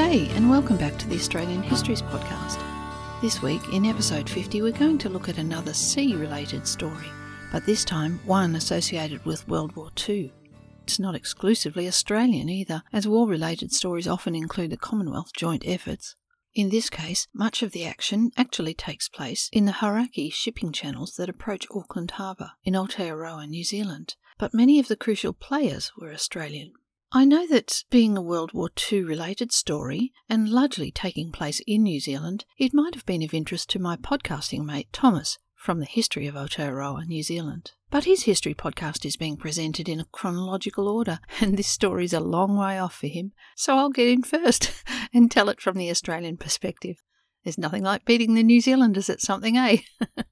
G'day, 0.00 0.34
and 0.34 0.48
welcome 0.48 0.78
back 0.78 0.96
to 0.96 1.06
the 1.08 1.16
Australian 1.16 1.62
Histories 1.62 2.00
Podcast. 2.00 2.58
This 3.20 3.42
week, 3.42 3.60
in 3.74 3.84
episode 3.84 4.30
50, 4.30 4.62
we're 4.62 4.72
going 4.72 4.96
to 4.96 5.10
look 5.10 5.28
at 5.28 5.36
another 5.36 5.74
sea 5.74 6.16
related 6.16 6.66
story, 6.66 7.04
but 7.52 7.66
this 7.66 7.84
time 7.84 8.18
one 8.24 8.56
associated 8.56 9.22
with 9.26 9.46
World 9.46 9.76
War 9.76 9.90
II. 10.08 10.32
It's 10.84 10.98
not 10.98 11.14
exclusively 11.14 11.86
Australian 11.86 12.48
either, 12.48 12.82
as 12.94 13.06
war 13.06 13.28
related 13.28 13.72
stories 13.72 14.08
often 14.08 14.34
include 14.34 14.70
the 14.70 14.78
Commonwealth 14.78 15.34
joint 15.36 15.64
efforts. 15.66 16.16
In 16.54 16.70
this 16.70 16.88
case, 16.88 17.28
much 17.34 17.62
of 17.62 17.72
the 17.72 17.84
action 17.84 18.30
actually 18.38 18.72
takes 18.72 19.06
place 19.06 19.50
in 19.52 19.66
the 19.66 19.72
Hauraki 19.72 20.30
shipping 20.30 20.72
channels 20.72 21.16
that 21.16 21.28
approach 21.28 21.66
Auckland 21.70 22.12
Harbour 22.12 22.52
in 22.64 22.72
Aotearoa, 22.72 23.46
New 23.46 23.64
Zealand, 23.64 24.16
but 24.38 24.54
many 24.54 24.80
of 24.80 24.88
the 24.88 24.96
crucial 24.96 25.34
players 25.34 25.92
were 25.94 26.10
Australian. 26.10 26.72
I 27.12 27.24
know 27.24 27.44
that 27.48 27.82
being 27.90 28.16
a 28.16 28.22
World 28.22 28.52
War 28.52 28.70
II 28.92 29.02
related 29.02 29.50
story 29.50 30.12
and 30.28 30.48
largely 30.48 30.92
taking 30.92 31.32
place 31.32 31.60
in 31.66 31.82
New 31.82 31.98
Zealand, 31.98 32.44
it 32.56 32.72
might 32.72 32.94
have 32.94 33.04
been 33.04 33.24
of 33.24 33.34
interest 33.34 33.68
to 33.70 33.80
my 33.80 33.96
podcasting 33.96 34.64
mate 34.64 34.86
Thomas 34.92 35.36
from 35.56 35.80
the 35.80 35.86
History 35.86 36.28
of 36.28 36.36
Aotearoa, 36.36 37.08
New 37.08 37.24
Zealand. 37.24 37.72
But 37.90 38.04
his 38.04 38.22
history 38.22 38.54
podcast 38.54 39.04
is 39.04 39.16
being 39.16 39.36
presented 39.36 39.88
in 39.88 39.98
a 39.98 40.06
chronological 40.12 40.86
order, 40.86 41.18
and 41.40 41.56
this 41.56 41.66
story's 41.66 42.12
a 42.12 42.20
long 42.20 42.56
way 42.56 42.78
off 42.78 42.94
for 42.94 43.08
him, 43.08 43.32
so 43.56 43.76
I'll 43.76 43.90
get 43.90 44.06
in 44.06 44.22
first 44.22 44.72
and 45.12 45.28
tell 45.28 45.48
it 45.48 45.60
from 45.60 45.78
the 45.78 45.90
Australian 45.90 46.36
perspective. 46.36 47.02
There's 47.42 47.58
nothing 47.58 47.82
like 47.82 48.04
beating 48.04 48.34
the 48.34 48.44
New 48.44 48.60
Zealanders 48.60 49.10
at 49.10 49.20
something, 49.20 49.56
eh? 49.56 49.78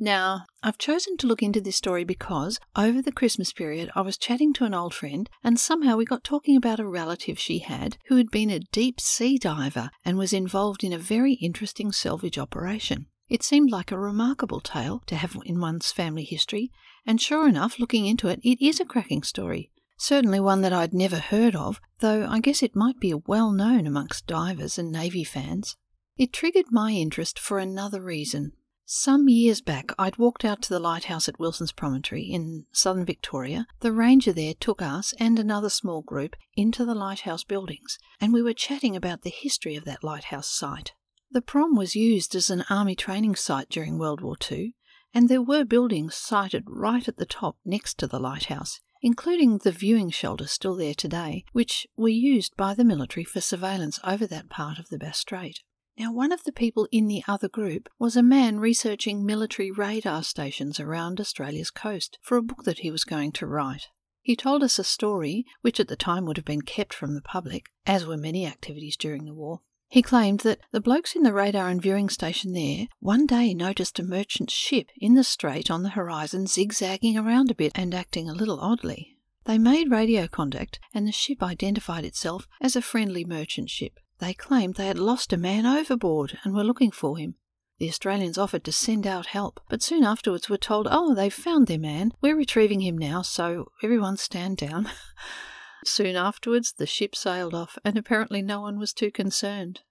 Now, 0.00 0.44
I've 0.62 0.78
chosen 0.78 1.16
to 1.16 1.26
look 1.26 1.42
into 1.42 1.60
this 1.60 1.74
story 1.74 2.04
because 2.04 2.60
over 2.76 3.02
the 3.02 3.10
Christmas 3.10 3.52
period 3.52 3.90
I 3.96 4.02
was 4.02 4.16
chatting 4.16 4.52
to 4.54 4.64
an 4.64 4.72
old 4.72 4.94
friend 4.94 5.28
and 5.42 5.58
somehow 5.58 5.96
we 5.96 6.04
got 6.04 6.22
talking 6.22 6.56
about 6.56 6.78
a 6.78 6.86
relative 6.86 7.36
she 7.36 7.58
had 7.58 7.98
who 8.06 8.14
had 8.14 8.30
been 8.30 8.48
a 8.48 8.60
deep 8.60 9.00
sea 9.00 9.38
diver 9.38 9.90
and 10.04 10.16
was 10.16 10.32
involved 10.32 10.84
in 10.84 10.92
a 10.92 10.98
very 10.98 11.32
interesting 11.32 11.90
salvage 11.90 12.38
operation. 12.38 13.06
It 13.28 13.42
seemed 13.42 13.72
like 13.72 13.90
a 13.90 13.98
remarkable 13.98 14.60
tale 14.60 15.02
to 15.06 15.16
have 15.16 15.36
in 15.44 15.60
one's 15.60 15.90
family 15.90 16.24
history, 16.24 16.70
and 17.04 17.20
sure 17.20 17.48
enough, 17.48 17.80
looking 17.80 18.06
into 18.06 18.28
it, 18.28 18.38
it 18.44 18.64
is 18.64 18.78
a 18.78 18.84
cracking 18.84 19.24
story. 19.24 19.72
Certainly 19.98 20.38
one 20.38 20.60
that 20.60 20.72
I'd 20.72 20.94
never 20.94 21.18
heard 21.18 21.56
of, 21.56 21.80
though 21.98 22.24
I 22.24 22.38
guess 22.38 22.62
it 22.62 22.76
might 22.76 23.00
be 23.00 23.14
well 23.14 23.50
known 23.50 23.84
amongst 23.84 24.28
divers 24.28 24.78
and 24.78 24.92
Navy 24.92 25.24
fans. 25.24 25.76
It 26.16 26.32
triggered 26.32 26.66
my 26.70 26.92
interest 26.92 27.36
for 27.36 27.58
another 27.58 28.00
reason. 28.00 28.52
Some 28.90 29.28
years 29.28 29.60
back, 29.60 29.92
I'd 29.98 30.16
walked 30.16 30.46
out 30.46 30.62
to 30.62 30.70
the 30.70 30.80
lighthouse 30.80 31.28
at 31.28 31.38
Wilson's 31.38 31.72
Promontory 31.72 32.22
in 32.22 32.64
southern 32.72 33.04
Victoria. 33.04 33.66
The 33.80 33.92
ranger 33.92 34.32
there 34.32 34.54
took 34.54 34.80
us 34.80 35.12
and 35.20 35.38
another 35.38 35.68
small 35.68 36.00
group 36.00 36.34
into 36.56 36.86
the 36.86 36.94
lighthouse 36.94 37.44
buildings, 37.44 37.98
and 38.18 38.32
we 38.32 38.40
were 38.40 38.54
chatting 38.54 38.96
about 38.96 39.24
the 39.24 39.30
history 39.30 39.76
of 39.76 39.84
that 39.84 40.02
lighthouse 40.02 40.48
site. 40.48 40.92
The 41.30 41.42
prom 41.42 41.76
was 41.76 41.94
used 41.94 42.34
as 42.34 42.48
an 42.48 42.64
army 42.70 42.96
training 42.96 43.36
site 43.36 43.68
during 43.68 43.98
World 43.98 44.22
War 44.22 44.36
II, 44.50 44.72
and 45.12 45.28
there 45.28 45.42
were 45.42 45.66
buildings 45.66 46.14
sited 46.14 46.64
right 46.66 47.06
at 47.06 47.18
the 47.18 47.26
top 47.26 47.58
next 47.66 47.98
to 47.98 48.06
the 48.06 48.18
lighthouse, 48.18 48.80
including 49.02 49.58
the 49.58 49.70
viewing 49.70 50.08
shelter 50.08 50.46
still 50.46 50.76
there 50.76 50.94
today, 50.94 51.44
which 51.52 51.86
were 51.98 52.08
used 52.08 52.56
by 52.56 52.72
the 52.72 52.86
military 52.86 53.24
for 53.24 53.42
surveillance 53.42 54.00
over 54.02 54.26
that 54.26 54.48
part 54.48 54.78
of 54.78 54.88
the 54.88 54.96
Bass 54.96 55.18
Strait. 55.18 55.60
Now, 55.98 56.12
one 56.12 56.30
of 56.30 56.44
the 56.44 56.52
people 56.52 56.86
in 56.92 57.08
the 57.08 57.24
other 57.26 57.48
group 57.48 57.88
was 57.98 58.14
a 58.14 58.22
man 58.22 58.60
researching 58.60 59.26
military 59.26 59.72
radar 59.72 60.22
stations 60.22 60.78
around 60.78 61.18
Australia's 61.18 61.72
coast 61.72 62.18
for 62.22 62.36
a 62.36 62.42
book 62.42 62.62
that 62.62 62.78
he 62.78 62.90
was 62.92 63.04
going 63.04 63.32
to 63.32 63.48
write. 63.48 63.88
He 64.22 64.36
told 64.36 64.62
us 64.62 64.78
a 64.78 64.84
story, 64.84 65.44
which 65.62 65.80
at 65.80 65.88
the 65.88 65.96
time 65.96 66.24
would 66.26 66.36
have 66.36 66.46
been 66.46 66.62
kept 66.62 66.94
from 66.94 67.14
the 67.14 67.20
public, 67.20 67.66
as 67.84 68.06
were 68.06 68.16
many 68.16 68.46
activities 68.46 68.96
during 68.96 69.24
the 69.24 69.34
war. 69.34 69.62
He 69.88 70.02
claimed 70.02 70.40
that 70.40 70.60
the 70.70 70.80
blokes 70.80 71.16
in 71.16 71.24
the 71.24 71.32
radar 71.32 71.68
and 71.68 71.82
viewing 71.82 72.10
station 72.10 72.52
there 72.52 72.86
one 73.00 73.26
day 73.26 73.52
noticed 73.52 73.98
a 73.98 74.04
merchant 74.04 74.52
ship 74.52 74.90
in 74.98 75.14
the 75.14 75.24
strait 75.24 75.68
on 75.68 75.82
the 75.82 75.90
horizon 75.90 76.46
zigzagging 76.46 77.18
around 77.18 77.50
a 77.50 77.56
bit 77.56 77.72
and 77.74 77.92
acting 77.92 78.28
a 78.28 78.34
little 78.34 78.60
oddly. 78.60 79.16
They 79.46 79.58
made 79.58 79.90
radio 79.90 80.28
contact, 80.28 80.78
and 80.94 81.08
the 81.08 81.12
ship 81.12 81.42
identified 81.42 82.04
itself 82.04 82.46
as 82.60 82.76
a 82.76 82.82
friendly 82.82 83.24
merchant 83.24 83.70
ship. 83.70 83.98
They 84.18 84.34
claimed 84.34 84.74
they 84.74 84.86
had 84.86 84.98
lost 84.98 85.32
a 85.32 85.36
man 85.36 85.64
overboard 85.64 86.38
and 86.42 86.54
were 86.54 86.64
looking 86.64 86.90
for 86.90 87.16
him. 87.16 87.36
The 87.78 87.88
Australians 87.88 88.38
offered 88.38 88.64
to 88.64 88.72
send 88.72 89.06
out 89.06 89.26
help, 89.26 89.60
but 89.68 89.82
soon 89.82 90.02
afterwards 90.02 90.48
were 90.48 90.56
told, 90.56 90.88
Oh, 90.90 91.14
they've 91.14 91.32
found 91.32 91.68
their 91.68 91.78
man. 91.78 92.12
We're 92.20 92.36
retrieving 92.36 92.80
him 92.80 92.98
now, 92.98 93.22
so 93.22 93.70
everyone 93.82 94.16
stand 94.16 94.56
down. 94.56 94.90
soon 95.84 96.16
afterwards, 96.16 96.72
the 96.72 96.86
ship 96.86 97.14
sailed 97.14 97.54
off, 97.54 97.78
and 97.84 97.96
apparently 97.96 98.42
no 98.42 98.60
one 98.60 98.78
was 98.78 98.92
too 98.92 99.12
concerned. 99.12 99.82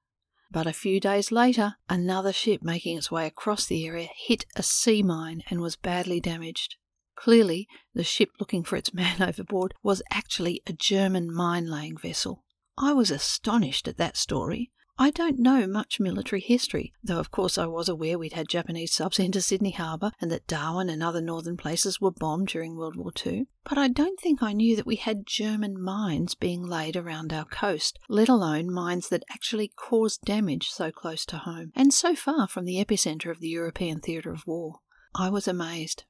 But 0.52 0.68
a 0.68 0.74
few 0.74 1.00
days 1.00 1.32
later, 1.32 1.76
another 1.90 2.34
ship 2.34 2.62
making 2.62 2.98
its 2.98 3.10
way 3.10 3.26
across 3.26 3.66
the 3.66 3.86
area 3.86 4.10
hit 4.14 4.46
a 4.58 4.64
sea 4.64 5.02
mine 5.04 5.44
and 5.50 5.62
was 5.62 5.78
badly 5.78 6.20
damaged. 6.20 6.76
Clearly, 7.16 7.68
the 7.94 8.04
ship 8.04 8.32
looking 8.40 8.64
for 8.64 8.76
its 8.76 8.94
man 8.94 9.22
overboard 9.22 9.74
was 9.82 10.02
actually 10.12 10.62
a 10.68 10.74
German 10.74 11.34
mine 11.34 11.68
laying 11.68 11.98
vessel. 11.98 12.44
I 12.78 12.94
was 12.94 13.12
astonished 13.12 13.88
at 13.88 13.98
that 13.98 14.18
story. 14.18 14.72
I 15.00 15.12
don't 15.12 15.38
know 15.38 15.68
much 15.68 16.00
military 16.00 16.42
history, 16.42 16.92
though 17.04 17.20
of 17.20 17.30
course 17.30 17.60
I 17.60 17.68
was 17.68 17.88
aware 17.88 18.18
we'd 18.18 18.34
had 18.34 18.48
Japanese 18.48 18.94
subs 18.94 19.20
into 19.20 19.42
Sydney 19.42 19.72
Harbour 19.72 20.12
and 20.20 20.32
that 20.32 20.48
Darwin 20.48 20.90
and 20.90 21.04
other 21.04 21.22
northern 21.22 21.56
places 21.56 22.02
were 22.02 22.12
bombed 22.12 22.48
during 22.48 22.76
World 22.76 22.96
War 22.96 23.12
II. 23.26 23.46
But 23.64 23.78
I 23.78 23.90
don't 23.90 24.20
think 24.20 24.42
I 24.42 24.54
knew 24.54 24.76
that 24.76 24.88
we 24.88 24.96
had 24.96 25.28
German 25.28 25.80
mines 25.80 26.34
being 26.34 26.64
laid 26.64 26.96
around 26.96 27.32
our 27.32 27.46
coast, 27.46 28.00
let 28.10 28.30
alone 28.30 28.72
mines 28.72 29.10
that 29.10 29.24
actually 29.30 29.68
caused 29.68 30.22
damage 30.22 30.70
so 30.70 30.92
close 30.92 31.26
to 31.28 31.38
home 31.38 31.72
and 31.76 31.94
so 31.94 32.16
far 32.16 32.48
from 32.48 32.66
the 32.66 32.84
epicentre 32.84 33.32
of 33.32 33.40
the 33.40 33.50
European 33.50 34.00
theatre 34.00 34.32
of 34.32 34.48
war. 34.48 34.80
I 35.14 35.30
was 35.30 35.48
amazed. 35.48 36.04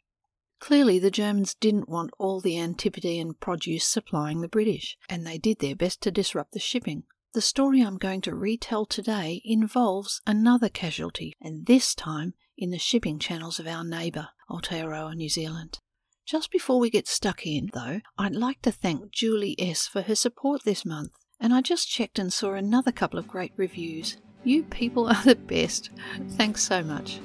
Clearly, 0.60 1.00
the 1.00 1.12
Germans 1.12 1.54
didn't 1.54 1.90
want 1.90 2.12
all 2.18 2.42
the 2.42 2.58
Antipodean 2.58 3.36
produce 3.36 3.86
supplying 3.86 4.42
the 4.42 4.48
British, 4.48 4.98
and 5.10 5.26
they 5.26 5.38
did 5.38 5.60
their 5.60 5.76
best 5.76 6.02
to 6.02 6.12
disrupt 6.12 6.54
the 6.54 6.60
shipping. 6.60 7.04
The 7.34 7.42
story 7.42 7.82
I'm 7.82 7.98
going 7.98 8.22
to 8.22 8.36
retell 8.36 8.86
today 8.86 9.42
involves 9.46 10.22
another 10.26 10.70
casualty, 10.70 11.36
and 11.40 11.66
this 11.68 11.94
time 11.94 12.34
in 12.58 12.72
the 12.72 12.80
shipping 12.80 13.20
channels 13.20 13.60
of 13.60 13.68
our 13.68 13.84
neighbour, 13.84 14.30
Aotearoa, 14.50 15.16
New 15.16 15.30
Zealand. 15.30 15.80
Just 16.26 16.52
before 16.52 16.80
we 16.80 16.90
get 16.90 17.08
stuck 17.08 17.46
in, 17.46 17.70
though, 17.74 18.02
I'd 18.18 18.36
like 18.36 18.62
to 18.64 18.72
thank 18.72 19.12
Julie 19.12 19.56
S. 19.60 19.88
for 19.88 20.02
her 20.02 20.16
support 20.16 20.64
this 20.64 20.84
month, 20.84 21.12
and 21.40 21.54
I 21.54 21.62
just 21.62 21.88
checked 21.88 22.18
and 22.18 22.34
saw 22.34 22.54
another 22.54 22.92
couple 22.92 23.20
of 23.20 23.28
great 23.28 23.54
reviews. 23.56 24.18
You 24.44 24.64
people 24.64 25.08
are 25.14 25.24
the 25.24 25.36
best. 25.36 25.92
Thanks 26.32 26.64
so 26.64 26.84
much. 26.84 27.20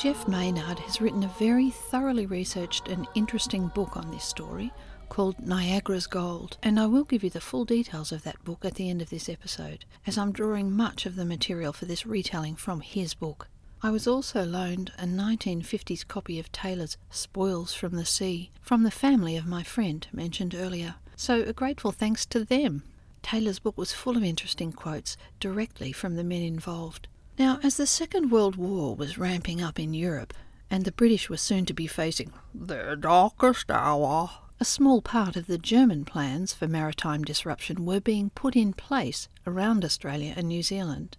Jeff 0.00 0.26
Maynard 0.26 0.78
has 0.78 1.02
written 1.02 1.24
a 1.24 1.34
very 1.38 1.68
thoroughly 1.68 2.24
researched 2.24 2.88
and 2.88 3.06
interesting 3.14 3.68
book 3.68 3.98
on 3.98 4.10
this 4.10 4.24
story 4.24 4.72
called 5.10 5.38
Niagara's 5.46 6.06
Gold, 6.06 6.56
and 6.62 6.80
I 6.80 6.86
will 6.86 7.04
give 7.04 7.22
you 7.22 7.28
the 7.28 7.38
full 7.38 7.66
details 7.66 8.10
of 8.10 8.22
that 8.22 8.42
book 8.42 8.64
at 8.64 8.76
the 8.76 8.88
end 8.88 9.02
of 9.02 9.10
this 9.10 9.28
episode, 9.28 9.84
as 10.06 10.16
I'm 10.16 10.32
drawing 10.32 10.72
much 10.72 11.04
of 11.04 11.16
the 11.16 11.26
material 11.26 11.74
for 11.74 11.84
this 11.84 12.06
retelling 12.06 12.56
from 12.56 12.80
his 12.80 13.12
book. 13.12 13.48
I 13.82 13.90
was 13.90 14.06
also 14.06 14.42
loaned 14.42 14.90
a 14.98 15.04
1950s 15.04 16.08
copy 16.08 16.38
of 16.38 16.50
Taylor's 16.50 16.96
Spoils 17.10 17.74
from 17.74 17.94
the 17.96 18.06
Sea 18.06 18.50
from 18.62 18.84
the 18.84 18.90
family 18.90 19.36
of 19.36 19.44
my 19.44 19.62
friend 19.62 20.08
mentioned 20.14 20.54
earlier, 20.54 20.94
so 21.14 21.42
a 21.42 21.52
grateful 21.52 21.92
thanks 21.92 22.24
to 22.24 22.42
them. 22.42 22.84
Taylor's 23.20 23.58
book 23.58 23.76
was 23.76 23.92
full 23.92 24.16
of 24.16 24.24
interesting 24.24 24.72
quotes 24.72 25.18
directly 25.40 25.92
from 25.92 26.16
the 26.16 26.24
men 26.24 26.40
involved. 26.40 27.06
Now, 27.40 27.58
as 27.62 27.78
the 27.78 27.86
Second 27.86 28.30
World 28.30 28.56
War 28.56 28.94
was 28.94 29.16
ramping 29.16 29.62
up 29.62 29.80
in 29.80 29.94
Europe, 29.94 30.34
and 30.70 30.84
the 30.84 30.92
British 30.92 31.30
were 31.30 31.38
soon 31.38 31.64
to 31.64 31.72
be 31.72 31.86
facing 31.86 32.34
their 32.54 32.94
darkest 32.96 33.70
hour, 33.70 34.30
a 34.60 34.64
small 34.66 35.00
part 35.00 35.36
of 35.36 35.46
the 35.46 35.56
German 35.56 36.04
plans 36.04 36.52
for 36.52 36.68
maritime 36.68 37.24
disruption 37.24 37.86
were 37.86 37.98
being 37.98 38.28
put 38.28 38.56
in 38.56 38.74
place 38.74 39.26
around 39.46 39.86
Australia 39.86 40.34
and 40.36 40.48
New 40.48 40.62
Zealand. 40.62 41.16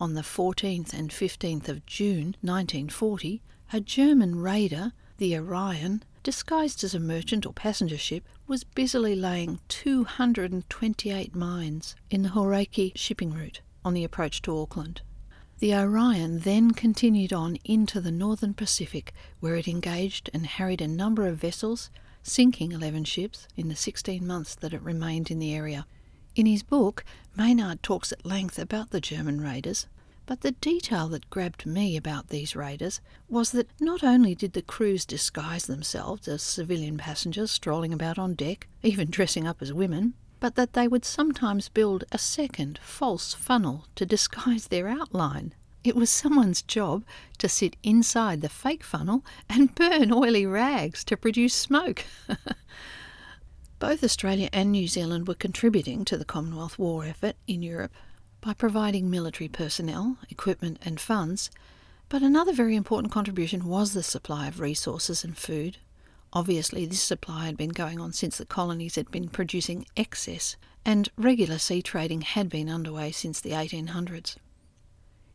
On 0.00 0.14
the 0.14 0.22
14th 0.22 0.94
and 0.94 1.10
15th 1.10 1.68
of 1.68 1.84
June 1.84 2.36
1940, 2.40 3.42
a 3.70 3.80
German 3.82 4.40
raider, 4.40 4.92
the 5.18 5.36
Orion, 5.36 6.02
disguised 6.22 6.82
as 6.84 6.94
a 6.94 6.98
merchant 6.98 7.44
or 7.44 7.52
passenger 7.52 7.98
ship, 7.98 8.26
was 8.46 8.64
busily 8.64 9.14
laying 9.14 9.60
228 9.68 11.34
mines 11.34 11.96
in 12.08 12.22
the 12.22 12.30
Hauraki 12.30 12.92
shipping 12.96 13.34
route 13.34 13.60
on 13.84 13.92
the 13.92 14.04
approach 14.04 14.40
to 14.40 14.58
Auckland. 14.58 15.02
The 15.60 15.74
Orion 15.74 16.38
then 16.38 16.70
continued 16.70 17.34
on 17.34 17.58
into 17.66 18.00
the 18.00 18.10
northern 18.10 18.54
Pacific, 18.54 19.12
where 19.40 19.56
it 19.56 19.68
engaged 19.68 20.30
and 20.32 20.46
harried 20.46 20.80
a 20.80 20.88
number 20.88 21.26
of 21.26 21.36
vessels, 21.36 21.90
sinking 22.22 22.72
11 22.72 23.04
ships 23.04 23.46
in 23.58 23.68
the 23.68 23.76
16 23.76 24.26
months 24.26 24.54
that 24.54 24.72
it 24.72 24.80
remained 24.80 25.30
in 25.30 25.38
the 25.38 25.54
area. 25.54 25.86
In 26.34 26.46
his 26.46 26.62
book, 26.62 27.04
Maynard 27.36 27.82
talks 27.82 28.10
at 28.10 28.24
length 28.24 28.58
about 28.58 28.88
the 28.88 29.02
German 29.02 29.42
raiders, 29.42 29.86
but 30.24 30.40
the 30.40 30.52
detail 30.52 31.08
that 31.08 31.28
grabbed 31.28 31.66
me 31.66 31.94
about 31.94 32.30
these 32.30 32.56
raiders 32.56 33.02
was 33.28 33.50
that 33.50 33.68
not 33.78 34.02
only 34.02 34.34
did 34.34 34.54
the 34.54 34.62
crews 34.62 35.04
disguise 35.04 35.66
themselves 35.66 36.26
as 36.26 36.40
civilian 36.42 36.96
passengers 36.96 37.50
strolling 37.50 37.92
about 37.92 38.18
on 38.18 38.32
deck, 38.32 38.66
even 38.82 39.10
dressing 39.10 39.46
up 39.46 39.60
as 39.60 39.74
women, 39.74 40.14
but 40.40 40.54
that 40.56 40.72
they 40.72 40.88
would 40.88 41.04
sometimes 41.04 41.68
build 41.68 42.04
a 42.10 42.18
second 42.18 42.80
false 42.82 43.34
funnel 43.34 43.86
to 43.94 44.06
disguise 44.06 44.66
their 44.68 44.88
outline. 44.88 45.54
It 45.84 45.96
was 45.96 46.10
someone's 46.10 46.62
job 46.62 47.04
to 47.38 47.48
sit 47.48 47.76
inside 47.82 48.40
the 48.40 48.48
fake 48.48 48.82
funnel 48.82 49.24
and 49.48 49.74
burn 49.74 50.12
oily 50.12 50.46
rags 50.46 51.04
to 51.04 51.16
produce 51.16 51.54
smoke. 51.54 52.04
Both 53.78 54.04
Australia 54.04 54.50
and 54.52 54.72
New 54.72 54.88
Zealand 54.88 55.26
were 55.26 55.34
contributing 55.34 56.04
to 56.04 56.18
the 56.18 56.24
Commonwealth 56.24 56.78
war 56.78 57.04
effort 57.04 57.36
in 57.46 57.62
Europe 57.62 57.92
by 58.42 58.52
providing 58.52 59.08
military 59.08 59.48
personnel, 59.48 60.18
equipment, 60.28 60.78
and 60.82 61.00
funds, 61.00 61.50
but 62.10 62.22
another 62.22 62.52
very 62.52 62.76
important 62.76 63.12
contribution 63.12 63.66
was 63.66 63.94
the 63.94 64.02
supply 64.02 64.48
of 64.48 64.60
resources 64.60 65.24
and 65.24 65.38
food. 65.38 65.78
Obviously, 66.32 66.86
this 66.86 67.02
supply 67.02 67.46
had 67.46 67.56
been 67.56 67.70
going 67.70 68.00
on 68.00 68.12
since 68.12 68.38
the 68.38 68.46
colonies 68.46 68.94
had 68.94 69.10
been 69.10 69.28
producing 69.28 69.86
excess, 69.96 70.56
and 70.84 71.08
regular 71.16 71.58
sea 71.58 71.82
trading 71.82 72.20
had 72.20 72.48
been 72.48 72.68
underway 72.68 73.10
since 73.10 73.40
the 73.40 73.50
1800s. 73.50 74.36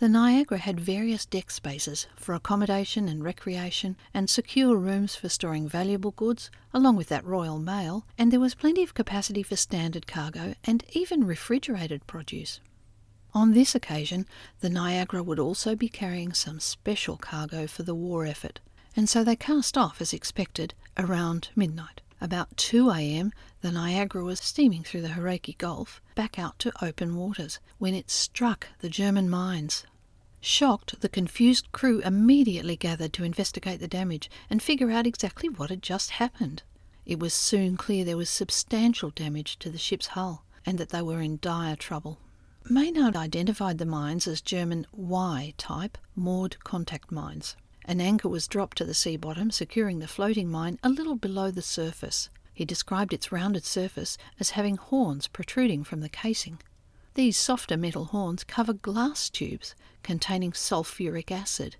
The 0.00 0.08
Niagara 0.08 0.56
had 0.56 0.80
various 0.80 1.26
deck 1.26 1.50
spaces 1.50 2.06
for 2.16 2.34
accommodation 2.34 3.06
and 3.06 3.22
recreation, 3.22 3.98
and 4.14 4.30
secure 4.30 4.74
rooms 4.74 5.14
for 5.14 5.28
storing 5.28 5.68
valuable 5.68 6.12
goods, 6.12 6.50
along 6.72 6.96
with 6.96 7.08
that 7.08 7.26
Royal 7.26 7.58
Mail, 7.58 8.06
and 8.16 8.32
there 8.32 8.40
was 8.40 8.54
plenty 8.54 8.82
of 8.82 8.94
capacity 8.94 9.42
for 9.42 9.56
standard 9.56 10.06
cargo 10.06 10.54
and 10.64 10.84
even 10.94 11.26
refrigerated 11.26 12.06
produce. 12.06 12.60
On 13.32 13.52
this 13.52 13.76
occasion, 13.76 14.26
the 14.60 14.68
Niagara 14.68 15.22
would 15.22 15.38
also 15.38 15.76
be 15.76 15.88
carrying 15.88 16.32
some 16.32 16.58
special 16.58 17.16
cargo 17.16 17.68
for 17.68 17.84
the 17.84 17.94
war 17.94 18.26
effort, 18.26 18.58
and 18.96 19.08
so 19.08 19.22
they 19.22 19.36
cast 19.36 19.78
off 19.78 20.00
as 20.00 20.12
expected 20.12 20.74
around 20.96 21.50
midnight. 21.54 22.00
About 22.20 22.56
2 22.56 22.90
a.m., 22.90 23.32
the 23.60 23.70
Niagara 23.70 24.24
was 24.24 24.40
steaming 24.40 24.82
through 24.82 25.02
the 25.02 25.10
Hauraki 25.10 25.54
Gulf 25.58 26.02
back 26.14 26.38
out 26.38 26.58
to 26.58 26.72
open 26.84 27.14
waters 27.14 27.60
when 27.78 27.94
it 27.94 28.10
struck 28.10 28.66
the 28.80 28.88
German 28.88 29.30
mines. 29.30 29.86
Shocked, 30.40 31.00
the 31.00 31.08
confused 31.08 31.70
crew 31.70 32.00
immediately 32.00 32.76
gathered 32.76 33.12
to 33.12 33.24
investigate 33.24 33.78
the 33.78 33.86
damage 33.88 34.28
and 34.50 34.60
figure 34.60 34.90
out 34.90 35.06
exactly 35.06 35.48
what 35.48 35.70
had 35.70 35.82
just 35.82 36.10
happened. 36.10 36.62
It 37.06 37.20
was 37.20 37.32
soon 37.32 37.76
clear 37.76 38.04
there 38.04 38.16
was 38.16 38.28
substantial 38.28 39.10
damage 39.10 39.58
to 39.60 39.70
the 39.70 39.78
ship's 39.78 40.08
hull 40.08 40.44
and 40.66 40.78
that 40.78 40.88
they 40.88 41.02
were 41.02 41.20
in 41.20 41.38
dire 41.40 41.76
trouble. 41.76 42.18
Maynard 42.68 43.16
identified 43.16 43.78
the 43.78 43.86
mines 43.86 44.26
as 44.26 44.40
German 44.40 44.86
Y 44.92 45.54
type 45.56 45.96
moored 46.14 46.62
contact 46.62 47.10
mines. 47.10 47.56
An 47.86 48.00
anchor 48.00 48.28
was 48.28 48.46
dropped 48.46 48.76
to 48.78 48.84
the 48.84 48.94
sea 48.94 49.16
bottom, 49.16 49.50
securing 49.50 49.98
the 49.98 50.06
floating 50.06 50.50
mine 50.50 50.78
a 50.82 50.90
little 50.90 51.16
below 51.16 51.50
the 51.50 51.62
surface. 51.62 52.28
He 52.52 52.64
described 52.66 53.14
its 53.14 53.32
rounded 53.32 53.64
surface 53.64 54.18
as 54.38 54.50
having 54.50 54.76
horns 54.76 55.26
protruding 55.26 55.84
from 55.84 56.00
the 56.00 56.10
casing. 56.10 56.60
These 57.14 57.38
softer 57.38 57.76
metal 57.76 58.04
horns 58.04 58.44
cover 58.44 58.74
glass 58.74 59.30
tubes 59.30 59.74
containing 60.02 60.52
sulfuric 60.52 61.30
acid. 61.30 61.76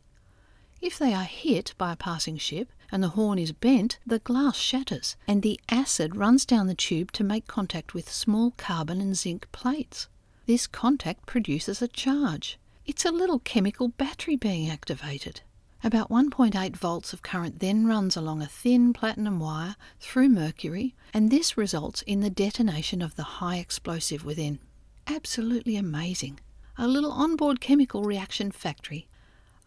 If 0.81 0.99
they 0.99 1.13
are 1.13 1.25
hit 1.25 1.75
by 1.77 1.93
a 1.93 1.97
passing 1.97 2.39
ship 2.39 2.73
and 2.91 3.03
the 3.03 3.11
horn 3.11 3.39
is 3.39 3.53
bent, 3.53 3.99
the 4.07 4.19
glass 4.19 4.57
shatters 4.57 5.17
and 5.29 5.43
the 5.43 5.61
acid 5.69 6.17
runs 6.17 6.47
down 6.47 6.67
the 6.67 6.75
tube 6.75 7.13
to 7.13 7.23
make 7.23 7.47
contact 7.47 7.93
with 7.93 8.11
small 8.11 8.53
carbon 8.53 9.01
and 9.01 9.15
zinc 9.15 9.47
plates. 9.53 10.09
This 10.50 10.66
contact 10.66 11.26
produces 11.26 11.80
a 11.80 11.87
charge. 11.87 12.59
It's 12.85 13.04
a 13.04 13.12
little 13.12 13.38
chemical 13.38 13.87
battery 13.87 14.35
being 14.35 14.69
activated. 14.69 15.42
About 15.85 16.11
1.8 16.11 16.76
volts 16.76 17.12
of 17.12 17.23
current 17.23 17.61
then 17.61 17.87
runs 17.87 18.16
along 18.16 18.42
a 18.42 18.49
thin 18.49 18.92
platinum 18.92 19.38
wire 19.38 19.76
through 20.00 20.28
mercury, 20.28 20.97
and 21.14 21.30
this 21.30 21.57
results 21.57 22.02
in 22.02 22.19
the 22.19 22.30
detonation 22.30 23.00
of 23.00 23.14
the 23.14 23.38
high 23.38 23.59
explosive 23.59 24.25
within. 24.25 24.59
Absolutely 25.07 25.76
amazing. 25.76 26.40
A 26.76 26.88
little 26.88 27.12
onboard 27.12 27.61
chemical 27.61 28.02
reaction 28.02 28.50
factory. 28.50 29.07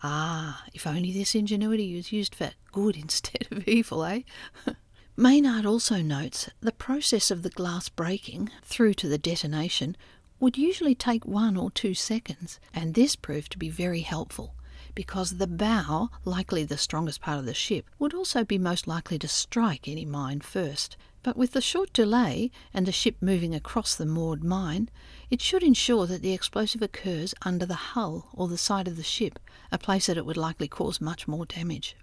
Ah, 0.04 0.66
if 0.74 0.86
only 0.86 1.14
this 1.14 1.34
ingenuity 1.34 1.96
was 1.96 2.12
used 2.12 2.36
for 2.36 2.52
good 2.74 2.98
instead 3.02 3.48
of 3.52 3.66
evil, 3.70 4.04
eh? 4.04 4.24
Maynard 5.16 5.66
also 5.66 6.02
notes 6.02 6.50
the 6.60 6.74
process 6.74 7.32
of 7.32 7.42
the 7.42 7.50
glass 7.50 7.88
breaking 7.88 8.50
through 8.64 8.96
to 8.96 9.08
the 9.08 9.18
detonation 9.18 9.96
would 10.44 10.58
usually 10.58 10.94
take 10.94 11.26
one 11.26 11.56
or 11.56 11.72
two 11.72 11.94
seconds, 11.94 12.60
and 12.74 12.96
this 12.96 13.16
proved 13.16 13.50
to 13.50 13.58
be 13.58 13.70
very 13.70 14.02
helpful 14.02 14.54
because 14.94 15.38
the 15.38 15.48
bow, 15.48 16.10
likely 16.26 16.66
the 16.66 16.78
strongest 16.78 17.22
part 17.22 17.40
of 17.40 17.46
the 17.46 17.54
ship, 17.54 17.90
would 17.98 18.14
also 18.14 18.44
be 18.44 18.58
most 18.58 18.86
likely 18.86 19.18
to 19.18 19.26
strike 19.26 19.88
any 19.88 20.04
mine 20.04 20.42
first. 20.42 20.98
But 21.24 21.38
with 21.38 21.54
the 21.54 21.62
short 21.62 21.94
delay 21.94 22.52
and 22.74 22.86
the 22.86 22.92
ship 22.92 23.16
moving 23.22 23.56
across 23.56 23.96
the 23.96 24.06
moored 24.06 24.44
mine, 24.44 24.90
it 25.30 25.42
should 25.42 25.64
ensure 25.64 26.08
that 26.08 26.22
the 26.22 26.34
explosive 26.34 26.82
occurs 26.82 27.34
under 27.44 27.66
the 27.66 27.96
hull 27.96 28.28
or 28.34 28.50
the 28.50 28.58
side 28.58 28.90
of 28.90 28.98
the 28.98 29.02
ship, 29.02 29.40
a 29.72 29.78
place 29.78 30.08
that 30.08 30.18
it 30.18 30.26
would 30.26 30.36
likely 30.36 30.68
cause 30.68 31.00
much 31.00 31.26
more 31.26 31.46
damage. 31.46 31.96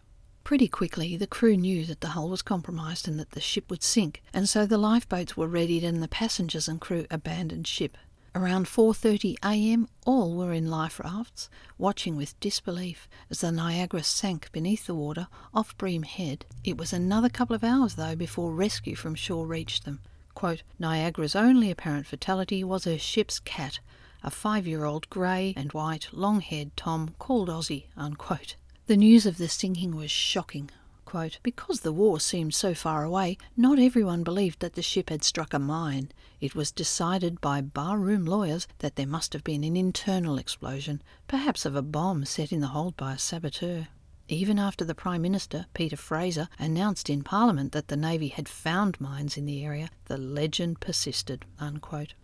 Pretty 0.45 0.67
quickly, 0.67 1.15
the 1.15 1.27
crew 1.27 1.59
knew 1.59 1.85
that 1.85 2.01
the 2.01 2.09
hull 2.09 2.31
was 2.31 2.41
compromised 2.41 3.07
and 3.07 3.21
that 3.21 3.33
the 3.33 3.41
ship 3.43 3.69
would 3.69 3.83
sink, 3.83 4.23
and 4.33 4.49
so 4.49 4.65
the 4.65 4.79
lifeboats 4.79 5.37
were 5.37 5.47
readied 5.47 5.85
and 5.85 6.03
the 6.03 6.09
passengers 6.09 6.69
and 6.69 6.81
crew 6.81 7.05
abandoned 7.11 7.67
ship. 7.67 7.99
Around 8.33 8.67
4:30 8.67 9.35
a.m., 9.43 9.89
all 10.07 10.37
were 10.37 10.53
in 10.53 10.71
life 10.71 11.01
rafts, 11.01 11.51
watching 11.79 12.15
with 12.17 12.39
disbelief 12.39 13.09
as 13.29 13.41
the 13.41 13.51
Niagara 13.51 14.05
sank 14.05 14.53
beneath 14.53 14.87
the 14.87 14.95
water 14.95 15.27
off 15.53 15.77
Bream 15.77 16.05
Head. 16.05 16.47
It 16.63 16.79
was 16.79 16.93
another 16.93 17.29
couple 17.29 17.57
of 17.57 17.65
hours 17.65 17.97
though 17.97 18.15
before 18.15 18.55
rescue 18.55 18.95
from 18.95 19.17
shore 19.17 19.49
reached 19.49 19.85
them. 19.85 19.99
Quote, 20.35 20.63
Niagara's 20.79 21.35
only 21.35 21.73
apparent 21.73 22.07
fatality 22.07 22.63
was 22.63 22.85
her 22.85 22.99
ship's 22.99 23.41
cat, 23.41 23.81
a 24.23 24.31
five-year-old 24.31 25.11
grey 25.11 25.53
and 25.57 25.73
white 25.73 26.09
long-haired 26.13 26.77
Tom 26.77 27.17
called 27.19 27.49
Ozzy. 27.49 27.87
Unquote. 27.97 28.55
The 28.87 28.97
news 28.97 29.27
of 29.27 29.39
the 29.39 29.49
sinking 29.49 29.97
was 29.97 30.11
shocking. 30.13 30.71
Quote, 31.11 31.41
because 31.43 31.81
the 31.81 31.93
war 31.93 32.21
seemed 32.21 32.55
so 32.55 32.73
far 32.73 33.03
away, 33.03 33.37
not 33.57 33.81
everyone 33.81 34.23
believed 34.23 34.61
that 34.61 34.75
the 34.75 34.81
ship 34.81 35.11
had 35.11 35.25
struck 35.25 35.53
a 35.53 35.59
mine. 35.59 36.13
It 36.41 36.55
was 36.55 36.71
decided 36.71 37.41
by 37.41 37.63
barroom 37.63 38.25
lawyers 38.25 38.69
that 38.79 38.95
there 38.95 39.09
must 39.09 39.33
have 39.33 39.43
been 39.43 39.65
an 39.65 39.77
internal 39.77 40.39
explosion, 40.39 41.03
perhaps 41.27 41.67
of 41.67 41.75
a 41.75 41.83
bomb 41.83 42.27
set 42.27 42.53
in 42.53 42.61
the 42.61 42.69
hold 42.69 42.97
by 42.97 43.15
a 43.15 43.19
saboteur. 43.19 43.89
Even 44.29 44.57
after 44.57 44.85
the 44.85 44.95
Prime 44.95 45.23
Minister, 45.23 45.67
Peter 45.75 45.97
Fraser, 45.97 46.49
announced 46.61 47.11
in 47.11 47.25
Parliament 47.25 47.73
that 47.73 47.89
the 47.89 47.97
Navy 47.97 48.29
had 48.29 48.49
found 48.49 49.01
mines 49.01 49.37
in 49.37 49.47
the 49.47 49.65
area, 49.65 49.91
the 50.05 50.17
legend 50.17 50.79
persisted. 50.79 51.45
Unquote. 51.59 52.15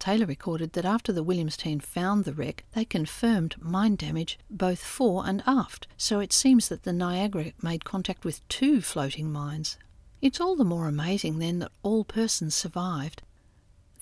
Taylor 0.00 0.24
recorded 0.24 0.72
that 0.72 0.86
after 0.86 1.12
the 1.12 1.22
Williams 1.22 1.58
team 1.58 1.78
found 1.78 2.24
the 2.24 2.32
wreck, 2.32 2.64
they 2.72 2.86
confirmed 2.86 3.56
mine 3.60 3.96
damage 3.96 4.38
both 4.48 4.82
fore 4.82 5.26
and 5.26 5.42
aft, 5.46 5.88
so 5.98 6.20
it 6.20 6.32
seems 6.32 6.70
that 6.70 6.84
the 6.84 6.92
Niagara 6.92 7.52
made 7.60 7.84
contact 7.84 8.24
with 8.24 8.46
two 8.48 8.80
floating 8.80 9.30
mines. 9.30 9.76
It's 10.22 10.40
all 10.40 10.56
the 10.56 10.64
more 10.64 10.88
amazing 10.88 11.38
then 11.38 11.58
that 11.58 11.72
all 11.82 12.04
persons 12.04 12.54
survived. 12.54 13.20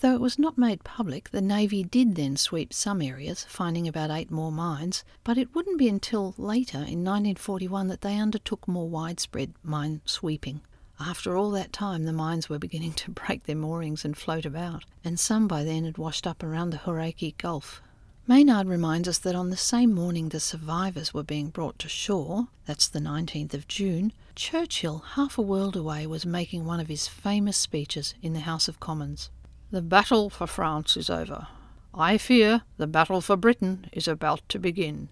Though 0.00 0.14
it 0.14 0.20
was 0.20 0.38
not 0.38 0.56
made 0.56 0.84
public, 0.84 1.30
the 1.30 1.42
Navy 1.42 1.82
did 1.82 2.14
then 2.14 2.36
sweep 2.36 2.72
some 2.72 3.02
areas, 3.02 3.44
finding 3.48 3.88
about 3.88 4.12
eight 4.12 4.30
more 4.30 4.52
mines, 4.52 5.02
but 5.24 5.36
it 5.36 5.52
wouldn't 5.52 5.78
be 5.78 5.88
until 5.88 6.32
later 6.38 6.78
in 6.78 7.02
1941 7.02 7.88
that 7.88 8.02
they 8.02 8.16
undertook 8.16 8.68
more 8.68 8.88
widespread 8.88 9.52
mine 9.64 10.00
sweeping. 10.04 10.60
After 11.00 11.36
all 11.36 11.52
that 11.52 11.72
time, 11.72 12.04
the 12.04 12.12
mines 12.12 12.48
were 12.48 12.58
beginning 12.58 12.92
to 12.94 13.12
break 13.12 13.44
their 13.44 13.54
moorings 13.54 14.04
and 14.04 14.16
float 14.16 14.44
about, 14.44 14.84
and 15.04 15.18
some 15.18 15.46
by 15.46 15.62
then 15.62 15.84
had 15.84 15.96
washed 15.96 16.26
up 16.26 16.42
around 16.42 16.70
the 16.70 16.78
Hauraki 16.78 17.36
Gulf. 17.38 17.80
Maynard 18.26 18.66
reminds 18.66 19.06
us 19.06 19.18
that 19.18 19.36
on 19.36 19.50
the 19.50 19.56
same 19.56 19.94
morning 19.94 20.28
the 20.28 20.40
survivors 20.40 21.14
were 21.14 21.22
being 21.22 21.50
brought 21.50 21.78
to 21.78 21.88
shore, 21.88 22.48
that's 22.66 22.88
the 22.88 22.98
19th 22.98 23.54
of 23.54 23.68
June, 23.68 24.12
Churchill, 24.34 24.98
half 25.14 25.38
a 25.38 25.42
world 25.42 25.76
away, 25.76 26.04
was 26.04 26.26
making 26.26 26.64
one 26.64 26.80
of 26.80 26.88
his 26.88 27.06
famous 27.06 27.56
speeches 27.56 28.14
in 28.20 28.32
the 28.32 28.40
House 28.40 28.66
of 28.66 28.80
Commons. 28.80 29.30
The 29.70 29.82
battle 29.82 30.30
for 30.30 30.48
France 30.48 30.96
is 30.96 31.08
over. 31.08 31.46
I 31.94 32.18
fear 32.18 32.62
the 32.76 32.88
battle 32.88 33.20
for 33.20 33.36
Britain 33.36 33.88
is 33.92 34.08
about 34.08 34.46
to 34.48 34.58
begin. 34.58 35.10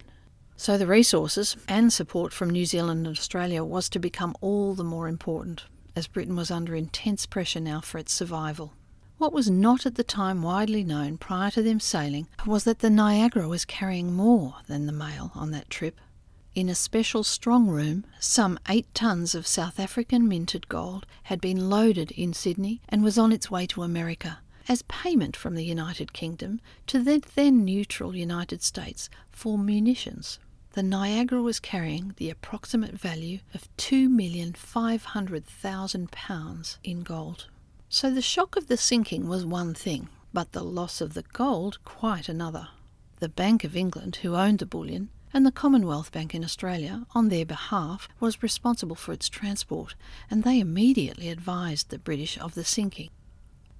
So 0.57 0.77
the 0.77 0.85
resources 0.85 1.55
and 1.67 1.93
support 1.93 2.33
from 2.33 2.49
New 2.49 2.65
Zealand 2.65 3.07
and 3.07 3.17
Australia 3.17 3.63
was 3.63 3.87
to 3.89 3.99
become 3.99 4.35
all 4.41 4.75
the 4.75 4.83
more 4.83 5.07
important 5.07 5.63
as 5.97 6.05
Britain 6.05 6.35
was 6.35 6.51
under 6.51 6.75
intense 6.75 7.25
pressure 7.25 7.59
now 7.59 7.81
for 7.81 7.97
its 7.97 8.13
survival. 8.13 8.73
What 9.17 9.33
was 9.33 9.49
not 9.49 9.87
at 9.87 9.95
the 9.95 10.03
time 10.03 10.43
widely 10.43 10.83
known 10.83 11.17
prior 11.17 11.49
to 11.51 11.63
them 11.63 11.79
sailing 11.79 12.27
was 12.45 12.65
that 12.65 12.79
the 12.79 12.91
Niagara 12.91 13.49
was 13.49 13.65
carrying 13.65 14.13
more 14.13 14.57
than 14.67 14.85
the 14.85 14.93
mail 14.93 15.31
on 15.33 15.49
that 15.51 15.71
trip. 15.71 15.99
In 16.53 16.69
a 16.69 16.75
special 16.75 17.23
strong 17.23 17.67
room, 17.67 18.05
some 18.19 18.59
eight 18.69 18.85
tons 18.93 19.33
of 19.33 19.47
South 19.47 19.79
African 19.79 20.27
minted 20.27 20.69
gold 20.69 21.07
had 21.23 21.41
been 21.41 21.67
loaded 21.67 22.11
in 22.11 22.31
Sydney 22.31 22.79
and 22.87 23.03
was 23.03 23.17
on 23.17 23.31
its 23.31 23.49
way 23.49 23.65
to 23.65 23.81
America 23.81 24.37
as 24.69 24.83
payment 24.83 25.35
from 25.35 25.55
the 25.55 25.65
United 25.65 26.13
Kingdom 26.13 26.61
to 26.85 26.99
the 26.99 27.23
then 27.33 27.65
neutral 27.65 28.15
United 28.15 28.61
States 28.61 29.09
for 29.31 29.57
munitions 29.57 30.37
the 30.77 30.83
Niagara 30.83 31.41
was 31.41 31.59
carrying 31.59 32.13
the 32.17 32.29
approximate 32.29 32.93
value 32.93 33.39
of 33.55 33.67
£2,500,000 33.77 36.77
in 36.83 37.01
gold. 37.01 37.47
So 37.89 38.13
the 38.13 38.21
shock 38.21 38.55
of 38.55 38.67
the 38.67 38.77
sinking 38.77 39.27
was 39.27 39.43
one 39.43 39.73
thing, 39.73 40.09
but 40.31 40.51
the 40.51 40.63
loss 40.63 41.01
of 41.01 41.15
the 41.15 41.23
gold 41.33 41.83
quite 41.83 42.29
another. 42.29 42.67
The 43.17 43.27
Bank 43.27 43.63
of 43.63 43.75
England, 43.75 44.17
who 44.17 44.35
owned 44.35 44.59
the 44.59 44.67
bullion, 44.67 45.09
and 45.33 45.47
the 45.47 45.51
Commonwealth 45.51 46.11
Bank 46.11 46.35
in 46.35 46.43
Australia, 46.43 47.07
on 47.15 47.29
their 47.29 47.43
behalf, 47.43 48.07
was 48.19 48.43
responsible 48.43 48.95
for 48.95 49.13
its 49.13 49.29
transport, 49.29 49.95
and 50.29 50.43
they 50.43 50.59
immediately 50.59 51.29
advised 51.29 51.89
the 51.89 51.97
British 51.97 52.37
of 52.37 52.53
the 52.53 52.63
sinking. 52.63 53.09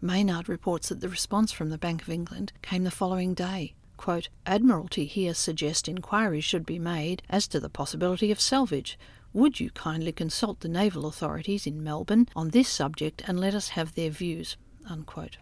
Maynard 0.02 0.50
reports 0.50 0.90
that 0.90 1.02
the 1.02 1.10
response 1.10 1.52
from 1.52 1.70
the 1.70 1.78
Bank 1.78 2.02
of 2.02 2.10
England 2.10 2.54
came 2.64 2.86
the 2.86 2.90
following 2.90 3.36
day, 3.36 3.76
Quote, 3.98 4.30
Admiralty 4.46 5.06
here 5.06 5.34
suggest 5.34 5.90
inquiries 5.90 6.46
should 6.46 6.66
be 6.66 6.80
made 6.80 7.24
as 7.30 7.48
to 7.50 7.60
the 7.60 7.70
possibility 7.70 8.32
of 8.32 8.40
salvage. 8.40 8.98
Would 9.34 9.60
you 9.60 9.72
kindly 9.72 10.12
consult 10.12 10.62
the 10.62 10.70
naval 10.70 11.06
authorities 11.08 11.68
in 11.68 11.84
Melbourne 11.84 12.30
on 12.36 12.52
this 12.52 12.70
subject 12.70 13.24
and 13.28 13.40
let 13.40 13.54
us 13.54 13.70
have 13.70 13.96
their 13.96 14.10
views? 14.10 14.56
Unquote. 14.90 15.38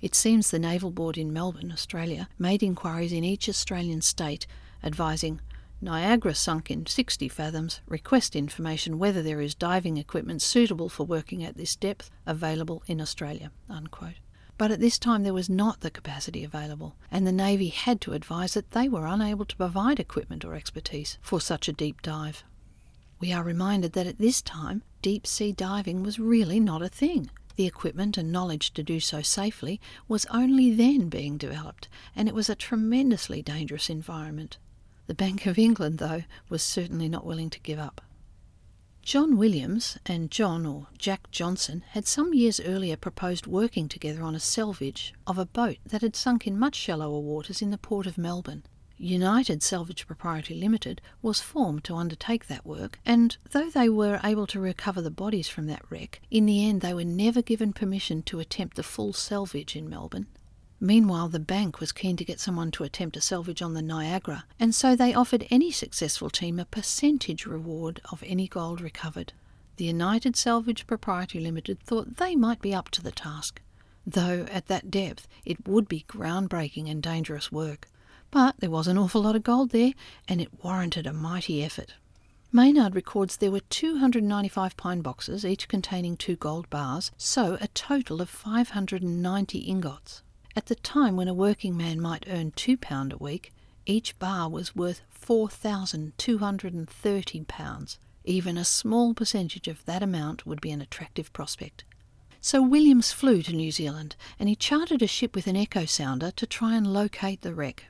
It 0.00 0.14
seems 0.14 0.50
the 0.50 0.58
Naval 0.58 0.90
Board 0.90 1.16
in 1.16 1.32
Melbourne, 1.32 1.72
Australia, 1.72 2.28
made 2.38 2.62
inquiries 2.62 3.12
in 3.12 3.24
each 3.24 3.48
Australian 3.48 4.02
state 4.02 4.46
advising 4.84 5.40
Niagara 5.80 6.34
sunk 6.34 6.70
in 6.70 6.86
60 6.86 7.28
fathoms. 7.28 7.80
Request 7.86 8.36
information 8.36 8.98
whether 8.98 9.22
there 9.22 9.40
is 9.40 9.54
diving 9.54 9.96
equipment 9.96 10.42
suitable 10.42 10.88
for 10.88 11.04
working 11.04 11.42
at 11.42 11.56
this 11.56 11.76
depth 11.76 12.10
available 12.26 12.82
in 12.86 13.00
Australia. 13.00 13.50
Unquote. 13.68 14.20
But 14.58 14.70
at 14.70 14.80
this 14.80 14.98
time 14.98 15.22
there 15.22 15.34
was 15.34 15.50
not 15.50 15.80
the 15.80 15.90
capacity 15.90 16.42
available, 16.42 16.96
and 17.10 17.26
the 17.26 17.32
Navy 17.32 17.68
had 17.68 18.00
to 18.02 18.14
advise 18.14 18.54
that 18.54 18.70
they 18.70 18.88
were 18.88 19.06
unable 19.06 19.44
to 19.44 19.56
provide 19.56 20.00
equipment 20.00 20.44
or 20.44 20.54
expertise 20.54 21.18
for 21.20 21.40
such 21.40 21.68
a 21.68 21.72
deep 21.72 22.00
dive. 22.00 22.42
We 23.20 23.32
are 23.32 23.42
reminded 23.42 23.92
that 23.92 24.06
at 24.06 24.18
this 24.18 24.40
time 24.40 24.82
deep 25.02 25.26
sea 25.26 25.52
diving 25.52 26.02
was 26.02 26.18
really 26.18 26.58
not 26.58 26.82
a 26.82 26.88
thing. 26.88 27.30
The 27.56 27.66
equipment 27.66 28.18
and 28.18 28.32
knowledge 28.32 28.72
to 28.74 28.82
do 28.82 29.00
so 29.00 29.22
safely 29.22 29.80
was 30.08 30.26
only 30.26 30.70
then 30.74 31.08
being 31.08 31.38
developed, 31.38 31.88
and 32.14 32.28
it 32.28 32.34
was 32.34 32.50
a 32.50 32.54
tremendously 32.54 33.42
dangerous 33.42 33.88
environment. 33.88 34.58
The 35.06 35.14
Bank 35.14 35.46
of 35.46 35.58
England, 35.58 35.98
though, 35.98 36.24
was 36.48 36.62
certainly 36.62 37.08
not 37.08 37.24
willing 37.24 37.48
to 37.50 37.60
give 37.60 37.78
up. 37.78 38.02
John 39.06 39.36
Williams 39.36 39.98
and 40.04 40.32
John 40.32 40.66
or 40.66 40.88
Jack 40.98 41.30
Johnston 41.30 41.84
had 41.90 42.08
some 42.08 42.34
years 42.34 42.58
earlier 42.58 42.96
proposed 42.96 43.46
working 43.46 43.88
together 43.88 44.20
on 44.20 44.34
a 44.34 44.40
salvage 44.40 45.14
of 45.28 45.38
a 45.38 45.46
boat 45.46 45.76
that 45.86 46.02
had 46.02 46.16
sunk 46.16 46.44
in 46.44 46.58
much 46.58 46.74
shallower 46.74 47.20
waters 47.20 47.62
in 47.62 47.70
the 47.70 47.78
port 47.78 48.08
of 48.08 48.18
Melbourne. 48.18 48.64
United 48.98 49.62
Salvage 49.62 50.08
Proprietary 50.08 50.58
Limited 50.58 51.00
was 51.22 51.40
formed 51.40 51.84
to 51.84 51.94
undertake 51.94 52.48
that 52.48 52.66
work, 52.66 52.98
and 53.06 53.36
though 53.52 53.70
they 53.70 53.88
were 53.88 54.18
able 54.24 54.48
to 54.48 54.58
recover 54.58 55.00
the 55.00 55.08
bodies 55.08 55.46
from 55.46 55.68
that 55.68 55.88
wreck, 55.88 56.20
in 56.28 56.44
the 56.44 56.68
end 56.68 56.80
they 56.80 56.92
were 56.92 57.04
never 57.04 57.42
given 57.42 57.72
permission 57.72 58.24
to 58.24 58.40
attempt 58.40 58.74
the 58.74 58.82
full 58.82 59.12
salvage 59.12 59.76
in 59.76 59.88
Melbourne. 59.88 60.26
Meanwhile, 60.80 61.30
the 61.30 61.40
bank 61.40 61.80
was 61.80 61.90
keen 61.90 62.16
to 62.18 62.24
get 62.24 62.38
someone 62.38 62.70
to 62.72 62.84
attempt 62.84 63.16
a 63.16 63.22
salvage 63.22 63.62
on 63.62 63.72
the 63.72 63.80
Niagara, 63.80 64.44
and 64.60 64.74
so 64.74 64.94
they 64.94 65.14
offered 65.14 65.46
any 65.50 65.70
successful 65.70 66.28
team 66.28 66.58
a 66.58 66.66
percentage 66.66 67.46
reward 67.46 68.02
of 68.12 68.22
any 68.26 68.46
gold 68.46 68.82
recovered. 68.82 69.32
The 69.76 69.86
United 69.86 70.36
Salvage 70.36 70.86
Proprietary 70.86 71.42
Limited 71.42 71.80
thought 71.80 72.18
they 72.18 72.36
might 72.36 72.60
be 72.60 72.74
up 72.74 72.90
to 72.90 73.02
the 73.02 73.10
task, 73.10 73.62
though 74.06 74.46
at 74.50 74.66
that 74.66 74.90
depth 74.90 75.26
it 75.46 75.66
would 75.66 75.88
be 75.88 76.04
groundbreaking 76.08 76.90
and 76.90 77.02
dangerous 77.02 77.50
work. 77.50 77.88
But 78.30 78.56
there 78.58 78.70
was 78.70 78.86
an 78.86 78.98
awful 78.98 79.22
lot 79.22 79.36
of 79.36 79.44
gold 79.44 79.70
there, 79.70 79.94
and 80.28 80.42
it 80.42 80.62
warranted 80.62 81.06
a 81.06 81.12
mighty 81.14 81.64
effort. 81.64 81.94
Maynard 82.52 82.94
records 82.94 83.38
there 83.38 83.50
were 83.50 83.60
295 83.60 84.76
pine 84.76 85.00
boxes, 85.00 85.44
each 85.44 85.68
containing 85.68 86.18
two 86.18 86.36
gold 86.36 86.68
bars, 86.68 87.12
so 87.16 87.56
a 87.62 87.68
total 87.68 88.20
of 88.20 88.28
590 88.28 89.58
ingots. 89.58 90.22
At 90.56 90.66
the 90.66 90.74
time 90.74 91.14
when 91.16 91.28
a 91.28 91.34
working 91.34 91.76
man 91.76 92.00
might 92.00 92.24
earn 92.26 92.50
£2 92.52 93.12
a 93.12 93.16
week, 93.18 93.52
each 93.84 94.18
bar 94.18 94.48
was 94.48 94.74
worth 94.74 95.02
£4,230. 95.14 97.98
Even 98.24 98.56
a 98.56 98.64
small 98.64 99.12
percentage 99.12 99.68
of 99.68 99.84
that 99.84 100.02
amount 100.02 100.46
would 100.46 100.62
be 100.62 100.70
an 100.70 100.80
attractive 100.80 101.30
prospect. 101.34 101.84
So 102.40 102.62
Williams 102.62 103.12
flew 103.12 103.42
to 103.42 103.52
New 103.52 103.70
Zealand 103.70 104.16
and 104.38 104.48
he 104.48 104.56
chartered 104.56 105.02
a 105.02 105.06
ship 105.06 105.36
with 105.36 105.46
an 105.46 105.56
echo 105.56 105.84
sounder 105.84 106.30
to 106.30 106.46
try 106.46 106.74
and 106.74 106.90
locate 106.90 107.42
the 107.42 107.54
wreck. 107.54 107.84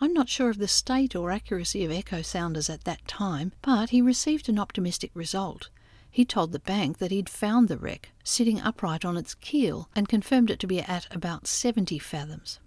I'm 0.00 0.14
not 0.14 0.30
sure 0.30 0.48
of 0.48 0.56
the 0.56 0.68
state 0.68 1.14
or 1.14 1.30
accuracy 1.30 1.84
of 1.84 1.90
echo 1.90 2.22
sounders 2.22 2.70
at 2.70 2.84
that 2.84 3.06
time, 3.06 3.52
but 3.60 3.90
he 3.90 4.00
received 4.00 4.48
an 4.48 4.58
optimistic 4.58 5.10
result. 5.12 5.68
He 6.16 6.24
told 6.24 6.52
the 6.52 6.58
bank 6.58 6.96
that 6.96 7.10
he'd 7.10 7.28
found 7.28 7.68
the 7.68 7.76
wreck 7.76 8.08
sitting 8.24 8.58
upright 8.58 9.04
on 9.04 9.18
its 9.18 9.34
keel 9.34 9.90
and 9.94 10.08
confirmed 10.08 10.50
it 10.50 10.58
to 10.60 10.66
be 10.66 10.80
at 10.80 11.06
about 11.14 11.46
70 11.46 11.98
fathoms. 11.98 12.58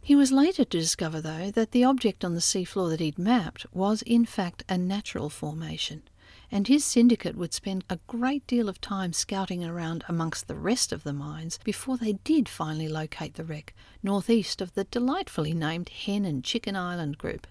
He 0.00 0.16
was 0.16 0.32
later 0.32 0.64
to 0.64 0.78
discover, 0.78 1.20
though, 1.20 1.50
that 1.50 1.72
the 1.72 1.84
object 1.84 2.24
on 2.24 2.32
the 2.32 2.40
seafloor 2.40 2.88
that 2.88 3.00
he'd 3.00 3.18
mapped 3.18 3.66
was 3.70 4.00
in 4.00 4.24
fact 4.24 4.64
a 4.66 4.78
natural 4.78 5.28
formation, 5.28 6.04
and 6.50 6.68
his 6.68 6.86
syndicate 6.86 7.36
would 7.36 7.52
spend 7.52 7.84
a 7.90 8.00
great 8.06 8.46
deal 8.46 8.66
of 8.66 8.80
time 8.80 9.12
scouting 9.12 9.62
around 9.62 10.02
amongst 10.08 10.48
the 10.48 10.56
rest 10.56 10.90
of 10.90 11.02
the 11.02 11.12
mines 11.12 11.58
before 11.64 11.98
they 11.98 12.14
did 12.24 12.48
finally 12.48 12.88
locate 12.88 13.34
the 13.34 13.44
wreck, 13.44 13.74
northeast 14.02 14.62
of 14.62 14.72
the 14.72 14.84
delightfully 14.84 15.52
named 15.52 15.90
Hen 15.90 16.24
and 16.24 16.42
Chicken 16.42 16.74
Island 16.74 17.18
group. 17.18 17.46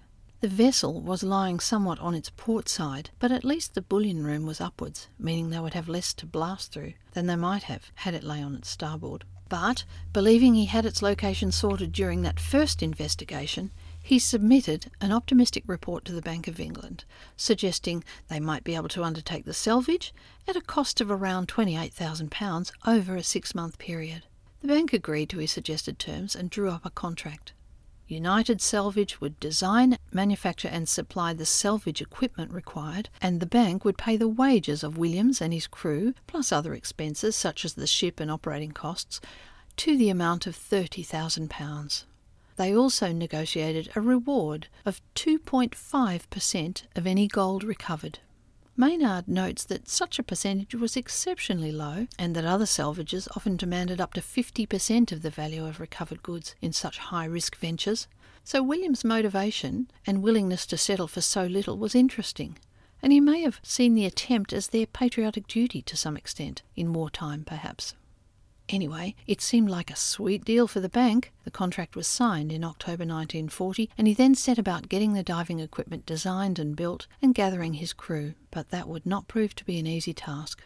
The 0.46 0.52
vessel 0.52 1.02
was 1.02 1.24
lying 1.24 1.60
somewhat 1.60 1.98
on 1.98 2.14
its 2.14 2.30
port 2.30 2.70
side, 2.70 3.10
but 3.18 3.32
at 3.32 3.44
least 3.44 3.74
the 3.74 3.82
bullion 3.82 4.24
room 4.24 4.46
was 4.46 4.62
upwards, 4.62 5.08
meaning 5.18 5.50
they 5.50 5.60
would 5.60 5.74
have 5.74 5.90
less 5.90 6.14
to 6.14 6.28
blast 6.28 6.72
through 6.72 6.94
than 7.14 7.26
they 7.26 7.36
might 7.36 7.64
have 7.64 7.90
had 7.96 8.14
it 8.14 8.24
lay 8.24 8.44
on 8.44 8.54
its 8.54 8.70
starboard. 8.70 9.24
But, 9.50 9.86
believing 10.14 10.54
he 10.54 10.66
had 10.66 10.86
its 10.86 11.02
location 11.02 11.52
sorted 11.52 11.92
during 11.92 12.22
that 12.22 12.40
first 12.40 12.84
investigation, 12.84 13.72
he 14.04 14.20
submitted 14.20 14.92
an 15.02 15.12
optimistic 15.12 15.64
report 15.66 16.06
to 16.06 16.14
the 16.14 16.22
Bank 16.22 16.48
of 16.48 16.60
England, 16.60 17.06
suggesting 17.36 18.04
they 18.28 18.40
might 18.40 18.64
be 18.64 18.76
able 18.76 18.90
to 18.90 19.04
undertake 19.04 19.46
the 19.46 19.52
salvage 19.52 20.14
at 20.48 20.56
a 20.56 20.62
cost 20.62 21.02
of 21.02 21.10
around 21.10 21.48
£28,000 21.48 22.72
over 22.86 23.16
a 23.16 23.24
six 23.24 23.56
month 23.56 23.80
period. 23.80 24.28
The 24.62 24.68
bank 24.68 24.94
agreed 24.94 25.30
to 25.30 25.40
his 25.40 25.52
suggested 25.52 25.98
terms 25.98 26.36
and 26.36 26.52
drew 26.52 26.70
up 26.70 26.86
a 26.86 26.92
contract. 26.92 27.54
United 28.08 28.62
Salvage 28.62 29.20
would 29.20 29.40
design, 29.40 29.98
manufacture, 30.12 30.68
and 30.68 30.88
supply 30.88 31.34
the 31.34 31.46
salvage 31.46 32.02
equipment 32.02 32.52
required, 32.52 33.10
and 33.22 33.40
the 33.40 33.46
bank 33.46 33.84
would 33.84 33.98
pay 33.98 34.16
the 34.16 34.28
wages 34.28 34.84
of 34.84 34.98
Williams 34.98 35.42
and 35.42 35.52
his 35.54 35.68
crew, 35.68 36.14
plus 36.28 36.52
other 36.52 36.74
expenses 36.74 37.36
such 37.36 37.66
as 37.66 37.74
the 37.74 37.88
ship 37.88 38.20
and 38.20 38.30
operating 38.30 38.72
costs, 38.72 39.20
to 39.78 39.98
the 39.98 40.10
amount 40.10 40.46
of 40.46 40.56
£30,000. 40.56 42.06
They 42.58 42.76
also 42.76 43.12
negotiated 43.12 43.92
a 43.96 44.02
reward 44.02 44.68
of 44.86 45.02
2.5% 45.16 46.84
of 46.96 47.08
any 47.08 47.28
gold 47.28 47.64
recovered. 47.64 48.20
Maynard 48.78 49.30
notes 49.30 49.64
that 49.64 49.88
such 49.88 50.20
a 50.20 50.24
percentage 50.24 50.76
was 50.76 50.98
exceptionally 50.98 51.72
low 51.72 52.08
and 52.20 52.36
that 52.36 52.44
other 52.44 52.66
salvages 52.66 53.30
often 53.34 53.56
demanded 53.56 54.02
up 54.02 54.14
to 54.16 54.22
50% 54.22 55.14
of 55.14 55.22
the 55.22 55.30
value 55.30 55.66
of 55.66 55.80
recovered 55.80 56.22
goods 56.22 56.56
in 56.62 56.74
such 56.74 56.98
high 56.98 57.24
risk 57.24 57.56
ventures. 57.56 58.08
So 58.44 58.62
William's 58.62 59.06
motivation 59.06 59.90
and 60.06 60.22
willingness 60.22 60.66
to 60.68 60.78
settle 60.78 61.08
for 61.08 61.22
so 61.22 61.46
little 61.46 61.78
was 61.78 61.96
interesting, 61.96 62.58
and 63.02 63.14
he 63.14 63.22
may 63.22 63.44
have 63.44 63.62
seen 63.64 63.96
the 63.96 64.06
attempt 64.06 64.52
as 64.52 64.68
their 64.68 64.86
patriotic 64.86 65.48
duty 65.48 65.82
to 65.84 65.96
some 65.96 66.18
extent, 66.18 66.62
in 66.76 66.92
wartime 66.92 67.46
perhaps. 67.46 67.96
Anyway, 68.70 69.16
it 69.28 69.42
seemed 69.42 69.70
like 69.70 69.92
a 69.92 69.96
sweet 69.96 70.44
deal 70.44 70.68
for 70.68 70.80
the 70.80 70.90
bank. 70.90 71.32
The 71.44 71.52
contract 71.52 71.96
was 71.96 72.08
signed 72.08 72.52
in 72.52 72.64
October 72.64 73.06
1940, 73.06 73.92
and 73.98 74.08
he 74.08 74.14
then 74.14 74.34
set 74.34 74.58
about 74.58 74.90
getting 74.90 75.14
the 75.14 75.22
diving 75.22 75.60
equipment 75.60 76.06
designed 76.06 76.58
and 76.58 76.76
built 76.76 77.06
and 77.22 77.36
gathering 77.36 77.76
his 77.76 77.94
crew, 77.94 78.34
but 78.50 78.72
that 78.72 78.88
would 78.88 79.06
not 79.06 79.28
prove 79.28 79.54
to 79.56 79.66
be 79.66 79.78
an 79.78 79.86
easy 79.86 80.14
task. 80.14 80.64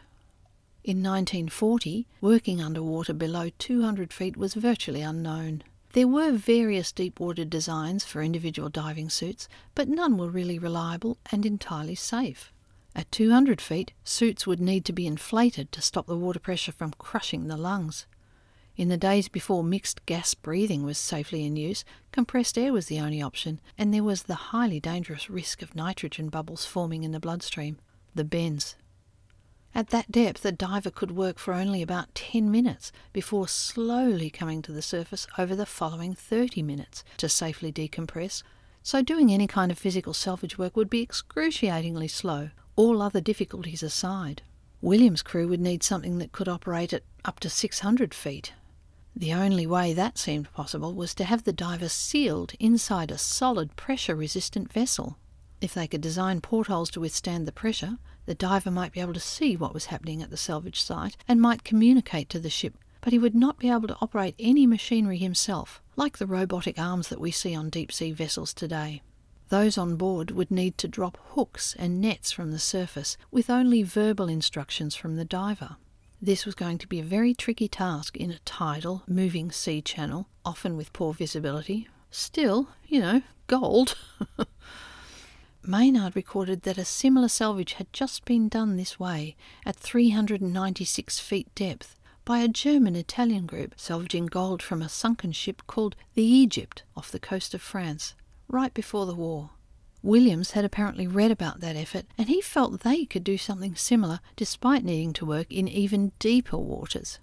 In 0.82 1.03
1940, 1.03 2.08
working 2.22 2.62
underwater 2.62 3.13
below 3.13 3.50
200 3.60 4.13
feet 4.13 4.38
was 4.38 4.53
virtually 4.53 5.01
unknown. 5.01 5.62
There 5.91 6.08
were 6.08 6.32
various 6.32 6.94
deep 6.94 7.20
water 7.20 7.44
designs 7.44 8.06
for 8.06 8.22
individual 8.22 8.70
diving 8.70 9.10
suits, 9.10 9.50
but 9.75 9.89
none 9.89 10.18
were 10.18 10.29
really 10.29 10.58
reliable 10.58 11.18
and 11.32 11.46
entirely 11.46 11.96
safe. 11.96 12.53
At 12.96 13.12
200 13.12 13.62
feet, 13.62 13.93
suits 14.04 14.47
would 14.47 14.60
need 14.60 14.84
to 14.86 14.93
be 14.93 15.08
inflated 15.08 15.71
to 15.71 15.82
stop 15.82 16.08
the 16.08 16.17
water 16.17 16.39
pressure 16.39 16.71
from 16.71 16.93
crushing 16.97 17.47
the 17.47 17.58
lungs. 17.58 18.06
In 18.75 18.88
the 18.88 18.97
days 18.97 19.28
before 19.28 19.63
mixed 19.63 20.06
gas 20.06 20.34
breathing 20.34 20.84
was 20.84 20.97
safely 20.97 21.45
in 21.45 21.56
use, 21.56 21.84
compressed 22.12 22.58
air 22.58 22.71
was 22.71 22.88
the 22.88 22.99
only 22.99 23.21
option, 23.21 23.60
and 23.78 23.93
there 23.93 24.04
was 24.04 24.23
the 24.23 24.36
highly 24.36 24.80
dangerous 24.80 25.30
risk 25.30 25.62
of 25.62 25.75
nitrogen 25.75 26.30
bubbles 26.30 26.65
forming 26.65 27.04
in 27.04 27.12
the 27.12 27.19
bloodstream, 27.19 27.78
the 28.15 28.23
bends. 28.23 28.75
At 29.75 29.89
that 29.89 30.12
depth, 30.12 30.43
a 30.45 30.52
diver 30.52 30.89
could 30.89 31.12
work 31.12 31.38
for 31.38 31.54
only 31.54 31.82
about 31.82 32.15
10 32.15 32.49
minutes 32.49 32.91
before 33.13 33.47
slowly 33.47 34.30
coming 34.30 34.62
to 34.63 34.71
the 34.71 34.82
surface 34.82 35.28
over 35.38 35.56
the 35.56 35.65
following 35.65 36.15
30 36.15 36.63
minutes 36.63 37.04
to 37.17 37.30
safely 37.30 37.71
decompress. 37.71 38.43
So, 38.82 39.02
doing 39.02 39.32
any 39.32 39.45
kind 39.45 39.71
of 39.71 39.78
physical 39.78 40.13
salvage 40.13 40.58
work 40.58 40.75
would 40.75 40.89
be 40.89 41.02
excruciatingly 41.02 42.08
slow, 42.08 42.49
all 42.80 43.02
other 43.02 43.20
difficulties 43.20 43.84
aside. 43.84 44.42
Williams' 44.80 45.22
crew 45.22 45.50
would 45.50 45.60
need 45.60 45.84
something 45.84 46.18
that 46.18 46.32
could 46.32 46.48
operate 46.48 46.94
at 46.94 47.04
up 47.26 47.38
to 47.42 47.50
600 47.50 48.13
feet. 48.13 48.54
The 49.13 49.34
only 49.34 49.68
way 49.68 49.92
that 49.92 50.18
seemed 50.18 50.54
possible 50.54 50.94
was 50.94 51.13
to 51.15 51.26
have 51.26 51.44
the 51.44 51.52
diver 51.52 51.89
sealed 51.89 52.54
inside 52.58 53.12
a 53.12 53.18
solid 53.18 53.76
pressure 53.76 54.15
resistant 54.15 54.72
vessel. 54.72 55.18
If 55.60 55.74
they 55.74 55.88
could 55.88 56.00
design 56.00 56.39
portholes 56.39 56.89
to 56.92 57.02
withstand 57.02 57.46
the 57.46 57.52
pressure, 57.52 57.98
the 58.26 58.34
diver 58.34 58.72
might 58.72 58.94
be 58.94 59.02
able 59.02 59.13
to 59.13 59.20
see 59.20 59.58
what 59.58 59.74
was 59.74 59.88
happening 59.88 60.24
at 60.24 60.30
the 60.30 60.38
salvage 60.38 60.82
site 60.82 61.18
and 61.28 61.42
might 61.42 61.65
communicate 61.65 62.30
to 62.30 62.39
the 62.39 62.50
ship, 62.50 62.78
but 63.02 63.12
he 63.12 63.20
would 63.20 63.36
not 63.36 63.60
be 63.60 63.70
able 63.70 63.89
to 63.89 63.98
operate 64.00 64.36
any 64.39 64.65
machinery 64.65 65.18
himself, 65.18 65.82
like 65.98 66.18
the 66.18 66.26
robotic 66.26 66.80
arms 66.80 67.10
that 67.10 67.20
we 67.20 67.32
see 67.32 67.54
on 67.54 67.70
deep 67.70 67.92
sea 67.92 68.13
vessels 68.13 68.54
today. 68.54 69.02
Those 69.49 69.79
on 69.79 69.95
board 69.95 70.31
would 70.31 70.51
need 70.51 70.77
to 70.77 70.88
drop 70.88 71.17
hooks 71.31 71.75
and 71.79 71.99
nets 71.99 72.31
from 72.31 72.51
the 72.51 72.59
surface 72.59 73.17
with 73.31 73.49
only 73.49 73.81
verbal 73.81 74.29
instructions 74.29 74.95
from 74.95 75.15
the 75.15 75.25
diver. 75.25 75.77
This 76.21 76.45
was 76.45 76.53
going 76.53 76.77
to 76.79 76.88
be 76.88 76.99
a 76.99 77.03
very 77.03 77.33
tricky 77.33 77.67
task 77.67 78.15
in 78.15 78.29
a 78.29 78.39
tidal, 78.39 79.03
moving 79.07 79.51
sea 79.51 79.81
channel, 79.81 80.27
often 80.45 80.77
with 80.77 80.93
poor 80.93 81.13
visibility. 81.13 81.88
Still, 82.12 82.69
you 82.85 82.99
know, 82.99 83.21
gold. 83.47 83.97
Maynard 85.63 86.15
recorded 86.15 86.62
that 86.63 86.77
a 86.77 86.85
similar 86.85 87.27
salvage 87.27 87.73
had 87.73 87.91
just 87.91 88.25
been 88.25 88.49
done 88.49 88.75
this 88.75 88.99
way 88.99 89.35
at 89.65 89.75
396 89.75 91.19
feet 91.19 91.53
depth 91.55 91.95
by 92.23 92.39
a 92.39 92.47
German 92.47 92.95
Italian 92.95 93.47
group 93.47 93.73
salvaging 93.77 94.27
gold 94.27 94.62
from 94.62 94.81
a 94.81 94.89
sunken 94.89 95.31
ship 95.31 95.63
called 95.65 95.95
the 96.13 96.23
Egypt 96.23 96.83
off 96.95 97.12
the 97.12 97.19
coast 97.19 97.55
of 97.55 97.62
France 97.62 98.13
right 98.49 98.73
before 98.73 99.05
the 99.05 99.15
war. 99.15 99.51
Williams 100.01 100.51
had 100.51 100.65
apparently 100.65 101.07
read 101.07 101.31
about 101.31 101.59
that 101.59 101.75
effort 101.75 102.05
and 102.17 102.29
he 102.29 102.41
felt 102.41 102.81
they 102.81 103.05
could 103.05 103.23
do 103.23 103.38
something 103.38 103.75
similar 103.75 104.19
despite 104.35 104.83
needing 104.83 105.13
to 105.13 105.25
work 105.25 105.51
in 105.51 105.67
even 105.67 106.13
deeper 106.19 106.57
waters. 106.57 107.19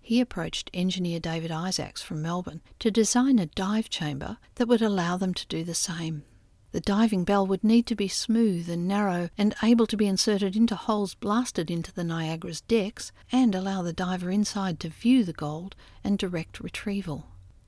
He 0.00 0.20
approached 0.20 0.70
engineer 0.74 1.20
David 1.20 1.50
Isaacs 1.50 2.02
from 2.02 2.20
Melbourne 2.20 2.60
to 2.80 2.90
design 2.90 3.38
a 3.38 3.46
dive 3.46 3.88
chamber 3.88 4.36
that 4.56 4.68
would 4.68 4.82
allow 4.82 5.16
them 5.16 5.32
to 5.32 5.46
do 5.46 5.64
the 5.64 5.74
same. 5.74 6.24
The 6.72 6.80
diving 6.80 7.24
bell 7.24 7.46
would 7.46 7.62
need 7.62 7.86
to 7.86 7.94
be 7.94 8.08
smooth 8.08 8.68
and 8.68 8.88
narrow 8.88 9.28
and 9.38 9.54
able 9.62 9.86
to 9.86 9.96
be 9.96 10.06
inserted 10.06 10.56
into 10.56 10.74
holes 10.74 11.14
blasted 11.14 11.70
into 11.70 11.92
the 11.92 12.04
Niagara's 12.04 12.62
decks 12.62 13.12
and 13.30 13.54
allow 13.54 13.82
the 13.82 13.92
diver 13.92 14.30
inside 14.30 14.80
to 14.80 14.88
view 14.88 15.22
the 15.22 15.34
gold 15.34 15.76
and 16.02 16.18
direct 16.18 16.60
retrieval. 16.60 17.26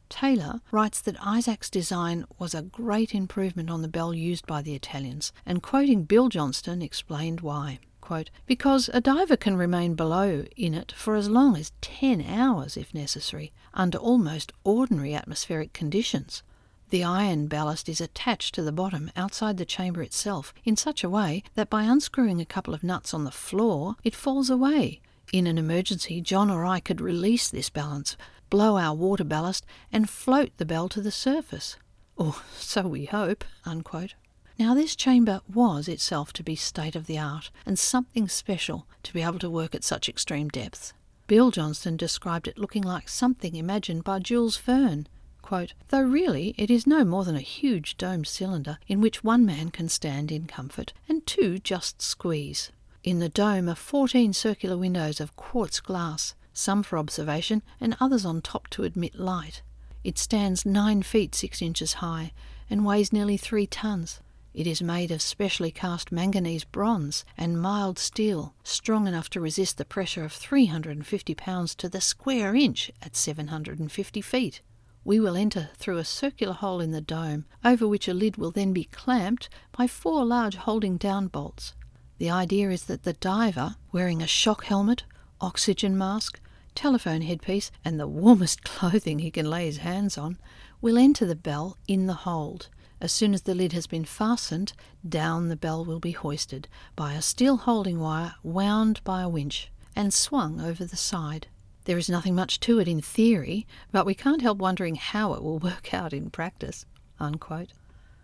Taylor 0.08 0.60
writes 0.70 1.00
that 1.00 1.16
Isaac's 1.20 1.70
design 1.70 2.24
was 2.38 2.54
a 2.54 2.62
great 2.62 3.14
improvement 3.14 3.70
on 3.70 3.82
the 3.82 3.88
bell 3.88 4.14
used 4.14 4.46
by 4.46 4.62
the 4.62 4.74
Italians, 4.74 5.32
and 5.44 5.62
quoting 5.62 6.04
Bill 6.04 6.28
Johnston 6.28 6.82
explained 6.82 7.40
why. 7.40 7.78
Quote, 8.00 8.30
because 8.44 8.90
a 8.92 9.00
diver 9.00 9.36
can 9.36 9.56
remain 9.56 9.94
below 9.94 10.44
in 10.56 10.74
it 10.74 10.92
for 10.92 11.16
as 11.16 11.30
long 11.30 11.56
as 11.56 11.72
10 11.80 12.20
hours 12.20 12.76
if 12.76 12.92
necessary, 12.92 13.52
under 13.72 13.96
almost 13.96 14.52
ordinary 14.62 15.14
atmospheric 15.14 15.72
conditions. 15.72 16.42
The 16.90 17.02
iron 17.02 17.46
ballast 17.46 17.88
is 17.88 18.02
attached 18.02 18.54
to 18.54 18.62
the 18.62 18.72
bottom 18.72 19.10
outside 19.16 19.56
the 19.56 19.64
chamber 19.64 20.02
itself 20.02 20.52
in 20.64 20.76
such 20.76 21.02
a 21.02 21.08
way 21.08 21.42
that 21.54 21.70
by 21.70 21.84
unscrewing 21.84 22.42
a 22.42 22.46
couple 22.46 22.74
of 22.74 22.84
nuts 22.84 23.14
on 23.14 23.24
the 23.24 23.30
floor, 23.30 23.96
it 24.04 24.14
falls 24.14 24.50
away. 24.50 25.00
In 25.32 25.46
an 25.46 25.56
emergency, 25.56 26.20
John 26.20 26.50
or 26.50 26.66
I 26.66 26.80
could 26.80 27.00
release 27.00 27.48
this 27.48 27.70
balance 27.70 28.16
blow 28.54 28.78
our 28.78 28.94
water 28.94 29.24
ballast, 29.24 29.66
and 29.90 30.08
float 30.08 30.48
the 30.58 30.64
bell 30.64 30.88
to 30.88 31.00
the 31.00 31.10
surface. 31.10 31.76
Or 32.16 32.36
so 32.56 32.82
we 32.82 33.06
hope. 33.06 33.42
Unquote. 33.64 34.14
Now, 34.60 34.74
this 34.74 34.94
chamber 34.94 35.40
was 35.52 35.88
itself 35.88 36.32
to 36.34 36.44
be 36.44 36.54
state 36.54 36.94
of 36.94 37.06
the 37.06 37.18
art 37.18 37.50
and 37.66 37.76
something 37.76 38.28
special 38.28 38.86
to 39.02 39.12
be 39.12 39.22
able 39.22 39.40
to 39.40 39.50
work 39.50 39.74
at 39.74 39.82
such 39.82 40.08
extreme 40.08 40.50
depths. 40.50 40.92
Bill 41.26 41.50
Johnston 41.50 41.96
described 41.96 42.46
it 42.46 42.56
looking 42.56 42.84
like 42.84 43.08
something 43.08 43.56
imagined 43.56 44.04
by 44.04 44.20
Jules 44.20 44.56
Verne. 44.56 45.08
Quote, 45.42 45.74
Though 45.88 46.02
really 46.02 46.54
it 46.56 46.70
is 46.70 46.86
no 46.86 47.04
more 47.04 47.24
than 47.24 47.34
a 47.34 47.40
huge 47.40 47.96
domed 47.96 48.28
cylinder 48.28 48.78
in 48.86 49.00
which 49.00 49.24
one 49.24 49.44
man 49.44 49.70
can 49.70 49.88
stand 49.88 50.30
in 50.30 50.46
comfort 50.46 50.92
and 51.08 51.26
two 51.26 51.58
just 51.58 52.00
squeeze. 52.00 52.70
In 53.02 53.18
the 53.18 53.28
dome 53.28 53.68
are 53.68 53.74
14 53.74 54.32
circular 54.32 54.78
windows 54.78 55.18
of 55.18 55.34
quartz 55.34 55.80
glass, 55.80 56.36
some 56.54 56.82
for 56.82 56.98
observation 56.98 57.62
and 57.80 57.96
others 58.00 58.24
on 58.24 58.40
top 58.40 58.68
to 58.70 58.84
admit 58.84 59.18
light. 59.18 59.62
It 60.02 60.18
stands 60.18 60.64
9 60.64 61.02
feet 61.02 61.34
6 61.34 61.60
inches 61.60 61.94
high 61.94 62.32
and 62.70 62.86
weighs 62.86 63.12
nearly 63.12 63.36
3 63.36 63.66
tons. 63.66 64.20
It 64.54 64.68
is 64.68 64.80
made 64.80 65.10
of 65.10 65.20
specially 65.20 65.72
cast 65.72 66.12
manganese 66.12 66.62
bronze 66.62 67.24
and 67.36 67.60
mild 67.60 67.98
steel, 67.98 68.54
strong 68.62 69.08
enough 69.08 69.28
to 69.30 69.40
resist 69.40 69.78
the 69.78 69.84
pressure 69.84 70.24
of 70.24 70.32
350 70.32 71.34
pounds 71.34 71.74
to 71.74 71.88
the 71.88 72.00
square 72.00 72.54
inch 72.54 72.92
at 73.02 73.16
750 73.16 74.20
feet. 74.20 74.60
We 75.04 75.18
will 75.18 75.36
enter 75.36 75.70
through 75.76 75.98
a 75.98 76.04
circular 76.04 76.54
hole 76.54 76.80
in 76.80 76.92
the 76.92 77.00
dome, 77.00 77.46
over 77.64 77.88
which 77.88 78.06
a 78.06 78.14
lid 78.14 78.36
will 78.36 78.52
then 78.52 78.72
be 78.72 78.84
clamped 78.84 79.48
by 79.76 79.88
four 79.88 80.24
large 80.24 80.54
holding 80.54 80.98
down 80.98 81.26
bolts. 81.26 81.74
The 82.18 82.30
idea 82.30 82.70
is 82.70 82.84
that 82.84 83.02
the 83.02 83.12
diver, 83.12 83.74
wearing 83.90 84.22
a 84.22 84.26
shock 84.28 84.64
helmet, 84.64 85.02
oxygen 85.40 85.98
mask, 85.98 86.40
telephone 86.74 87.22
headpiece, 87.22 87.70
and 87.84 87.98
the 87.98 88.06
warmest 88.06 88.64
clothing 88.64 89.20
he 89.20 89.30
can 89.30 89.48
lay 89.48 89.66
his 89.66 89.78
hands 89.78 90.18
on, 90.18 90.38
will 90.80 90.98
enter 90.98 91.24
the 91.24 91.34
bell 91.34 91.78
in 91.86 92.06
the 92.06 92.14
hold. 92.14 92.68
As 93.00 93.12
soon 93.12 93.34
as 93.34 93.42
the 93.42 93.54
lid 93.54 93.72
has 93.72 93.86
been 93.86 94.04
fastened, 94.04 94.72
down 95.06 95.48
the 95.48 95.56
bell 95.56 95.84
will 95.84 96.00
be 96.00 96.12
hoisted 96.12 96.68
by 96.96 97.14
a 97.14 97.22
steel 97.22 97.58
holding 97.58 98.00
wire 98.00 98.34
wound 98.42 99.02
by 99.04 99.22
a 99.22 99.28
winch 99.28 99.70
and 99.94 100.12
swung 100.12 100.60
over 100.60 100.84
the 100.84 100.96
side. 100.96 101.48
There 101.84 101.98
is 101.98 102.08
nothing 102.08 102.34
much 102.34 102.60
to 102.60 102.78
it 102.78 102.88
in 102.88 103.00
theory, 103.02 103.66
but 103.92 104.06
we 104.06 104.14
can't 104.14 104.42
help 104.42 104.58
wondering 104.58 104.94
how 104.94 105.34
it 105.34 105.42
will 105.42 105.58
work 105.70 105.92
out 105.92 106.12
in 106.12 106.30
practice. 106.30 106.86
Unquote. 107.20 107.72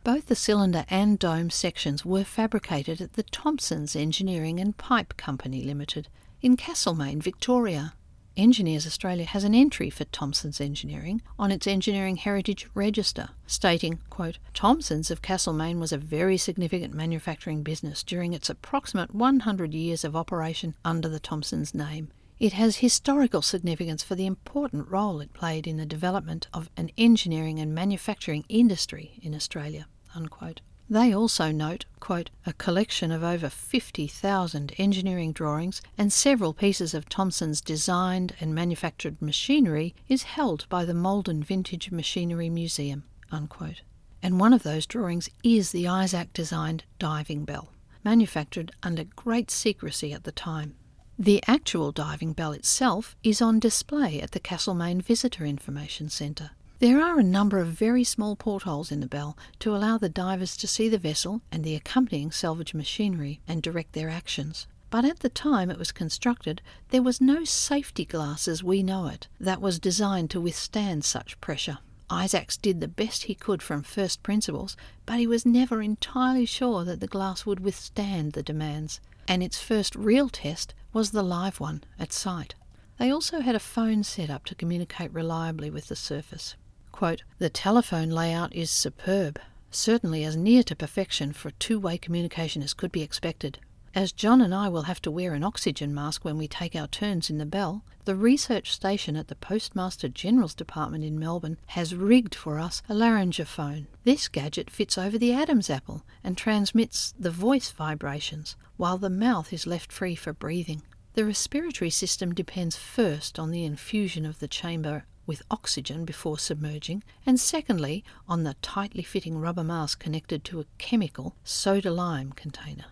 Both 0.02 0.26
the 0.26 0.34
cylinder 0.34 0.86
and 0.88 1.18
dome 1.18 1.50
sections 1.50 2.04
were 2.04 2.24
fabricated 2.24 3.02
at 3.02 3.12
the 3.12 3.22
Thompsons 3.22 3.94
Engineering 3.94 4.58
and 4.58 4.76
Pipe 4.76 5.16
Company 5.18 5.62
Limited 5.62 6.08
in 6.40 6.56
Castlemaine, 6.56 7.20
Victoria. 7.20 7.92
Engineers 8.40 8.86
Australia 8.86 9.26
has 9.26 9.44
an 9.44 9.54
entry 9.54 9.90
for 9.90 10.04
Thompson's 10.04 10.62
Engineering 10.62 11.20
on 11.38 11.52
its 11.52 11.66
Engineering 11.66 12.16
Heritage 12.16 12.66
Register, 12.72 13.28
stating, 13.46 13.98
quote, 14.08 14.38
Thompson's 14.54 15.10
of 15.10 15.20
Castlemaine 15.20 15.78
was 15.78 15.92
a 15.92 15.98
very 15.98 16.38
significant 16.38 16.94
manufacturing 16.94 17.62
business 17.62 18.02
during 18.02 18.32
its 18.32 18.48
approximate 18.48 19.14
100 19.14 19.74
years 19.74 20.04
of 20.04 20.16
operation 20.16 20.74
under 20.86 21.06
the 21.06 21.20
Thompson's 21.20 21.74
name. 21.74 22.08
It 22.38 22.54
has 22.54 22.78
historical 22.78 23.42
significance 23.42 24.02
for 24.02 24.14
the 24.14 24.24
important 24.24 24.88
role 24.88 25.20
it 25.20 25.34
played 25.34 25.66
in 25.66 25.76
the 25.76 25.84
development 25.84 26.48
of 26.54 26.70
an 26.78 26.90
engineering 26.96 27.58
and 27.58 27.74
manufacturing 27.74 28.46
industry 28.48 29.20
in 29.20 29.34
Australia. 29.34 29.86
Unquote. 30.14 30.62
They 30.90 31.14
also 31.14 31.52
note, 31.52 31.84
quote, 32.00 32.30
a 32.44 32.52
collection 32.52 33.12
of 33.12 33.22
over 33.22 33.48
50,000 33.48 34.72
engineering 34.76 35.32
drawings 35.32 35.80
and 35.96 36.12
several 36.12 36.52
pieces 36.52 36.94
of 36.94 37.08
Thompson's 37.08 37.60
designed 37.60 38.34
and 38.40 38.52
manufactured 38.56 39.22
machinery 39.22 39.94
is 40.08 40.24
held 40.24 40.68
by 40.68 40.84
the 40.84 40.92
Maldon 40.92 41.44
Vintage 41.44 41.92
Machinery 41.92 42.50
Museum. 42.50 43.04
Unquote. 43.30 43.82
And 44.20 44.40
one 44.40 44.52
of 44.52 44.64
those 44.64 44.84
drawings 44.84 45.30
is 45.44 45.70
the 45.70 45.86
Isaac 45.86 46.32
designed 46.32 46.82
diving 46.98 47.44
bell, 47.44 47.70
manufactured 48.02 48.72
under 48.82 49.04
great 49.04 49.48
secrecy 49.48 50.12
at 50.12 50.24
the 50.24 50.32
time. 50.32 50.74
The 51.16 51.40
actual 51.46 51.92
diving 51.92 52.32
bell 52.32 52.50
itself 52.50 53.14
is 53.22 53.40
on 53.40 53.60
display 53.60 54.20
at 54.20 54.32
the 54.32 54.40
Castlemaine 54.40 55.02
Visitor 55.02 55.44
Information 55.44 56.08
Centre. 56.08 56.50
There 56.80 57.02
are 57.02 57.18
a 57.18 57.22
number 57.22 57.58
of 57.58 57.66
very 57.68 58.04
small 58.04 58.36
portholes 58.36 58.90
in 58.90 59.00
the 59.00 59.06
bell 59.06 59.36
to 59.58 59.76
allow 59.76 59.98
the 59.98 60.08
divers 60.08 60.56
to 60.56 60.66
see 60.66 60.88
the 60.88 60.96
vessel 60.96 61.42
and 61.52 61.62
the 61.62 61.74
accompanying 61.74 62.30
salvage 62.30 62.72
machinery 62.72 63.42
and 63.46 63.62
direct 63.62 63.92
their 63.92 64.08
actions. 64.08 64.66
But 64.88 65.04
at 65.04 65.20
the 65.20 65.28
time 65.28 65.70
it 65.70 65.78
was 65.78 65.92
constructed, 65.92 66.62
there 66.88 67.02
was 67.02 67.20
no 67.20 67.44
safety 67.44 68.06
glass 68.06 68.48
as 68.48 68.64
we 68.64 68.82
know 68.82 69.08
it 69.08 69.28
that 69.38 69.60
was 69.60 69.78
designed 69.78 70.30
to 70.30 70.40
withstand 70.40 71.04
such 71.04 71.38
pressure. 71.42 71.80
Isaacs 72.10 72.56
did 72.56 72.80
the 72.80 72.88
best 72.88 73.24
he 73.24 73.34
could 73.34 73.62
from 73.62 73.82
first 73.82 74.22
principles, 74.22 74.74
but 75.04 75.18
he 75.18 75.26
was 75.26 75.44
never 75.44 75.82
entirely 75.82 76.46
sure 76.46 76.82
that 76.86 77.00
the 77.00 77.06
glass 77.06 77.44
would 77.44 77.60
withstand 77.60 78.32
the 78.32 78.42
demands, 78.42 79.00
and 79.28 79.42
its 79.42 79.60
first 79.60 79.94
real 79.94 80.30
test 80.30 80.72
was 80.94 81.10
the 81.10 81.22
live 81.22 81.60
one 81.60 81.84
at 81.98 82.10
site. 82.10 82.54
They 82.96 83.10
also 83.10 83.40
had 83.40 83.54
a 83.54 83.58
phone 83.60 84.02
set 84.02 84.30
up 84.30 84.46
to 84.46 84.54
communicate 84.54 85.12
reliably 85.12 85.68
with 85.68 85.88
the 85.88 85.96
surface. 85.96 86.56
Quote, 86.92 87.22
the 87.38 87.48
telephone 87.48 88.10
layout 88.10 88.54
is 88.54 88.70
superb, 88.70 89.38
certainly 89.70 90.24
as 90.24 90.36
near 90.36 90.62
to 90.62 90.76
perfection 90.76 91.32
for 91.32 91.50
two 91.52 91.78
way 91.78 91.96
communication 91.96 92.62
as 92.62 92.74
could 92.74 92.92
be 92.92 93.02
expected. 93.02 93.58
As 93.94 94.12
John 94.12 94.40
and 94.40 94.54
I 94.54 94.68
will 94.68 94.82
have 94.82 95.02
to 95.02 95.10
wear 95.10 95.34
an 95.34 95.42
oxygen 95.42 95.92
mask 95.92 96.24
when 96.24 96.38
we 96.38 96.46
take 96.46 96.76
our 96.76 96.86
turns 96.86 97.28
in 97.28 97.38
the 97.38 97.46
bell, 97.46 97.82
the 98.04 98.14
research 98.14 98.72
station 98.72 99.16
at 99.16 99.28
the 99.28 99.34
Postmaster 99.34 100.08
General's 100.08 100.54
Department 100.54 101.02
in 101.02 101.18
Melbourne 101.18 101.58
has 101.66 101.94
rigged 101.94 102.34
for 102.34 102.58
us 102.58 102.82
a 102.88 102.94
laryngophone. 102.94 103.86
This 104.04 104.28
gadget 104.28 104.70
fits 104.70 104.96
over 104.96 105.18
the 105.18 105.32
Adam's 105.32 105.70
apple 105.70 106.02
and 106.22 106.36
transmits 106.36 107.14
the 107.18 107.30
voice 107.32 107.70
vibrations, 107.70 108.56
while 108.76 108.96
the 108.96 109.10
mouth 109.10 109.52
is 109.52 109.66
left 109.66 109.92
free 109.92 110.14
for 110.14 110.32
breathing. 110.32 110.82
The 111.14 111.24
respiratory 111.24 111.90
system 111.90 112.32
depends 112.32 112.76
first 112.76 113.38
on 113.38 113.50
the 113.50 113.64
infusion 113.64 114.24
of 114.24 114.38
the 114.38 114.48
chamber 114.48 115.04
with 115.30 115.44
oxygen 115.48 116.04
before 116.04 116.36
submerging, 116.36 117.04
and 117.24 117.38
secondly, 117.38 118.02
on 118.28 118.42
the 118.42 118.56
tightly 118.62 119.04
fitting 119.04 119.38
rubber 119.38 119.62
mask 119.62 120.00
connected 120.00 120.42
to 120.42 120.58
a 120.58 120.64
chemical 120.76 121.36
soda 121.44 121.88
lime 121.88 122.32
container. 122.32 122.86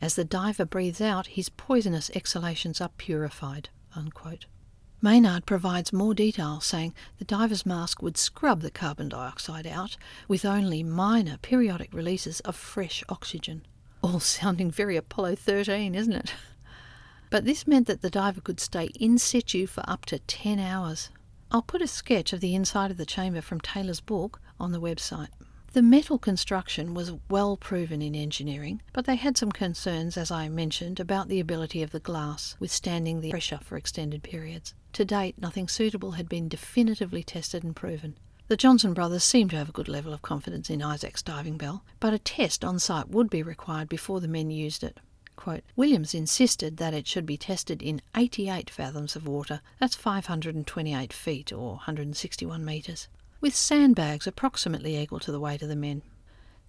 As 0.00 0.14
the 0.14 0.24
diver 0.24 0.64
breathes 0.64 1.00
out, 1.00 1.26
his 1.26 1.48
poisonous 1.48 2.08
exhalations 2.14 2.80
are 2.80 2.90
purified. 2.98 3.68
Unquote. 3.96 4.46
Maynard 5.00 5.44
provides 5.44 5.92
more 5.92 6.14
detail, 6.14 6.60
saying 6.60 6.94
the 7.18 7.24
diver's 7.24 7.66
mask 7.66 8.00
would 8.00 8.16
scrub 8.16 8.60
the 8.60 8.70
carbon 8.70 9.08
dioxide 9.08 9.66
out 9.66 9.96
with 10.28 10.44
only 10.44 10.84
minor 10.84 11.36
periodic 11.42 11.92
releases 11.92 12.38
of 12.42 12.54
fresh 12.54 13.02
oxygen. 13.08 13.66
All 14.04 14.20
sounding 14.20 14.70
very 14.70 14.96
Apollo 14.96 15.34
13, 15.34 15.96
isn't 15.96 16.12
it? 16.12 16.32
But 17.28 17.44
this 17.44 17.66
meant 17.66 17.88
that 17.88 18.02
the 18.02 18.10
diver 18.10 18.40
could 18.40 18.60
stay 18.60 18.90
in 19.00 19.18
situ 19.18 19.66
for 19.66 19.82
up 19.88 20.06
to 20.06 20.20
10 20.20 20.60
hours. 20.60 21.10
I'll 21.54 21.60
put 21.60 21.82
a 21.82 21.86
sketch 21.86 22.32
of 22.32 22.40
the 22.40 22.54
inside 22.54 22.90
of 22.90 22.96
the 22.96 23.04
chamber 23.04 23.42
from 23.42 23.60
Taylor's 23.60 24.00
book 24.00 24.40
on 24.58 24.72
the 24.72 24.80
website. 24.80 25.28
The 25.74 25.82
metal 25.82 26.18
construction 26.18 26.94
was 26.94 27.12
well 27.28 27.58
proven 27.58 28.00
in 28.00 28.14
engineering, 28.14 28.80
but 28.94 29.04
they 29.04 29.16
had 29.16 29.36
some 29.36 29.52
concerns, 29.52 30.16
as 30.16 30.30
I 30.30 30.48
mentioned, 30.48 30.98
about 30.98 31.28
the 31.28 31.40
ability 31.40 31.82
of 31.82 31.90
the 31.90 32.00
glass 32.00 32.56
withstanding 32.58 33.20
the 33.20 33.32
pressure 33.32 33.60
for 33.62 33.76
extended 33.76 34.22
periods. 34.22 34.72
To 34.94 35.04
date, 35.04 35.38
nothing 35.38 35.68
suitable 35.68 36.12
had 36.12 36.26
been 36.26 36.48
definitively 36.48 37.22
tested 37.22 37.62
and 37.62 37.76
proven. 37.76 38.16
The 38.48 38.56
Johnston 38.56 38.94
brothers 38.94 39.22
seemed 39.22 39.50
to 39.50 39.56
have 39.56 39.68
a 39.68 39.72
good 39.72 39.88
level 39.88 40.14
of 40.14 40.22
confidence 40.22 40.70
in 40.70 40.82
Isaac's 40.82 41.22
diving 41.22 41.58
bell, 41.58 41.84
but 42.00 42.14
a 42.14 42.18
test 42.18 42.64
on 42.64 42.78
site 42.78 43.10
would 43.10 43.28
be 43.28 43.42
required 43.42 43.90
before 43.90 44.22
the 44.22 44.28
men 44.28 44.50
used 44.50 44.82
it. 44.82 45.00
Quote, 45.36 45.64
Williams 45.76 46.14
insisted 46.14 46.76
that 46.76 46.94
it 46.94 47.06
should 47.06 47.26
be 47.26 47.36
tested 47.36 47.82
in 47.82 48.02
88 48.16 48.70
fathoms 48.70 49.16
of 49.16 49.26
water, 49.26 49.60
that's 49.80 49.94
528 49.94 51.12
feet 51.12 51.52
or 51.52 51.70
161 51.76 52.64
metres, 52.64 53.08
with 53.40 53.56
sandbags 53.56 54.26
approximately 54.26 54.96
equal 54.96 55.20
to 55.20 55.32
the 55.32 55.40
weight 55.40 55.62
of 55.62 55.68
the 55.68 55.76
men. 55.76 56.02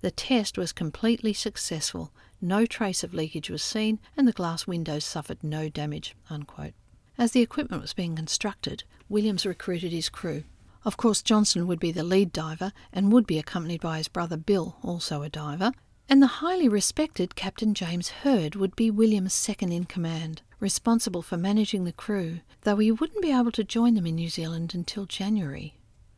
The 0.01 0.11
test 0.11 0.57
was 0.57 0.71
completely 0.71 1.33
successful, 1.33 2.11
no 2.41 2.65
trace 2.65 3.03
of 3.03 3.13
leakage 3.13 3.49
was 3.49 3.63
seen, 3.63 3.99
and 4.17 4.27
the 4.27 4.33
glass 4.33 4.67
windows 4.67 5.05
suffered 5.05 5.43
no 5.43 5.69
damage. 5.69 6.15
Unquote. 6.29 6.73
As 7.17 7.31
the 7.31 7.41
equipment 7.41 7.81
was 7.81 7.93
being 7.93 8.15
constructed, 8.15 8.83
Williams 9.07 9.45
recruited 9.45 9.91
his 9.91 10.09
crew. 10.09 10.43
Of 10.83 10.97
course, 10.97 11.21
Johnston 11.21 11.67
would 11.67 11.79
be 11.79 11.91
the 11.91 12.03
lead 12.03 12.33
diver 12.33 12.73
and 12.91 13.11
would 13.11 13.25
be 13.25 13.39
accompanied 13.39 13.81
by 13.81 13.97
his 13.97 14.07
brother 14.07 14.35
Bill, 14.35 14.77
also 14.81 15.21
a 15.21 15.29
diver, 15.29 15.71
and 16.09 16.21
the 16.21 16.27
highly 16.27 16.67
respected 16.67 17.35
Captain 17.35 17.73
James 17.73 18.09
Herd 18.09 18.55
would 18.55 18.75
be 18.75 18.91
William's 18.91 19.33
second 19.33 19.71
in 19.71 19.85
command, 19.85 20.41
responsible 20.59 21.21
for 21.21 21.37
managing 21.37 21.83
the 21.83 21.91
crew, 21.91 22.39
though 22.61 22.77
he 22.77 22.91
wouldn't 22.91 23.21
be 23.21 23.31
able 23.31 23.51
to 23.51 23.63
join 23.63 23.93
them 23.95 24.05
in 24.05 24.15
New 24.15 24.29
Zealand 24.29 24.73
until 24.73 25.05
January. 25.05 25.75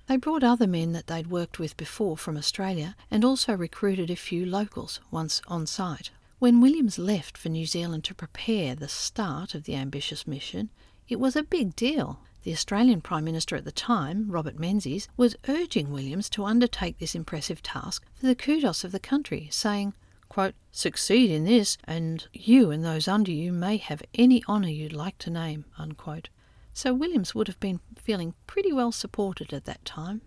They 0.07 0.17
brought 0.17 0.43
other 0.43 0.67
men 0.67 0.91
that 0.93 1.07
they'd 1.07 1.27
worked 1.27 1.57
with 1.57 1.77
before 1.77 2.17
from 2.17 2.37
Australia 2.37 2.95
and 3.09 3.25
also 3.25 3.53
recruited 3.53 4.09
a 4.09 4.15
few 4.15 4.45
locals 4.45 4.99
once 5.09 5.41
on 5.47 5.65
site. 5.65 6.11
When 6.37 6.61
Williams 6.61 6.99
left 6.99 7.37
for 7.37 7.49
New 7.49 7.65
Zealand 7.65 8.03
to 8.03 8.13
prepare 8.13 8.75
the 8.75 8.87
start 8.87 9.55
of 9.55 9.63
the 9.63 9.75
ambitious 9.75 10.27
mission, 10.27 10.69
it 11.07 11.19
was 11.19 11.35
a 11.35 11.43
big 11.43 11.75
deal. 11.75 12.19
The 12.45 12.53
Australian 12.53 13.01
Prime 13.01 13.25
Minister 13.25 13.55
at 13.55 13.65
the 13.65 13.71
time, 13.71 14.29
Robert 14.29 14.59
Menzies, 14.59 15.07
was 15.17 15.35
urging 15.47 15.89
Williams 15.89 16.29
to 16.29 16.45
undertake 16.45 16.99
this 16.99 17.15
impressive 17.15 17.63
task 17.63 18.05
for 18.13 18.27
the 18.27 18.35
kudos 18.35 18.83
of 18.83 18.91
the 18.91 18.99
country, 18.99 19.47
saying, 19.51 19.95
quote, 20.29 20.53
Succeed 20.71 21.31
in 21.31 21.45
this, 21.45 21.79
and 21.85 22.27
you 22.33 22.69
and 22.69 22.85
those 22.85 23.07
under 23.07 23.31
you 23.31 23.51
may 23.51 23.77
have 23.77 24.03
any 24.13 24.43
honour 24.47 24.69
you'd 24.69 24.93
like 24.93 25.17
to 25.19 25.31
name. 25.31 25.65
Unquote. 25.79 26.29
So 26.71 26.93
Williams 26.93 27.33
would 27.33 27.47
have 27.47 27.59
been 27.59 27.79
feeling 27.95 28.35
pretty 28.45 28.71
well 28.71 28.91
supported 28.91 29.51
at 29.51 29.65
that 29.65 29.83
time. 29.83 30.21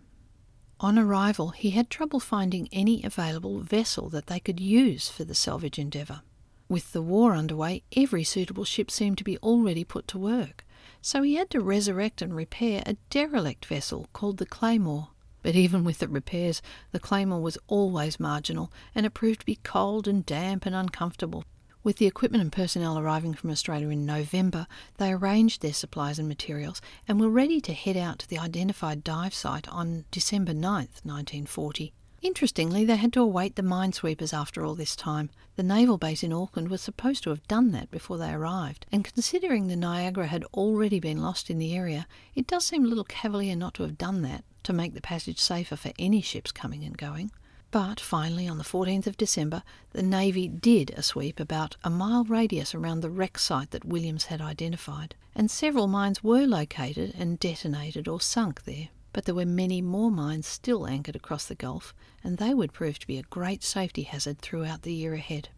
On 0.80 0.98
arrival, 0.98 1.50
he 1.50 1.70
had 1.70 1.88
trouble 1.88 2.18
finding 2.18 2.68
any 2.72 3.00
available 3.04 3.60
vessel 3.60 4.08
that 4.08 4.26
they 4.26 4.40
could 4.40 4.58
use 4.58 5.08
for 5.08 5.22
the 5.22 5.36
salvage 5.36 5.78
endeavour. 5.78 6.22
With 6.68 6.90
the 6.90 7.00
war 7.00 7.36
underway, 7.36 7.84
every 7.96 8.24
suitable 8.24 8.64
ship 8.64 8.90
seemed 8.90 9.18
to 9.18 9.24
be 9.24 9.38
already 9.38 9.84
put 9.84 10.08
to 10.08 10.18
work 10.18 10.64
so 11.08 11.22
he 11.22 11.36
had 11.36 11.48
to 11.48 11.58
resurrect 11.58 12.20
and 12.20 12.36
repair 12.36 12.82
a 12.84 12.92
derelict 13.08 13.64
vessel 13.64 14.06
called 14.12 14.36
the 14.36 14.44
Claymore. 14.44 15.08
But 15.42 15.56
even 15.56 15.82
with 15.82 16.00
the 16.00 16.06
repairs, 16.06 16.60
the 16.92 17.00
Claymore 17.00 17.40
was 17.40 17.56
always 17.66 18.20
marginal, 18.20 18.70
and 18.94 19.06
it 19.06 19.14
proved 19.14 19.40
to 19.40 19.46
be 19.46 19.58
cold 19.62 20.06
and 20.06 20.26
damp 20.26 20.66
and 20.66 20.74
uncomfortable. 20.74 21.44
With 21.82 21.96
the 21.96 22.04
equipment 22.04 22.42
and 22.42 22.52
personnel 22.52 22.98
arriving 22.98 23.32
from 23.32 23.48
Australia 23.48 23.88
in 23.88 24.04
November, 24.04 24.66
they 24.98 25.10
arranged 25.10 25.62
their 25.62 25.72
supplies 25.72 26.18
and 26.18 26.28
materials 26.28 26.82
and 27.08 27.18
were 27.18 27.30
ready 27.30 27.62
to 27.62 27.72
head 27.72 27.96
out 27.96 28.18
to 28.18 28.28
the 28.28 28.38
identified 28.38 29.02
dive 29.02 29.32
site 29.32 29.66
on 29.70 30.04
December 30.10 30.52
9th, 30.52 31.06
1940. 31.06 31.94
Interestingly, 32.20 32.84
they 32.84 32.96
had 32.96 33.12
to 33.12 33.20
await 33.20 33.54
the 33.54 33.62
minesweepers 33.62 34.32
after 34.36 34.64
all 34.64 34.74
this 34.74 34.96
time. 34.96 35.30
The 35.54 35.62
naval 35.62 35.98
base 35.98 36.24
in 36.24 36.32
Auckland 36.32 36.68
was 36.68 36.82
supposed 36.82 37.22
to 37.22 37.30
have 37.30 37.46
done 37.46 37.70
that 37.70 37.92
before 37.92 38.18
they 38.18 38.32
arrived, 38.32 38.86
and 38.90 39.04
considering 39.04 39.68
the 39.68 39.76
Niagara 39.76 40.26
had 40.26 40.42
already 40.52 40.98
been 40.98 41.22
lost 41.22 41.48
in 41.48 41.58
the 41.58 41.76
area, 41.76 42.08
it 42.34 42.48
does 42.48 42.66
seem 42.66 42.84
a 42.84 42.88
little 42.88 43.04
cavalier 43.04 43.54
not 43.54 43.74
to 43.74 43.84
have 43.84 43.96
done 43.96 44.22
that 44.22 44.42
to 44.64 44.72
make 44.72 44.94
the 44.94 45.00
passage 45.00 45.38
safer 45.38 45.76
for 45.76 45.92
any 45.96 46.20
ships 46.20 46.50
coming 46.50 46.82
and 46.82 46.98
going. 46.98 47.30
But 47.70 48.00
finally, 48.00 48.48
on 48.48 48.58
the 48.58 48.64
14th 48.64 49.06
of 49.06 49.16
December, 49.16 49.62
the 49.92 50.02
Navy 50.02 50.48
did 50.48 50.90
a 50.96 51.04
sweep 51.04 51.38
about 51.38 51.76
a 51.84 51.90
mile 51.90 52.24
radius 52.24 52.74
around 52.74 53.00
the 53.00 53.10
wreck 53.10 53.38
site 53.38 53.70
that 53.70 53.84
Williams 53.84 54.24
had 54.24 54.40
identified, 54.40 55.14
and 55.36 55.48
several 55.48 55.86
mines 55.86 56.24
were 56.24 56.46
located 56.46 57.14
and 57.16 57.38
detonated 57.38 58.08
or 58.08 58.20
sunk 58.20 58.64
there 58.64 58.88
but 59.18 59.24
there 59.24 59.34
were 59.34 59.44
many 59.44 59.82
more 59.82 60.12
mines 60.12 60.46
still 60.46 60.86
anchored 60.86 61.16
across 61.16 61.46
the 61.46 61.54
Gulf, 61.56 61.92
and 62.22 62.38
they 62.38 62.54
would 62.54 62.72
prove 62.72 63.00
to 63.00 63.06
be 63.08 63.18
a 63.18 63.24
great 63.24 63.64
safety 63.64 64.02
hazard 64.02 64.38
throughout 64.38 64.82
the 64.82 64.92
year 64.92 65.12
ahead. 65.14 65.48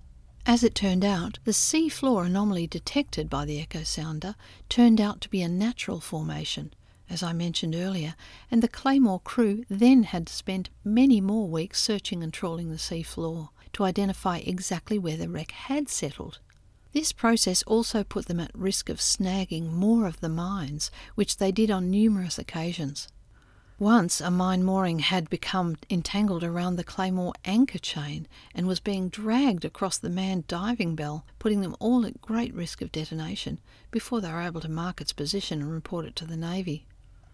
As 0.46 0.64
it 0.64 0.74
turned 0.74 1.04
out, 1.04 1.38
the 1.44 1.52
sea 1.52 1.90
floor 1.90 2.24
anomaly 2.24 2.66
detected 2.66 3.28
by 3.28 3.44
the 3.44 3.60
echo 3.60 3.82
sounder 3.82 4.34
turned 4.70 4.98
out 4.98 5.20
to 5.20 5.28
be 5.28 5.42
a 5.42 5.48
natural 5.48 6.00
formation, 6.00 6.72
as 7.10 7.22
I 7.22 7.34
mentioned 7.34 7.74
earlier, 7.74 8.14
and 8.50 8.62
the 8.62 8.66
Claymore 8.66 9.20
crew 9.20 9.66
then 9.68 10.04
had 10.04 10.28
to 10.28 10.32
spend 10.32 10.70
many 10.82 11.20
more 11.20 11.46
weeks 11.46 11.82
searching 11.82 12.22
and 12.22 12.32
trawling 12.32 12.70
the 12.70 12.78
sea 12.78 13.02
floor 13.02 13.50
to 13.74 13.84
identify 13.84 14.38
exactly 14.38 14.98
where 14.98 15.18
the 15.18 15.28
wreck 15.28 15.50
had 15.50 15.90
settled. 15.90 16.38
This 16.92 17.12
process 17.12 17.62
also 17.64 18.04
put 18.04 18.24
them 18.24 18.40
at 18.40 18.54
risk 18.54 18.88
of 18.88 19.00
snagging 19.00 19.70
more 19.70 20.06
of 20.06 20.20
the 20.20 20.30
mines, 20.30 20.90
which 21.14 21.36
they 21.36 21.52
did 21.52 21.70
on 21.70 21.90
numerous 21.90 22.38
occasions. 22.38 23.08
Once 23.80 24.20
a 24.20 24.30
mine 24.30 24.62
mooring 24.62 24.98
had 24.98 25.30
become 25.30 25.74
entangled 25.88 26.44
around 26.44 26.76
the 26.76 26.84
Claymore 26.84 27.32
anchor 27.46 27.78
chain 27.78 28.28
and 28.54 28.66
was 28.66 28.78
being 28.78 29.08
dragged 29.08 29.64
across 29.64 29.96
the 29.96 30.10
manned 30.10 30.46
diving 30.46 30.94
bell, 30.94 31.24
putting 31.38 31.62
them 31.62 31.74
all 31.80 32.04
at 32.04 32.20
great 32.20 32.52
risk 32.52 32.82
of 32.82 32.92
detonation 32.92 33.58
before 33.90 34.20
they 34.20 34.30
were 34.30 34.42
able 34.42 34.60
to 34.60 34.68
mark 34.68 35.00
its 35.00 35.14
position 35.14 35.62
and 35.62 35.72
report 35.72 36.04
it 36.04 36.14
to 36.14 36.26
the 36.26 36.36
Navy. 36.36 36.84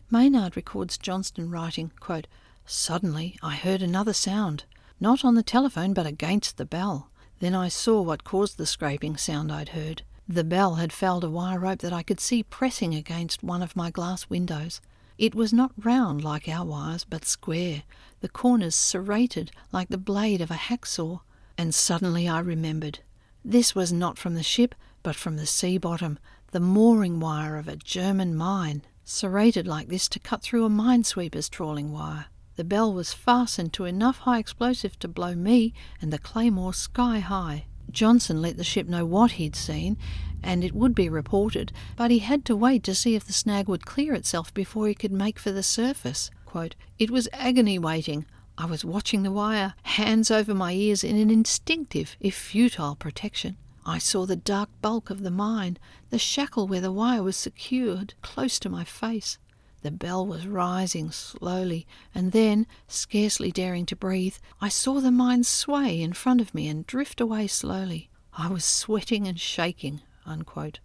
Maynard 0.08 0.54
records 0.54 0.96
Johnston 0.96 1.50
writing, 1.50 1.90
quote, 1.98 2.28
Suddenly 2.64 3.36
I 3.42 3.56
heard 3.56 3.82
another 3.82 4.12
sound, 4.12 4.62
not 5.00 5.24
on 5.24 5.34
the 5.34 5.42
telephone 5.42 5.94
but 5.94 6.06
against 6.06 6.58
the 6.58 6.64
bell. 6.64 7.10
Then 7.40 7.56
I 7.56 7.66
saw 7.66 8.00
what 8.02 8.22
caused 8.22 8.56
the 8.56 8.66
scraping 8.66 9.16
sound 9.16 9.50
I'd 9.50 9.70
heard. 9.70 10.02
The 10.28 10.44
bell 10.44 10.76
had 10.76 10.92
felled 10.92 11.24
a 11.24 11.28
wire 11.28 11.58
rope 11.58 11.80
that 11.80 11.92
I 11.92 12.04
could 12.04 12.20
see 12.20 12.44
pressing 12.44 12.94
against 12.94 13.42
one 13.42 13.62
of 13.62 13.74
my 13.74 13.90
glass 13.90 14.30
windows. 14.30 14.80
It 15.18 15.34
was 15.34 15.52
not 15.52 15.72
round 15.76 16.22
like 16.22 16.48
our 16.48 16.64
wires, 16.64 17.04
but 17.04 17.24
square, 17.24 17.84
the 18.20 18.28
corners 18.28 18.74
serrated 18.74 19.50
like 19.72 19.88
the 19.88 19.98
blade 19.98 20.40
of 20.40 20.50
a 20.50 20.54
hacksaw. 20.54 21.20
And 21.56 21.74
suddenly 21.74 22.28
I 22.28 22.40
remembered. 22.40 22.98
This 23.44 23.74
was 23.74 23.92
not 23.92 24.18
from 24.18 24.34
the 24.34 24.42
ship, 24.42 24.74
but 25.02 25.16
from 25.16 25.36
the 25.36 25.46
sea 25.46 25.78
bottom, 25.78 26.18
the 26.50 26.60
mooring 26.60 27.18
wire 27.18 27.56
of 27.56 27.68
a 27.68 27.76
German 27.76 28.36
mine, 28.36 28.82
serrated 29.04 29.66
like 29.66 29.88
this 29.88 30.08
to 30.08 30.18
cut 30.18 30.42
through 30.42 30.64
a 30.64 30.70
minesweeper's 30.70 31.48
trawling 31.48 31.92
wire. 31.92 32.26
The 32.56 32.64
bell 32.64 32.92
was 32.92 33.12
fastened 33.12 33.72
to 33.74 33.84
enough 33.84 34.18
high 34.18 34.38
explosive 34.38 34.98
to 34.98 35.08
blow 35.08 35.34
me 35.34 35.72
and 36.00 36.12
the 36.12 36.18
claymore 36.18 36.74
sky 36.74 37.20
high. 37.20 37.66
Johnston 37.90 38.42
let 38.42 38.56
the 38.56 38.64
ship 38.64 38.88
know 38.88 39.06
what 39.06 39.32
he'd 39.32 39.54
seen, 39.54 39.96
and 40.42 40.62
it 40.62 40.74
would 40.74 40.94
be 40.94 41.08
reported, 41.08 41.72
but 41.96 42.10
he 42.10 42.20
had 42.20 42.44
to 42.44 42.56
wait 42.56 42.82
to 42.84 42.94
see 42.94 43.14
if 43.14 43.24
the 43.24 43.32
snag 43.32 43.68
would 43.68 43.86
clear 43.86 44.14
itself 44.14 44.52
before 44.54 44.88
he 44.88 44.94
could 44.94 45.12
make 45.12 45.38
for 45.38 45.50
the 45.50 45.62
surface. 45.62 46.30
Quote, 46.44 46.74
it 46.98 47.10
was 47.10 47.28
agony 47.32 47.78
waiting. 47.78 48.26
I 48.58 48.64
was 48.66 48.84
watching 48.84 49.22
the 49.22 49.32
wire, 49.32 49.74
hands 49.82 50.30
over 50.30 50.54
my 50.54 50.72
ears 50.72 51.04
in 51.04 51.16
an 51.16 51.30
instinctive, 51.30 52.16
if 52.20 52.34
futile, 52.34 52.96
protection. 52.96 53.56
I 53.84 53.98
saw 53.98 54.24
the 54.26 54.36
dark 54.36 54.70
bulk 54.80 55.10
of 55.10 55.22
the 55.22 55.30
mine, 55.30 55.78
the 56.10 56.18
shackle 56.18 56.66
where 56.66 56.80
the 56.80 56.90
wire 56.90 57.22
was 57.22 57.36
secured, 57.36 58.14
close 58.22 58.58
to 58.60 58.68
my 58.68 58.82
face. 58.82 59.38
The 59.82 59.90
bell 59.90 60.26
was 60.26 60.46
rising 60.46 61.12
slowly, 61.12 61.86
and 62.14 62.32
then, 62.32 62.66
scarcely 62.88 63.52
daring 63.52 63.86
to 63.86 63.94
breathe, 63.94 64.36
I 64.60 64.68
saw 64.68 65.00
the 65.00 65.12
mine 65.12 65.44
sway 65.44 66.00
in 66.00 66.14
front 66.14 66.40
of 66.40 66.54
me 66.54 66.66
and 66.66 66.86
drift 66.86 67.20
away 67.20 67.46
slowly. 67.46 68.10
I 68.32 68.48
was 68.48 68.64
sweating 68.64 69.28
and 69.28 69.38
shaking. 69.38 70.00
Unquote. 70.26 70.80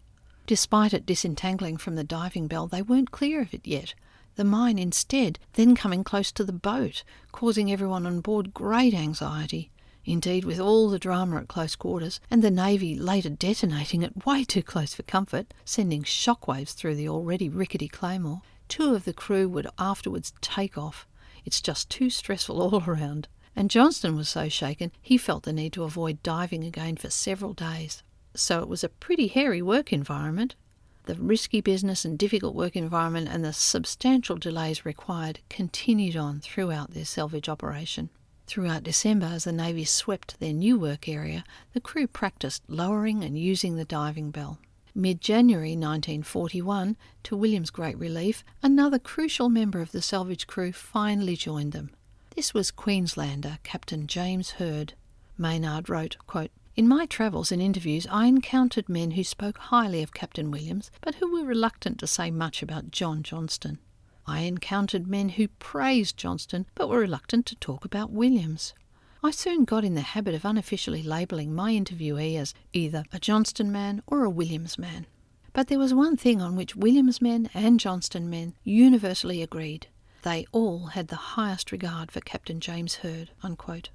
Despite 0.45 0.93
it 0.93 1.05
disentangling 1.05 1.77
from 1.77 1.95
the 1.95 2.03
diving 2.03 2.47
bell, 2.47 2.67
they 2.67 2.81
weren't 2.81 3.11
clear 3.11 3.41
of 3.41 3.53
it 3.53 3.65
yet. 3.65 3.93
The 4.35 4.43
mine, 4.43 4.79
instead, 4.79 5.39
then 5.53 5.75
coming 5.75 6.03
close 6.03 6.31
to 6.33 6.43
the 6.43 6.53
boat, 6.53 7.03
causing 7.31 7.71
everyone 7.71 8.05
on 8.05 8.21
board 8.21 8.53
great 8.53 8.93
anxiety. 8.93 9.71
Indeed, 10.05 10.45
with 10.45 10.59
all 10.59 10.89
the 10.89 10.99
drama 10.99 11.37
at 11.37 11.47
close 11.47 11.75
quarters, 11.75 12.19
and 12.29 12.41
the 12.41 12.49
Navy 12.49 12.95
later 12.95 13.29
detonating 13.29 14.01
it 14.01 14.25
way 14.25 14.43
too 14.43 14.63
close 14.63 14.93
for 14.93 15.03
comfort, 15.03 15.53
sending 15.65 16.03
shockwaves 16.03 16.73
through 16.73 16.95
the 16.95 17.09
already 17.09 17.49
rickety 17.49 17.87
Claymore, 17.87 18.41
Two 18.71 18.95
of 18.95 19.03
the 19.03 19.11
crew 19.11 19.49
would 19.49 19.67
afterwards 19.77 20.31
take 20.39 20.77
off. 20.77 21.05
It's 21.43 21.59
just 21.59 21.89
too 21.89 22.09
stressful 22.09 22.61
all 22.61 22.81
around. 22.87 23.27
And 23.53 23.69
Johnston 23.69 24.15
was 24.15 24.29
so 24.29 24.47
shaken 24.47 24.93
he 25.01 25.17
felt 25.17 25.43
the 25.43 25.51
need 25.51 25.73
to 25.73 25.83
avoid 25.83 26.23
diving 26.23 26.63
again 26.63 26.95
for 26.95 27.09
several 27.09 27.51
days. 27.51 28.01
So 28.33 28.61
it 28.61 28.67
was 28.67 28.83
a 28.83 28.89
pretty 28.89 29.27
hairy 29.27 29.61
work 29.61 29.91
environment. 29.91 30.55
The 31.05 31.15
risky 31.15 31.61
business 31.61 32.05
and 32.05 32.17
difficult 32.17 32.55
work 32.55 32.75
environment 32.75 33.27
and 33.29 33.43
the 33.43 33.53
substantial 33.53 34.37
delays 34.37 34.85
required 34.85 35.39
continued 35.49 36.15
on 36.15 36.39
throughout 36.39 36.91
their 36.91 37.05
salvage 37.05 37.49
operation. 37.49 38.09
Throughout 38.47 38.83
December, 38.83 39.27
as 39.27 39.45
the 39.45 39.51
Navy 39.51 39.85
swept 39.85 40.39
their 40.39 40.53
new 40.53 40.77
work 40.77 41.07
area, 41.07 41.43
the 41.73 41.79
crew 41.79 42.05
practiced 42.05 42.63
lowering 42.67 43.23
and 43.23 43.37
using 43.37 43.75
the 43.75 43.85
diving 43.85 44.29
bell. 44.29 44.59
Mid 44.93 45.21
January 45.21 45.71
1941, 45.71 46.97
to 47.23 47.37
William's 47.37 47.69
great 47.69 47.97
relief, 47.97 48.43
another 48.61 48.99
crucial 48.99 49.47
member 49.47 49.79
of 49.79 49.93
the 49.93 50.01
salvage 50.01 50.47
crew 50.47 50.73
finally 50.73 51.37
joined 51.37 51.71
them. 51.71 51.91
This 52.35 52.53
was 52.53 52.71
Queenslander 52.71 53.59
Captain 53.63 54.05
James 54.05 54.51
Herd. 54.51 54.93
Maynard 55.37 55.89
wrote, 55.89 56.17
quote, 56.27 56.51
in 56.75 56.87
my 56.87 57.05
travels 57.05 57.51
and 57.51 57.61
interviews, 57.61 58.07
I 58.09 58.27
encountered 58.27 58.87
men 58.87 59.11
who 59.11 59.23
spoke 59.23 59.57
highly 59.57 60.01
of 60.01 60.13
Captain 60.13 60.51
Williams, 60.51 60.89
but 61.01 61.15
who 61.15 61.31
were 61.31 61.45
reluctant 61.45 61.99
to 61.99 62.07
say 62.07 62.31
much 62.31 62.63
about 62.63 62.91
John 62.91 63.23
Johnston. 63.23 63.79
I 64.25 64.41
encountered 64.41 65.07
men 65.07 65.29
who 65.29 65.47
praised 65.47 66.15
Johnston, 66.15 66.65
but 66.75 66.87
were 66.87 66.99
reluctant 66.99 67.45
to 67.47 67.55
talk 67.55 67.83
about 67.83 68.11
Williams. 68.11 68.73
I 69.23 69.31
soon 69.31 69.65
got 69.65 69.83
in 69.83 69.93
the 69.95 70.01
habit 70.01 70.33
of 70.33 70.45
unofficially 70.45 71.03
labelling 71.03 71.53
my 71.53 71.73
interviewee 71.73 72.37
as 72.37 72.53
either 72.73 73.03
a 73.11 73.19
Johnston 73.19 73.71
man 73.71 74.01
or 74.07 74.23
a 74.23 74.29
Williams 74.29 74.77
man. 74.77 75.05
But 75.53 75.67
there 75.67 75.79
was 75.79 75.93
one 75.93 76.15
thing 76.15 76.41
on 76.41 76.55
which 76.55 76.75
Williams 76.75 77.21
men 77.21 77.49
and 77.53 77.79
Johnston 77.79 78.29
men 78.29 78.53
universally 78.63 79.41
agreed. 79.41 79.87
They 80.23 80.45
all 80.51 80.87
had 80.87 81.09
the 81.09 81.15
highest 81.15 81.71
regard 81.71 82.11
for 82.11 82.21
Captain 82.21 82.59
James 82.59 82.95
Herd. 82.95 83.31
Unquote. 83.43 83.89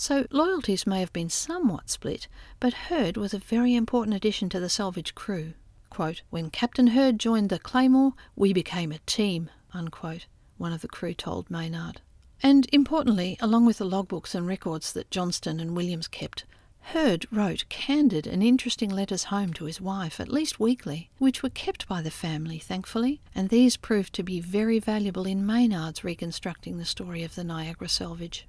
So 0.00 0.26
loyalties 0.30 0.86
may 0.86 1.00
have 1.00 1.12
been 1.12 1.28
somewhat 1.28 1.90
split, 1.90 2.26
but 2.58 2.88
Herd 2.88 3.18
was 3.18 3.34
a 3.34 3.38
very 3.38 3.74
important 3.74 4.16
addition 4.16 4.48
to 4.48 4.58
the 4.58 4.70
salvage 4.70 5.14
crew. 5.14 5.52
Quote, 5.90 6.22
when 6.30 6.48
Captain 6.48 6.86
Herd 6.86 7.18
joined 7.18 7.50
the 7.50 7.58
Claymore, 7.58 8.14
we 8.34 8.54
became 8.54 8.92
a 8.92 8.98
team, 9.00 9.50
unquote, 9.74 10.24
one 10.56 10.72
of 10.72 10.80
the 10.80 10.88
crew 10.88 11.12
told 11.12 11.50
Maynard. 11.50 12.00
And 12.42 12.66
importantly, 12.72 13.36
along 13.40 13.66
with 13.66 13.76
the 13.76 13.84
logbooks 13.84 14.34
and 14.34 14.46
records 14.46 14.94
that 14.94 15.10
Johnston 15.10 15.60
and 15.60 15.76
Williams 15.76 16.08
kept, 16.08 16.46
Herd 16.80 17.26
wrote 17.30 17.68
candid 17.68 18.26
and 18.26 18.42
interesting 18.42 18.88
letters 18.88 19.24
home 19.24 19.52
to 19.52 19.66
his 19.66 19.82
wife, 19.82 20.18
at 20.18 20.32
least 20.32 20.58
weekly, 20.58 21.10
which 21.18 21.42
were 21.42 21.50
kept 21.50 21.86
by 21.86 22.00
the 22.00 22.10
family, 22.10 22.58
thankfully, 22.58 23.20
and 23.34 23.50
these 23.50 23.76
proved 23.76 24.14
to 24.14 24.22
be 24.22 24.40
very 24.40 24.78
valuable 24.78 25.26
in 25.26 25.44
Maynard's 25.44 26.04
reconstructing 26.04 26.78
the 26.78 26.86
story 26.86 27.22
of 27.22 27.34
the 27.34 27.44
Niagara 27.44 27.90
salvage. 27.90 28.46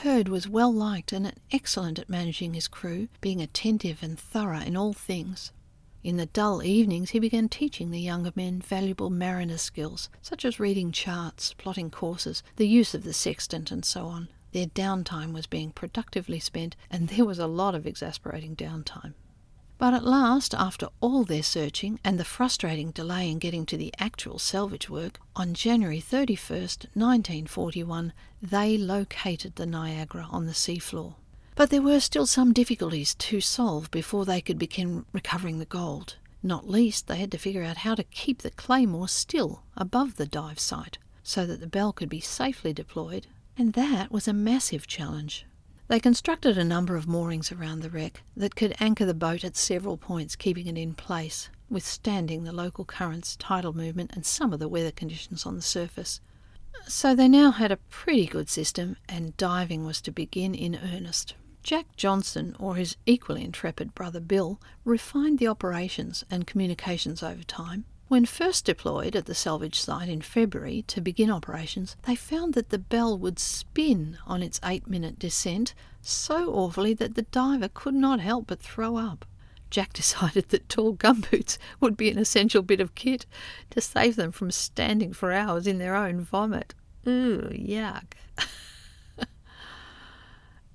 Herd 0.00 0.30
was 0.30 0.48
well 0.48 0.72
liked 0.72 1.12
and 1.12 1.30
excellent 1.52 1.98
at 1.98 2.08
managing 2.08 2.54
his 2.54 2.68
crew, 2.68 3.08
being 3.20 3.42
attentive 3.42 4.02
and 4.02 4.18
thorough 4.18 4.60
in 4.60 4.74
all 4.74 4.94
things. 4.94 5.52
In 6.02 6.16
the 6.16 6.24
dull 6.24 6.62
evenings, 6.62 7.10
he 7.10 7.18
began 7.18 7.50
teaching 7.50 7.90
the 7.90 8.00
younger 8.00 8.32
men 8.34 8.62
valuable 8.62 9.10
mariner 9.10 9.58
skills, 9.58 10.08
such 10.22 10.46
as 10.46 10.58
reading 10.58 10.90
charts, 10.90 11.52
plotting 11.52 11.90
courses, 11.90 12.42
the 12.56 12.66
use 12.66 12.94
of 12.94 13.04
the 13.04 13.12
sextant, 13.12 13.70
and 13.70 13.84
so 13.84 14.06
on. 14.06 14.28
Their 14.52 14.68
downtime 14.68 15.34
was 15.34 15.46
being 15.46 15.70
productively 15.70 16.40
spent, 16.40 16.76
and 16.90 17.10
there 17.10 17.26
was 17.26 17.38
a 17.38 17.46
lot 17.46 17.74
of 17.74 17.86
exasperating 17.86 18.56
downtime. 18.56 19.12
But 19.80 19.94
at 19.94 20.04
last, 20.04 20.52
after 20.52 20.88
all 21.00 21.24
their 21.24 21.42
searching 21.42 22.00
and 22.04 22.20
the 22.20 22.24
frustrating 22.24 22.90
delay 22.90 23.30
in 23.30 23.38
getting 23.38 23.64
to 23.64 23.78
the 23.78 23.94
actual 23.98 24.38
salvage 24.38 24.90
work, 24.90 25.18
on 25.34 25.54
January 25.54 26.02
31st, 26.02 26.88
1941, 26.92 28.12
they 28.42 28.76
located 28.76 29.56
the 29.56 29.64
Niagara 29.64 30.28
on 30.30 30.44
the 30.44 30.52
seafloor. 30.52 31.14
But 31.54 31.70
there 31.70 31.80
were 31.80 31.98
still 31.98 32.26
some 32.26 32.52
difficulties 32.52 33.14
to 33.14 33.40
solve 33.40 33.90
before 33.90 34.26
they 34.26 34.42
could 34.42 34.58
begin 34.58 35.06
recovering 35.14 35.60
the 35.60 35.64
gold. 35.64 36.16
Not 36.42 36.68
least, 36.68 37.06
they 37.06 37.16
had 37.16 37.32
to 37.32 37.38
figure 37.38 37.64
out 37.64 37.78
how 37.78 37.94
to 37.94 38.04
keep 38.04 38.42
the 38.42 38.50
claymore 38.50 39.08
still 39.08 39.62
above 39.78 40.16
the 40.16 40.26
dive 40.26 40.60
site 40.60 40.98
so 41.22 41.46
that 41.46 41.60
the 41.60 41.66
bell 41.66 41.94
could 41.94 42.10
be 42.10 42.20
safely 42.20 42.74
deployed 42.74 43.28
And 43.56 43.72
that 43.72 44.12
was 44.12 44.28
a 44.28 44.34
massive 44.34 44.86
challenge. 44.86 45.46
They 45.90 45.98
constructed 45.98 46.56
a 46.56 46.62
number 46.62 46.94
of 46.94 47.08
moorings 47.08 47.50
around 47.50 47.80
the 47.80 47.90
wreck 47.90 48.22
that 48.36 48.54
could 48.54 48.76
anchor 48.78 49.04
the 49.04 49.12
boat 49.12 49.42
at 49.42 49.56
several 49.56 49.96
points, 49.96 50.36
keeping 50.36 50.68
it 50.68 50.78
in 50.78 50.94
place, 50.94 51.50
withstanding 51.68 52.44
the 52.44 52.52
local 52.52 52.84
currents, 52.84 53.34
tidal 53.34 53.72
movement, 53.72 54.12
and 54.14 54.24
some 54.24 54.52
of 54.52 54.60
the 54.60 54.68
weather 54.68 54.92
conditions 54.92 55.44
on 55.44 55.56
the 55.56 55.62
surface. 55.62 56.20
So 56.86 57.16
they 57.16 57.26
now 57.26 57.50
had 57.50 57.72
a 57.72 57.76
pretty 57.76 58.26
good 58.26 58.48
system, 58.48 58.98
and 59.08 59.36
diving 59.36 59.84
was 59.84 60.00
to 60.02 60.12
begin 60.12 60.54
in 60.54 60.76
earnest. 60.76 61.34
Jack 61.64 61.96
Johnston, 61.96 62.54
or 62.60 62.76
his 62.76 62.96
equally 63.04 63.42
intrepid 63.42 63.92
brother 63.92 64.20
Bill, 64.20 64.60
refined 64.84 65.40
the 65.40 65.48
operations 65.48 66.22
and 66.30 66.46
communications 66.46 67.20
over 67.20 67.42
time. 67.42 67.84
When 68.10 68.26
first 68.26 68.64
deployed 68.64 69.14
at 69.14 69.26
the 69.26 69.36
salvage 69.36 69.78
site 69.78 70.08
in 70.08 70.20
February 70.20 70.82
to 70.88 71.00
begin 71.00 71.30
operations, 71.30 71.94
they 72.08 72.16
found 72.16 72.54
that 72.54 72.70
the 72.70 72.78
bell 72.78 73.16
would 73.16 73.38
spin 73.38 74.18
on 74.26 74.42
its 74.42 74.58
eight 74.64 74.88
minute 74.88 75.16
descent 75.16 75.74
so 76.02 76.52
awfully 76.52 76.92
that 76.94 77.14
the 77.14 77.22
diver 77.22 77.68
could 77.72 77.94
not 77.94 78.18
help 78.18 78.48
but 78.48 78.58
throw 78.60 78.96
up. 78.96 79.24
Jack 79.70 79.92
decided 79.92 80.48
that 80.48 80.68
tall 80.68 80.92
gumboots 80.92 81.56
would 81.78 81.96
be 81.96 82.10
an 82.10 82.18
essential 82.18 82.62
bit 82.62 82.80
of 82.80 82.96
kit 82.96 83.26
to 83.70 83.80
save 83.80 84.16
them 84.16 84.32
from 84.32 84.50
standing 84.50 85.12
for 85.12 85.30
hours 85.30 85.68
in 85.68 85.78
their 85.78 85.94
own 85.94 86.20
vomit. 86.20 86.74
Ooh, 87.06 87.48
yuck. 87.52 88.14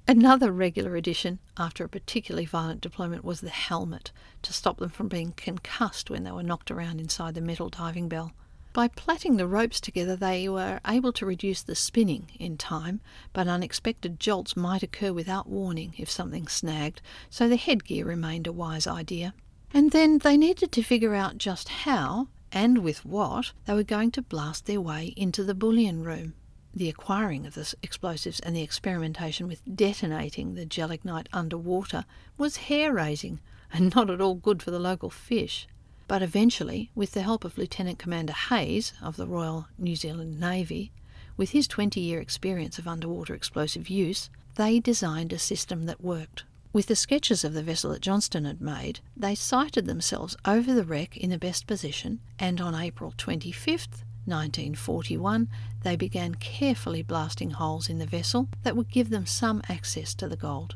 Another 0.07 0.51
regular 0.51 0.95
addition 0.95 1.39
after 1.57 1.83
a 1.83 1.89
particularly 1.89 2.45
violent 2.45 2.79
deployment 2.79 3.25
was 3.25 3.41
the 3.41 3.49
helmet 3.49 4.11
to 4.43 4.53
stop 4.53 4.77
them 4.77 4.91
from 4.91 5.07
being 5.07 5.31
concussed 5.31 6.11
when 6.11 6.23
they 6.23 6.31
were 6.31 6.43
knocked 6.43 6.69
around 6.69 6.99
inside 6.99 7.33
the 7.33 7.41
metal 7.41 7.69
diving 7.69 8.07
bell. 8.07 8.31
By 8.71 8.87
plaiting 8.87 9.37
the 9.37 9.47
ropes 9.47 9.81
together, 9.81 10.15
they 10.15 10.47
were 10.47 10.79
able 10.85 11.11
to 11.13 11.25
reduce 11.25 11.63
the 11.63 11.73
spinning 11.73 12.29
in 12.37 12.55
time, 12.55 13.01
but 13.33 13.47
unexpected 13.47 14.19
jolts 14.19 14.55
might 14.55 14.83
occur 14.83 15.11
without 15.11 15.49
warning 15.49 15.95
if 15.97 16.11
something 16.11 16.47
snagged, 16.47 17.01
so 17.31 17.49
the 17.49 17.55
headgear 17.55 18.05
remained 18.05 18.45
a 18.45 18.51
wise 18.51 18.85
idea. 18.85 19.33
And 19.73 19.89
then 19.89 20.19
they 20.19 20.37
needed 20.37 20.71
to 20.73 20.83
figure 20.83 21.15
out 21.15 21.39
just 21.39 21.67
how, 21.69 22.27
and 22.51 22.79
with 22.79 23.05
what, 23.05 23.53
they 23.65 23.73
were 23.73 23.81
going 23.81 24.11
to 24.11 24.21
blast 24.21 24.67
their 24.67 24.81
way 24.81 25.15
into 25.17 25.43
the 25.43 25.55
bullion 25.55 26.03
room 26.03 26.35
the 26.75 26.89
acquiring 26.89 27.45
of 27.45 27.53
the 27.53 27.73
explosives 27.81 28.39
and 28.41 28.55
the 28.55 28.61
experimentation 28.61 29.47
with 29.47 29.61
detonating 29.75 30.53
the 30.55 30.65
gelignite 30.65 31.29
underwater 31.31 32.03
was 32.37 32.57
hair 32.57 32.91
raising 32.91 33.39
and 33.71 33.95
not 33.95 34.09
at 34.09 34.19
all 34.19 34.35
good 34.35 34.61
for 34.61 34.71
the 34.71 34.79
local 34.79 35.09
fish. 35.09 35.67
But 36.07 36.21
eventually, 36.21 36.91
with 36.93 37.13
the 37.13 37.23
help 37.23 37.45
of 37.45 37.57
Lieutenant 37.57 37.97
Commander 37.97 38.33
Hayes 38.33 38.93
of 39.01 39.17
the 39.17 39.25
Royal 39.25 39.67
New 39.77 39.95
Zealand 39.95 40.39
Navy, 40.39 40.91
with 41.37 41.49
his 41.49 41.67
20 41.67 41.99
year 41.99 42.19
experience 42.19 42.77
of 42.77 42.87
underwater 42.87 43.33
explosive 43.33 43.89
use, 43.89 44.29
they 44.55 44.79
designed 44.79 45.33
a 45.33 45.39
system 45.39 45.85
that 45.85 46.03
worked. 46.03 46.43
With 46.71 46.87
the 46.87 46.95
sketches 46.95 47.43
of 47.43 47.53
the 47.53 47.63
vessel 47.63 47.91
that 47.91 48.01
Johnston 48.01 48.45
had 48.45 48.61
made, 48.61 48.99
they 49.15 49.33
sighted 49.33 49.85
themselves 49.85 50.35
over 50.45 50.73
the 50.73 50.83
wreck 50.83 51.15
in 51.17 51.29
the 51.29 51.37
best 51.37 51.67
position, 51.67 52.19
and 52.37 52.59
on 52.59 52.75
April 52.75 53.13
25th, 53.17 54.03
1941, 54.25 55.47
they 55.83 55.95
began 55.95 56.35
carefully 56.35 57.01
blasting 57.01 57.51
holes 57.51 57.89
in 57.89 57.99
the 57.99 58.05
vessel 58.05 58.47
that 58.63 58.75
would 58.75 58.89
give 58.89 59.09
them 59.09 59.25
some 59.25 59.61
access 59.69 60.13
to 60.15 60.27
the 60.27 60.35
gold. 60.35 60.75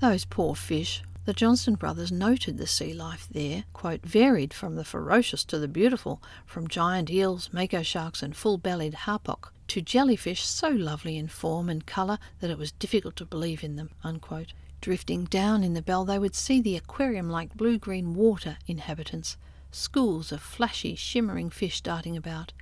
Those 0.00 0.24
poor 0.24 0.54
fish. 0.54 1.02
The 1.24 1.32
Johnston 1.34 1.74
brothers 1.74 2.10
noted 2.10 2.56
the 2.56 2.66
sea 2.66 2.94
life 2.94 3.28
there, 3.30 3.64
quote, 3.72 4.06
varied 4.06 4.54
from 4.54 4.76
the 4.76 4.84
ferocious 4.84 5.44
to 5.44 5.58
the 5.58 5.68
beautiful, 5.68 6.22
from 6.46 6.68
giant 6.68 7.10
eels, 7.10 7.50
mako 7.52 7.82
sharks, 7.82 8.22
and 8.22 8.34
full 8.34 8.56
bellied 8.56 8.94
hapuku, 8.94 9.50
to 9.68 9.82
jellyfish 9.82 10.44
so 10.44 10.70
lovely 10.70 11.18
in 11.18 11.28
form 11.28 11.68
and 11.68 11.84
colour 11.84 12.18
that 12.40 12.50
it 12.50 12.56
was 12.56 12.72
difficult 12.72 13.16
to 13.16 13.26
believe 13.26 13.62
in 13.62 13.76
them. 13.76 13.90
Unquote. 14.02 14.54
Drifting 14.80 15.24
down 15.24 15.64
in 15.64 15.74
the 15.74 15.82
bell, 15.82 16.04
they 16.04 16.18
would 16.18 16.34
see 16.34 16.60
the 16.60 16.76
aquarium 16.76 17.28
like 17.28 17.56
blue 17.56 17.78
green 17.78 18.14
water 18.14 18.56
inhabitants, 18.66 19.36
schools 19.70 20.32
of 20.32 20.40
flashy, 20.40 20.94
shimmering 20.94 21.50
fish 21.50 21.80
darting 21.80 22.16
about. 22.16 22.52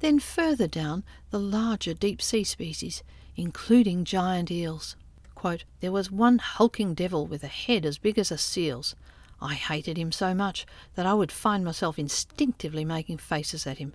Then 0.00 0.20
further 0.20 0.68
down, 0.68 1.04
the 1.30 1.40
larger 1.40 1.92
deep 1.92 2.22
sea 2.22 2.44
species, 2.44 3.02
including 3.36 4.04
giant 4.04 4.50
eels. 4.50 4.96
Quote, 5.34 5.64
there 5.80 5.92
was 5.92 6.10
one 6.10 6.38
hulking 6.38 6.94
devil 6.94 7.26
with 7.26 7.42
a 7.44 7.48
head 7.48 7.84
as 7.84 7.98
big 7.98 8.18
as 8.18 8.30
a 8.30 8.38
seal's. 8.38 8.94
I 9.40 9.54
hated 9.54 9.96
him 9.96 10.10
so 10.10 10.34
much 10.34 10.66
that 10.94 11.06
I 11.06 11.14
would 11.14 11.30
find 11.30 11.64
myself 11.64 11.98
instinctively 11.98 12.84
making 12.84 13.18
faces 13.18 13.66
at 13.66 13.78
him. 13.78 13.94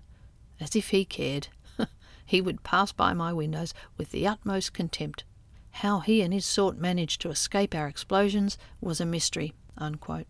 As 0.60 0.76
if 0.76 0.90
he 0.90 1.04
cared. 1.04 1.50
he 2.26 2.40
would 2.40 2.64
pass 2.64 2.92
by 2.92 3.14
my 3.14 3.34
windows 3.34 3.74
with 3.98 4.12
the 4.12 4.28
utmost 4.28 4.74
contempt. 4.74 5.26
How 5.72 6.00
he 6.00 6.22
and 6.22 6.34
his 6.34 6.46
sort 6.46 6.78
managed 6.78 7.20
to 7.22 7.30
escape 7.30 7.76
our 7.76 7.88
explosions 7.88 8.58
was 8.80 9.02
a 9.02 9.06
mystery. 9.06 9.54
Unquote. 9.78 10.28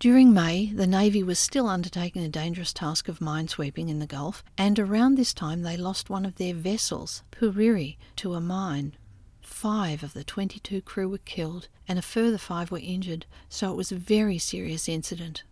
During 0.00 0.32
May, 0.32 0.66
the 0.66 0.86
Navy 0.86 1.24
was 1.24 1.40
still 1.40 1.66
undertaking 1.66 2.22
the 2.22 2.28
dangerous 2.28 2.72
task 2.72 3.08
of 3.08 3.18
minesweeping 3.18 3.88
in 3.88 3.98
the 3.98 4.06
Gulf, 4.06 4.44
and 4.56 4.78
around 4.78 5.16
this 5.16 5.34
time 5.34 5.62
they 5.62 5.76
lost 5.76 6.08
one 6.08 6.24
of 6.24 6.36
their 6.36 6.54
vessels, 6.54 7.24
Puriri, 7.32 7.96
to 8.14 8.34
a 8.34 8.40
mine. 8.40 8.94
Five 9.40 10.04
of 10.04 10.12
the 10.12 10.22
22 10.22 10.82
crew 10.82 11.08
were 11.08 11.18
killed, 11.18 11.66
and 11.88 11.98
a 11.98 12.02
further 12.02 12.38
five 12.38 12.70
were 12.70 12.78
injured, 12.78 13.26
so 13.48 13.72
it 13.72 13.76
was 13.76 13.90
a 13.90 13.96
very 13.96 14.38
serious 14.38 14.88
incident. 14.88 15.42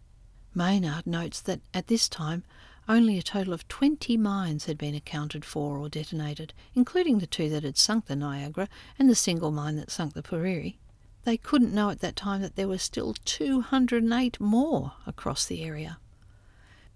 Maynard 0.55 1.09
notes 1.09 1.41
that 1.41 1.61
at 1.75 1.89
this 1.89 2.09
time 2.09 2.45
only 2.89 3.19
a 3.19 3.23
total 3.23 3.53
of 3.53 3.67
20 3.67 4.17
mines 4.17 4.67
had 4.67 4.79
been 4.79 4.95
accounted 4.95 5.45
for 5.45 5.77
or 5.77 5.89
detonated, 5.89 6.55
including 6.73 7.19
the 7.19 7.27
two 7.27 7.49
that 7.49 7.65
had 7.65 7.77
sunk 7.77 8.07
the 8.07 8.15
Niagara 8.15 8.69
and 8.97 9.11
the 9.11 9.17
single 9.17 9.51
mine 9.51 9.75
that 9.75 9.91
sunk 9.91 10.15
the 10.15 10.23
Puriri. 10.23 10.77
They 11.27 11.37
couldn't 11.37 11.75
know 11.75 11.91
at 11.91 11.99
that 12.03 12.15
time 12.15 12.41
that 12.43 12.55
there 12.55 12.69
were 12.69 12.79
still 12.79 13.13
208 13.25 14.39
more 14.39 14.93
across 15.09 15.45
the 15.45 15.65
area. 15.65 15.99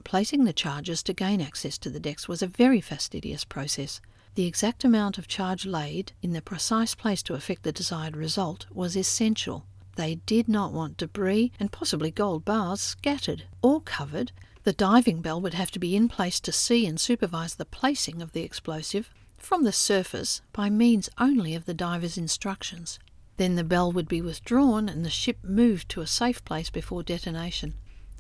Placing 0.05 0.45
the 0.45 0.53
charges 0.53 1.03
to 1.03 1.13
gain 1.13 1.41
access 1.41 1.77
to 1.79 1.91
the 1.91 1.99
decks 1.99 2.29
was 2.29 2.41
a 2.41 2.47
very 2.47 2.81
fastidious 2.81 3.45
process. 3.45 4.01
The 4.37 4.47
exact 4.47 4.85
amount 4.85 5.19
of 5.19 5.27
charge 5.27 5.67
laid 5.67 6.13
in 6.23 6.33
the 6.33 6.41
precise 6.41 6.95
place 6.95 7.25
to 7.25 7.35
effect 7.35 7.65
the 7.65 7.73
desired 7.73 8.17
result 8.17 8.67
was 8.71 8.97
essential. 8.97 9.67
They 9.97 10.21
did 10.27 10.47
not 10.47 10.73
want 10.73 10.99
debris 10.99 11.51
and 11.59 11.73
possibly 11.73 12.13
gold 12.13 12.45
bars 12.45 12.81
scattered 12.81 13.47
or 13.63 13.81
covered. 13.81 14.31
The 14.63 14.73
diving 14.73 15.23
bell 15.23 15.41
would 15.41 15.55
have 15.55 15.73
to 15.73 15.81
be 15.81 15.97
in 15.97 16.09
place 16.09 16.39
to 16.39 16.53
see 16.53 16.87
and 16.87 17.01
supervise 17.01 17.57
the 17.57 17.65
placing 17.65 18.23
of 18.23 18.31
the 18.31 18.43
explosive 18.43 19.11
from 19.39 19.65
the 19.65 19.73
surface 19.73 20.41
by 20.53 20.71
means 20.71 21.09
only 21.19 21.57
of 21.57 21.65
the 21.65 21.75
diver's 21.75 22.17
instructions. 22.17 23.01
Then 23.41 23.55
the 23.55 23.65
bell 23.65 23.91
would 23.91 24.07
be 24.07 24.21
withdrawn 24.21 24.87
and 24.87 25.03
the 25.03 25.09
ship 25.09 25.39
moved 25.43 25.89
to 25.89 26.03
a 26.03 26.07
safe 26.07 26.45
place 26.45 26.69
before 26.69 27.03
detonation. 27.03 27.73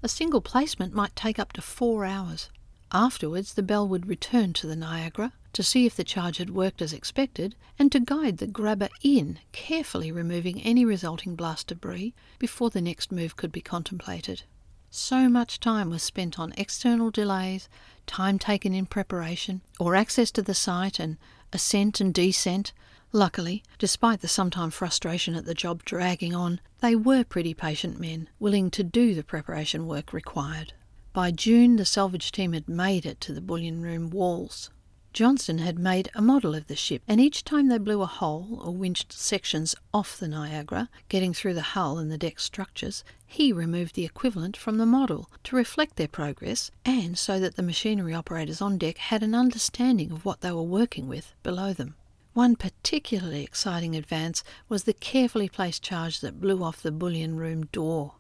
A 0.02 0.08
single 0.08 0.40
placement 0.40 0.94
might 0.94 1.14
take 1.14 1.38
up 1.38 1.52
to 1.52 1.60
four 1.60 2.06
hours. 2.06 2.48
Afterwards, 2.90 3.52
the 3.52 3.62
bell 3.62 3.86
would 3.86 4.06
return 4.06 4.54
to 4.54 4.66
the 4.66 4.74
Niagara 4.74 5.34
to 5.52 5.62
see 5.62 5.84
if 5.84 5.94
the 5.94 6.04
charge 6.04 6.38
had 6.38 6.48
worked 6.48 6.80
as 6.80 6.94
expected 6.94 7.54
and 7.78 7.92
to 7.92 8.00
guide 8.00 8.38
the 8.38 8.46
grabber 8.46 8.88
in, 9.02 9.40
carefully 9.52 10.10
removing 10.10 10.62
any 10.62 10.86
resulting 10.86 11.36
blast 11.36 11.66
debris 11.66 12.14
before 12.38 12.70
the 12.70 12.80
next 12.80 13.12
move 13.12 13.36
could 13.36 13.52
be 13.52 13.60
contemplated. 13.60 14.44
So 14.88 15.28
much 15.28 15.60
time 15.60 15.90
was 15.90 16.02
spent 16.02 16.38
on 16.38 16.54
external 16.56 17.10
delays, 17.10 17.68
time 18.06 18.38
taken 18.38 18.72
in 18.72 18.86
preparation, 18.86 19.60
or 19.78 19.94
access 19.94 20.30
to 20.30 20.40
the 20.40 20.54
site 20.54 20.98
and 20.98 21.18
ascent 21.52 22.00
and 22.00 22.14
descent 22.14 22.72
Luckily, 23.12 23.64
despite 23.78 24.20
the 24.20 24.28
sometime 24.28 24.70
frustration 24.70 25.34
at 25.34 25.44
the 25.44 25.54
job 25.54 25.84
dragging 25.84 26.32
on, 26.32 26.60
they 26.80 26.94
were 26.94 27.24
pretty 27.24 27.54
patient 27.54 27.98
men, 27.98 28.28
willing 28.38 28.70
to 28.70 28.84
do 28.84 29.14
the 29.14 29.24
preparation 29.24 29.88
work 29.88 30.12
required. 30.12 30.74
By 31.12 31.32
June, 31.32 31.74
the 31.74 31.84
salvage 31.84 32.30
team 32.30 32.52
had 32.52 32.68
made 32.68 33.04
it 33.04 33.20
to 33.22 33.32
the 33.32 33.40
bullion 33.40 33.82
room 33.82 34.10
walls. 34.10 34.70
Johnston 35.12 35.58
had 35.58 35.76
made 35.76 36.08
a 36.14 36.22
model 36.22 36.54
of 36.54 36.68
the 36.68 36.76
ship, 36.76 37.02
and 37.08 37.20
each 37.20 37.42
time 37.42 37.66
they 37.66 37.78
blew 37.78 38.00
a 38.00 38.06
hole 38.06 38.60
or 38.62 38.72
winched 38.72 39.12
sections 39.12 39.74
off 39.92 40.16
the 40.16 40.28
Niagara, 40.28 40.88
getting 41.08 41.34
through 41.34 41.54
the 41.54 41.62
hull 41.62 41.98
and 41.98 42.12
the 42.12 42.18
deck 42.18 42.38
structures, 42.38 43.02
he 43.26 43.52
removed 43.52 43.96
the 43.96 44.04
equivalent 44.04 44.56
from 44.56 44.78
the 44.78 44.86
model 44.86 45.28
to 45.42 45.56
reflect 45.56 45.96
their 45.96 46.06
progress 46.06 46.70
and 46.84 47.18
so 47.18 47.40
that 47.40 47.56
the 47.56 47.62
machinery 47.62 48.14
operators 48.14 48.62
on 48.62 48.78
deck 48.78 48.98
had 48.98 49.24
an 49.24 49.34
understanding 49.34 50.12
of 50.12 50.24
what 50.24 50.42
they 50.42 50.52
were 50.52 50.62
working 50.62 51.08
with 51.08 51.34
below 51.42 51.72
them. 51.72 51.96
One 52.32 52.54
particularly 52.54 53.42
exciting 53.42 53.96
advance 53.96 54.44
was 54.68 54.84
the 54.84 54.92
carefully 54.92 55.48
placed 55.48 55.82
charge 55.82 56.20
that 56.20 56.40
blew 56.40 56.62
off 56.62 56.80
the 56.80 56.92
bullion 56.92 57.36
room 57.36 57.66
door. 57.66 58.14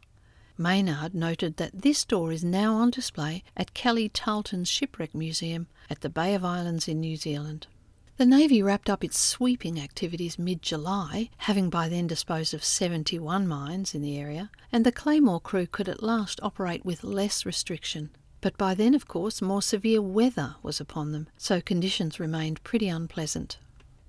Maynard 0.58 1.14
noted 1.14 1.56
that 1.58 1.82
this 1.82 2.04
door 2.04 2.32
is 2.32 2.42
now 2.42 2.74
on 2.74 2.90
display 2.90 3.44
at 3.56 3.72
Kelly 3.72 4.08
Tarlton's 4.08 4.68
Shipwreck 4.68 5.14
Museum 5.14 5.68
at 5.88 6.00
the 6.00 6.10
Bay 6.10 6.34
of 6.34 6.44
Islands 6.44 6.88
in 6.88 7.00
New 7.00 7.16
Zealand. 7.16 7.68
The 8.16 8.26
Navy 8.26 8.62
wrapped 8.62 8.90
up 8.90 9.04
its 9.04 9.18
sweeping 9.18 9.80
activities 9.80 10.38
mid 10.38 10.60
July, 10.60 11.30
having 11.38 11.70
by 11.70 11.88
then 11.88 12.08
disposed 12.08 12.52
of 12.52 12.64
71 12.64 13.46
mines 13.46 13.94
in 13.94 14.02
the 14.02 14.18
area, 14.18 14.50
and 14.72 14.84
the 14.84 14.92
Claymore 14.92 15.40
crew 15.40 15.66
could 15.66 15.88
at 15.88 16.02
last 16.02 16.40
operate 16.42 16.84
with 16.84 17.04
less 17.04 17.46
restriction. 17.46 18.10
But 18.40 18.58
by 18.58 18.74
then, 18.74 18.94
of 18.94 19.06
course, 19.06 19.40
more 19.40 19.62
severe 19.62 20.02
weather 20.02 20.56
was 20.62 20.80
upon 20.80 21.12
them, 21.12 21.28
so 21.38 21.60
conditions 21.60 22.18
remained 22.18 22.64
pretty 22.64 22.88
unpleasant. 22.88 23.56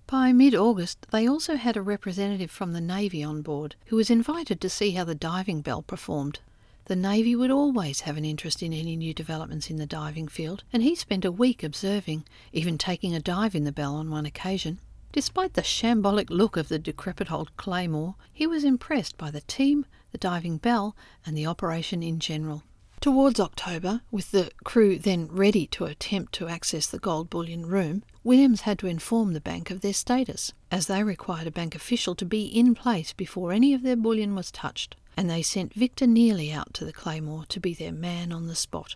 By 0.07 0.33
mid 0.33 0.55
August, 0.55 1.07
they 1.11 1.27
also 1.27 1.55
had 1.55 1.77
a 1.77 1.81
representative 1.81 2.51
from 2.51 2.73
the 2.73 2.81
Navy 2.81 3.23
on 3.23 3.41
board 3.41 3.75
who 3.85 3.95
was 3.95 4.09
invited 4.09 4.59
to 4.59 4.69
see 4.69 4.91
how 4.91 5.03
the 5.03 5.15
diving 5.15 5.61
bell 5.61 5.81
performed. 5.81 6.39
The 6.85 6.95
Navy 6.95 7.35
would 7.35 7.51
always 7.51 8.01
have 8.01 8.17
an 8.17 8.25
interest 8.25 8.61
in 8.61 8.73
any 8.73 8.95
new 8.95 9.13
developments 9.13 9.69
in 9.69 9.77
the 9.77 9.85
diving 9.85 10.27
field, 10.27 10.63
and 10.73 10.83
he 10.83 10.95
spent 10.95 11.23
a 11.23 11.31
week 11.31 11.63
observing, 11.63 12.25
even 12.51 12.77
taking 12.77 13.15
a 13.15 13.19
dive 13.19 13.55
in 13.55 13.63
the 13.63 13.71
bell 13.71 13.95
on 13.95 14.09
one 14.09 14.25
occasion. 14.25 14.79
Despite 15.13 15.53
the 15.53 15.61
shambolic 15.61 16.29
look 16.29 16.57
of 16.57 16.67
the 16.67 16.79
decrepit 16.79 17.31
old 17.31 17.55
Claymore, 17.55 18.15
he 18.33 18.47
was 18.47 18.63
impressed 18.63 19.17
by 19.17 19.29
the 19.29 19.41
team, 19.41 19.85
the 20.11 20.17
diving 20.17 20.57
bell, 20.57 20.95
and 21.25 21.37
the 21.37 21.45
operation 21.45 22.01
in 22.01 22.19
general. 22.19 22.63
Towards 23.01 23.39
October, 23.39 24.01
with 24.11 24.29
the 24.29 24.51
crew 24.63 24.99
then 24.99 25.25
ready 25.25 25.65
to 25.65 25.85
attempt 25.85 26.33
to 26.33 26.47
access 26.47 26.85
the 26.85 26.99
gold 26.99 27.31
bullion 27.31 27.65
room, 27.65 28.03
Williams 28.23 28.61
had 28.61 28.77
to 28.77 28.85
inform 28.85 29.33
the 29.33 29.41
bank 29.41 29.71
of 29.71 29.81
their 29.81 29.91
status, 29.91 30.53
as 30.69 30.85
they 30.85 31.03
required 31.03 31.47
a 31.47 31.51
bank 31.51 31.73
official 31.73 32.13
to 32.13 32.25
be 32.25 32.45
in 32.45 32.75
place 32.75 33.11
before 33.11 33.51
any 33.51 33.73
of 33.73 33.81
their 33.81 33.95
bullion 33.95 34.35
was 34.35 34.51
touched, 34.51 34.95
and 35.17 35.27
they 35.27 35.41
sent 35.41 35.73
Victor 35.73 36.05
Nearly 36.05 36.51
out 36.51 36.75
to 36.75 36.85
the 36.85 36.93
Claymore 36.93 37.45
to 37.47 37.59
be 37.59 37.73
their 37.73 37.91
man 37.91 38.31
on 38.31 38.45
the 38.45 38.53
spot. 38.53 38.95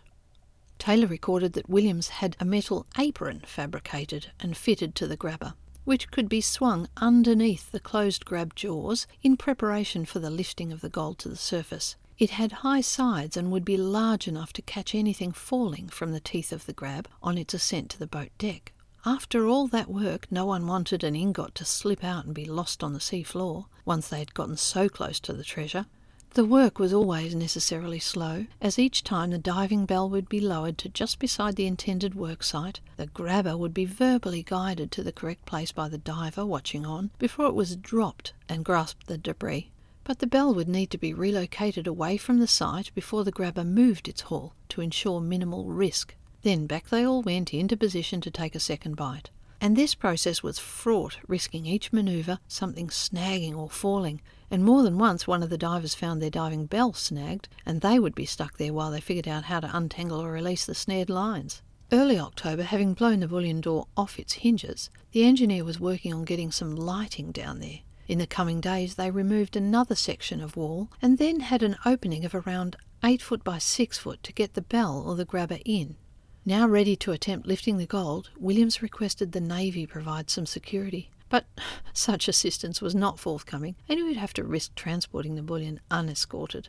Taylor 0.78 1.08
recorded 1.08 1.54
that 1.54 1.68
Williams 1.68 2.06
had 2.08 2.36
a 2.38 2.44
metal 2.44 2.86
apron 2.96 3.42
fabricated 3.44 4.30
and 4.38 4.56
fitted 4.56 4.94
to 4.94 5.08
the 5.08 5.16
grabber, 5.16 5.54
which 5.82 6.12
could 6.12 6.28
be 6.28 6.40
swung 6.40 6.88
underneath 6.96 7.72
the 7.72 7.80
closed 7.80 8.24
grab 8.24 8.54
jaws 8.54 9.08
in 9.24 9.36
preparation 9.36 10.04
for 10.04 10.20
the 10.20 10.30
lifting 10.30 10.70
of 10.70 10.80
the 10.80 10.88
gold 10.88 11.18
to 11.18 11.28
the 11.28 11.34
surface, 11.34 11.96
it 12.18 12.30
had 12.30 12.52
high 12.52 12.80
sides 12.80 13.36
and 13.36 13.50
would 13.50 13.64
be 13.64 13.76
large 13.76 14.26
enough 14.26 14.52
to 14.52 14.62
catch 14.62 14.94
anything 14.94 15.32
falling 15.32 15.88
from 15.88 16.12
the 16.12 16.20
teeth 16.20 16.52
of 16.52 16.66
the 16.66 16.72
grab 16.72 17.08
on 17.22 17.36
its 17.36 17.52
ascent 17.52 17.90
to 17.90 17.98
the 17.98 18.06
boat 18.06 18.30
deck. 18.38 18.72
After 19.04 19.46
all 19.46 19.68
that 19.68 19.90
work, 19.90 20.26
no 20.30 20.46
one 20.46 20.66
wanted 20.66 21.04
an 21.04 21.14
ingot 21.14 21.54
to 21.56 21.64
slip 21.64 22.02
out 22.02 22.24
and 22.24 22.34
be 22.34 22.44
lost 22.44 22.82
on 22.82 22.92
the 22.92 23.00
sea 23.00 23.22
floor 23.22 23.66
once 23.84 24.08
they 24.08 24.18
had 24.18 24.34
gotten 24.34 24.56
so 24.56 24.88
close 24.88 25.20
to 25.20 25.32
the 25.32 25.44
treasure. 25.44 25.86
The 26.30 26.44
work 26.44 26.78
was 26.78 26.92
always 26.92 27.34
necessarily 27.34 27.98
slow, 27.98 28.46
as 28.60 28.78
each 28.78 29.04
time 29.04 29.30
the 29.30 29.38
diving 29.38 29.86
bell 29.86 30.10
would 30.10 30.28
be 30.28 30.40
lowered 30.40 30.76
to 30.78 30.88
just 30.88 31.18
beside 31.18 31.56
the 31.56 31.66
intended 31.66 32.14
work 32.14 32.42
site, 32.42 32.80
the 32.96 33.06
grabber 33.06 33.56
would 33.56 33.72
be 33.72 33.84
verbally 33.84 34.42
guided 34.42 34.90
to 34.92 35.02
the 35.02 35.12
correct 35.12 35.46
place 35.46 35.72
by 35.72 35.88
the 35.88 35.98
diver 35.98 36.44
watching 36.44 36.84
on 36.84 37.10
before 37.18 37.46
it 37.46 37.54
was 37.54 37.76
dropped 37.76 38.32
and 38.48 38.64
grasped 38.64 39.06
the 39.06 39.16
debris. 39.16 39.70
But 40.06 40.20
the 40.20 40.28
bell 40.28 40.54
would 40.54 40.68
need 40.68 40.92
to 40.92 40.98
be 40.98 41.12
relocated 41.12 41.88
away 41.88 42.16
from 42.16 42.38
the 42.38 42.46
site 42.46 42.94
before 42.94 43.24
the 43.24 43.32
grabber 43.32 43.64
moved 43.64 44.06
its 44.06 44.20
haul 44.20 44.54
to 44.68 44.80
ensure 44.80 45.20
minimal 45.20 45.64
risk. 45.64 46.14
Then 46.42 46.68
back 46.68 46.90
they 46.90 47.04
all 47.04 47.22
went 47.22 47.52
into 47.52 47.76
position 47.76 48.20
to 48.20 48.30
take 48.30 48.54
a 48.54 48.60
second 48.60 48.94
bite. 48.94 49.30
And 49.60 49.74
this 49.74 49.96
process 49.96 50.44
was 50.44 50.60
fraught, 50.60 51.18
risking 51.26 51.66
each 51.66 51.92
manoeuvre 51.92 52.38
something 52.46 52.86
snagging 52.86 53.56
or 53.56 53.68
falling, 53.68 54.20
and 54.48 54.64
more 54.64 54.84
than 54.84 54.96
once 54.96 55.26
one 55.26 55.42
of 55.42 55.50
the 55.50 55.58
divers 55.58 55.96
found 55.96 56.22
their 56.22 56.30
diving 56.30 56.66
bell 56.66 56.92
snagged, 56.92 57.48
and 57.66 57.80
they 57.80 57.98
would 57.98 58.14
be 58.14 58.26
stuck 58.26 58.58
there 58.58 58.72
while 58.72 58.92
they 58.92 59.00
figured 59.00 59.26
out 59.26 59.46
how 59.46 59.58
to 59.58 59.76
untangle 59.76 60.20
or 60.20 60.30
release 60.30 60.66
the 60.66 60.74
snared 60.76 61.10
lines. 61.10 61.62
Early 61.90 62.16
October, 62.16 62.62
having 62.62 62.94
blown 62.94 63.18
the 63.18 63.26
bullion 63.26 63.60
door 63.60 63.88
off 63.96 64.20
its 64.20 64.34
hinges, 64.34 64.88
the 65.10 65.24
engineer 65.24 65.64
was 65.64 65.80
working 65.80 66.14
on 66.14 66.24
getting 66.24 66.52
some 66.52 66.76
lighting 66.76 67.32
down 67.32 67.58
there. 67.58 67.80
In 68.08 68.18
the 68.18 68.26
coming 68.26 68.60
days, 68.60 68.94
they 68.94 69.10
removed 69.10 69.56
another 69.56 69.96
section 69.96 70.40
of 70.40 70.56
wall 70.56 70.90
and 71.02 71.18
then 71.18 71.40
had 71.40 71.62
an 71.62 71.76
opening 71.84 72.24
of 72.24 72.34
around 72.34 72.76
8 73.02 73.20
foot 73.20 73.42
by 73.42 73.58
6 73.58 73.98
foot 73.98 74.22
to 74.22 74.32
get 74.32 74.54
the 74.54 74.62
bell 74.62 75.02
or 75.04 75.16
the 75.16 75.24
grabber 75.24 75.58
in. 75.64 75.96
Now 76.44 76.68
ready 76.68 76.94
to 76.96 77.10
attempt 77.10 77.48
lifting 77.48 77.78
the 77.78 77.86
gold, 77.86 78.30
Williams 78.38 78.80
requested 78.80 79.32
the 79.32 79.40
Navy 79.40 79.86
provide 79.86 80.30
some 80.30 80.46
security. 80.46 81.10
But 81.28 81.46
such 81.92 82.28
assistance 82.28 82.80
was 82.80 82.94
not 82.94 83.18
forthcoming, 83.18 83.74
and 83.88 83.98
he 83.98 84.04
would 84.04 84.16
have 84.16 84.32
to 84.34 84.44
risk 84.44 84.76
transporting 84.76 85.34
the 85.34 85.42
bullion 85.42 85.80
unescorted. 85.90 86.68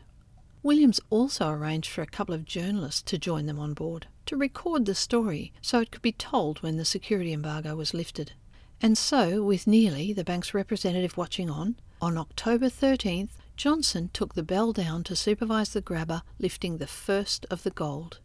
Williams 0.64 0.98
also 1.08 1.48
arranged 1.50 1.88
for 1.88 2.02
a 2.02 2.06
couple 2.06 2.34
of 2.34 2.44
journalists 2.44 3.02
to 3.02 3.16
join 3.16 3.46
them 3.46 3.60
on 3.60 3.74
board, 3.74 4.08
to 4.26 4.36
record 4.36 4.86
the 4.86 4.94
story 4.94 5.52
so 5.62 5.78
it 5.78 5.92
could 5.92 6.02
be 6.02 6.10
told 6.10 6.60
when 6.62 6.76
the 6.76 6.84
security 6.84 7.32
embargo 7.32 7.76
was 7.76 7.94
lifted. 7.94 8.32
And 8.80 8.96
so, 8.96 9.42
with 9.42 9.66
Nearly, 9.66 10.12
the 10.12 10.24
bank's 10.24 10.54
representative 10.54 11.16
watching 11.16 11.50
on, 11.50 11.76
on 12.00 12.16
October 12.16 12.66
13th, 12.66 13.30
Johnston 13.56 14.08
took 14.12 14.34
the 14.34 14.44
bell 14.44 14.72
down 14.72 15.02
to 15.04 15.16
supervise 15.16 15.70
the 15.70 15.80
grabber 15.80 16.22
lifting 16.38 16.78
the 16.78 16.86
first 16.86 17.44
of 17.50 17.64
the 17.64 17.70
gold. 17.70 18.20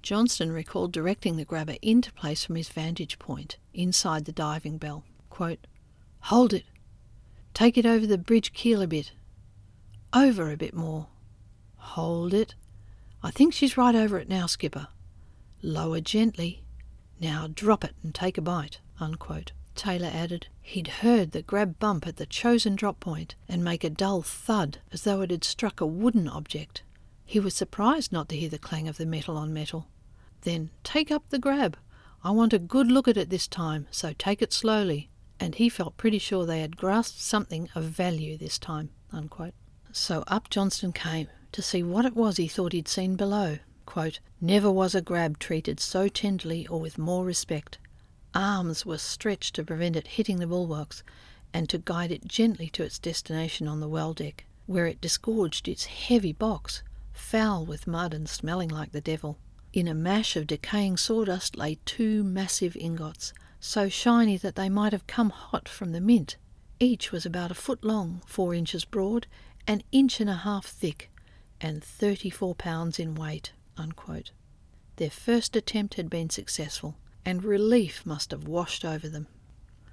Johnston 0.00 0.50
recalled 0.50 0.92
directing 0.92 1.36
the 1.36 1.44
grabber 1.44 1.76
into 1.82 2.10
place 2.12 2.42
from 2.44 2.56
his 2.56 2.70
vantage 2.70 3.18
point, 3.18 3.58
inside 3.74 4.24
the 4.24 4.32
diving 4.32 4.78
bell. 4.78 5.04
Quote, 5.28 5.66
Hold 6.26 6.54
it. 6.54 6.64
Take 7.52 7.76
it 7.76 7.84
over 7.84 8.06
the 8.06 8.16
bridge 8.16 8.54
keel 8.54 8.80
a 8.80 8.86
bit. 8.86 9.12
Over 10.14 10.50
a 10.50 10.56
bit 10.56 10.72
more. 10.72 11.08
Hold 11.76 12.32
it. 12.32 12.54
I 13.22 13.30
think 13.30 13.52
she's 13.52 13.76
right 13.76 13.94
over 13.94 14.18
it 14.18 14.28
now, 14.28 14.46
Skipper. 14.46 14.88
Lower 15.60 16.00
gently. 16.00 16.64
Now 17.20 17.46
drop 17.52 17.84
it 17.84 17.94
and 18.02 18.14
take 18.14 18.38
a 18.38 18.42
bite. 18.42 18.78
Unquote. 18.98 19.52
Taylor 19.74 20.10
added. 20.12 20.46
He'd 20.60 20.88
heard 20.88 21.32
the 21.32 21.42
grab 21.42 21.78
bump 21.78 22.06
at 22.06 22.16
the 22.16 22.26
chosen 22.26 22.76
drop 22.76 23.00
point 23.00 23.34
and 23.48 23.64
make 23.64 23.84
a 23.84 23.90
dull 23.90 24.22
thud 24.22 24.78
as 24.92 25.02
though 25.02 25.20
it 25.22 25.30
had 25.30 25.44
struck 25.44 25.80
a 25.80 25.86
wooden 25.86 26.28
object. 26.28 26.82
He 27.24 27.40
was 27.40 27.54
surprised 27.54 28.12
not 28.12 28.28
to 28.28 28.36
hear 28.36 28.48
the 28.48 28.58
clang 28.58 28.88
of 28.88 28.98
the 28.98 29.06
metal 29.06 29.36
on 29.36 29.52
metal. 29.52 29.88
Then 30.42 30.70
take 30.84 31.10
up 31.10 31.28
the 31.28 31.38
grab. 31.38 31.76
I 32.24 32.30
want 32.30 32.52
a 32.52 32.58
good 32.58 32.90
look 32.90 33.08
at 33.08 33.16
it 33.16 33.30
this 33.30 33.48
time, 33.48 33.86
so 33.90 34.12
take 34.12 34.42
it 34.42 34.52
slowly. 34.52 35.08
And 35.40 35.54
he 35.54 35.68
felt 35.68 35.96
pretty 35.96 36.18
sure 36.18 36.46
they 36.46 36.60
had 36.60 36.76
grasped 36.76 37.20
something 37.20 37.68
of 37.74 37.84
value 37.84 38.36
this 38.36 38.58
time. 38.58 38.90
Unquote. 39.12 39.54
So 39.92 40.24
up 40.26 40.50
Johnston 40.50 40.92
came 40.92 41.28
to 41.52 41.62
see 41.62 41.82
what 41.82 42.04
it 42.04 42.14
was 42.14 42.36
he 42.36 42.48
thought 42.48 42.72
he'd 42.72 42.88
seen 42.88 43.16
below. 43.16 43.58
Quote, 43.86 44.20
Never 44.40 44.70
was 44.70 44.94
a 44.94 45.02
grab 45.02 45.38
treated 45.38 45.80
so 45.80 46.08
tenderly 46.08 46.66
or 46.66 46.80
with 46.80 46.96
more 46.98 47.24
respect. 47.24 47.78
Arms 48.34 48.86
were 48.86 48.96
stretched 48.96 49.54
to 49.54 49.64
prevent 49.64 49.94
it 49.94 50.06
hitting 50.06 50.38
the 50.38 50.46
bulwarks 50.46 51.02
and 51.52 51.68
to 51.68 51.76
guide 51.76 52.10
it 52.10 52.26
gently 52.26 52.70
to 52.70 52.82
its 52.82 52.98
destination 52.98 53.68
on 53.68 53.80
the 53.80 53.88
well 53.88 54.14
deck, 54.14 54.46
where 54.64 54.86
it 54.86 55.02
disgorged 55.02 55.68
its 55.68 55.84
heavy 55.84 56.32
box, 56.32 56.82
foul 57.12 57.66
with 57.66 57.86
mud 57.86 58.14
and 58.14 58.28
smelling 58.28 58.70
like 58.70 58.92
the 58.92 59.02
devil. 59.02 59.38
In 59.74 59.86
a 59.86 59.92
mash 59.92 60.34
of 60.34 60.46
decaying 60.46 60.96
sawdust 60.96 61.56
lay 61.56 61.78
two 61.84 62.24
massive 62.24 62.74
ingots, 62.76 63.34
so 63.60 63.90
shiny 63.90 64.38
that 64.38 64.54
they 64.54 64.70
might 64.70 64.92
have 64.92 65.06
come 65.06 65.28
hot 65.28 65.68
from 65.68 65.92
the 65.92 66.00
mint. 66.00 66.36
Each 66.80 67.12
was 67.12 67.26
about 67.26 67.50
a 67.50 67.54
foot 67.54 67.84
long, 67.84 68.22
four 68.26 68.54
inches 68.54 68.86
broad, 68.86 69.26
an 69.66 69.82
inch 69.92 70.20
and 70.20 70.30
a 70.30 70.36
half 70.36 70.64
thick, 70.64 71.10
and 71.60 71.84
thirty 71.84 72.30
four 72.30 72.54
pounds 72.54 72.98
in 72.98 73.14
weight. 73.14 73.52
Unquote. 73.76 74.32
Their 74.96 75.10
first 75.10 75.54
attempt 75.54 75.94
had 75.94 76.08
been 76.08 76.30
successful 76.30 76.96
and 77.24 77.44
relief 77.44 78.04
must 78.04 78.30
have 78.30 78.48
washed 78.48 78.84
over 78.84 79.08
them. 79.08 79.26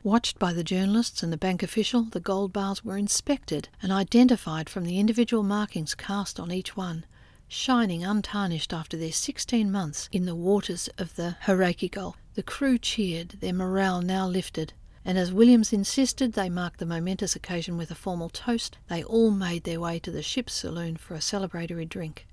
Watched 0.01 0.39
by 0.39 0.53
the 0.53 0.63
journalists 0.63 1.21
and 1.21 1.33
the 1.33 1.37
bank 1.37 1.61
official, 1.61 2.03
the 2.03 2.19
gold 2.19 2.53
bars 2.53 2.85
were 2.85 2.97
inspected 2.97 3.67
and 3.81 3.91
identified 3.91 4.69
from 4.69 4.85
the 4.85 4.97
individual 4.97 5.43
markings 5.43 5.93
cast 5.93 6.39
on 6.39 6.51
each 6.51 6.77
one, 6.77 7.05
shining 7.49 8.03
untarnished 8.03 8.73
after 8.73 8.95
their 8.95 9.11
16 9.11 9.69
months 9.71 10.07
in 10.11 10.25
the 10.25 10.35
waters 10.35 10.89
of 10.97 11.15
the 11.15 11.35
Hauraki 11.41 11.89
Gulf. 11.89 12.15
The 12.35 12.43
crew 12.43 12.77
cheered, 12.77 13.35
their 13.41 13.53
morale 13.53 14.01
now 14.01 14.27
lifted, 14.27 14.71
and 15.03 15.17
as 15.17 15.33
Williams 15.33 15.73
insisted 15.73 16.33
they 16.33 16.49
mark 16.49 16.77
the 16.77 16.85
momentous 16.85 17.35
occasion 17.35 17.75
with 17.75 17.91
a 17.91 17.95
formal 17.95 18.29
toast, 18.29 18.77
they 18.87 19.03
all 19.03 19.31
made 19.31 19.63
their 19.63 19.79
way 19.79 19.99
to 19.99 20.11
the 20.11 20.21
ship's 20.21 20.53
saloon 20.53 20.95
for 20.95 21.15
a 21.15 21.19
celebratory 21.19 21.89
drink. 21.89 22.25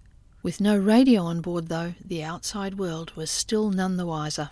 With 0.43 0.61
no 0.61 0.77
radio 0.77 1.23
on 1.23 1.41
board, 1.41 1.69
though, 1.69 1.95
the 2.05 2.23
outside 2.23 2.79
world 2.79 3.11
was 3.17 3.31
still 3.31 3.71
none 3.71 3.97
the 3.97 4.07
wiser. 4.07 4.51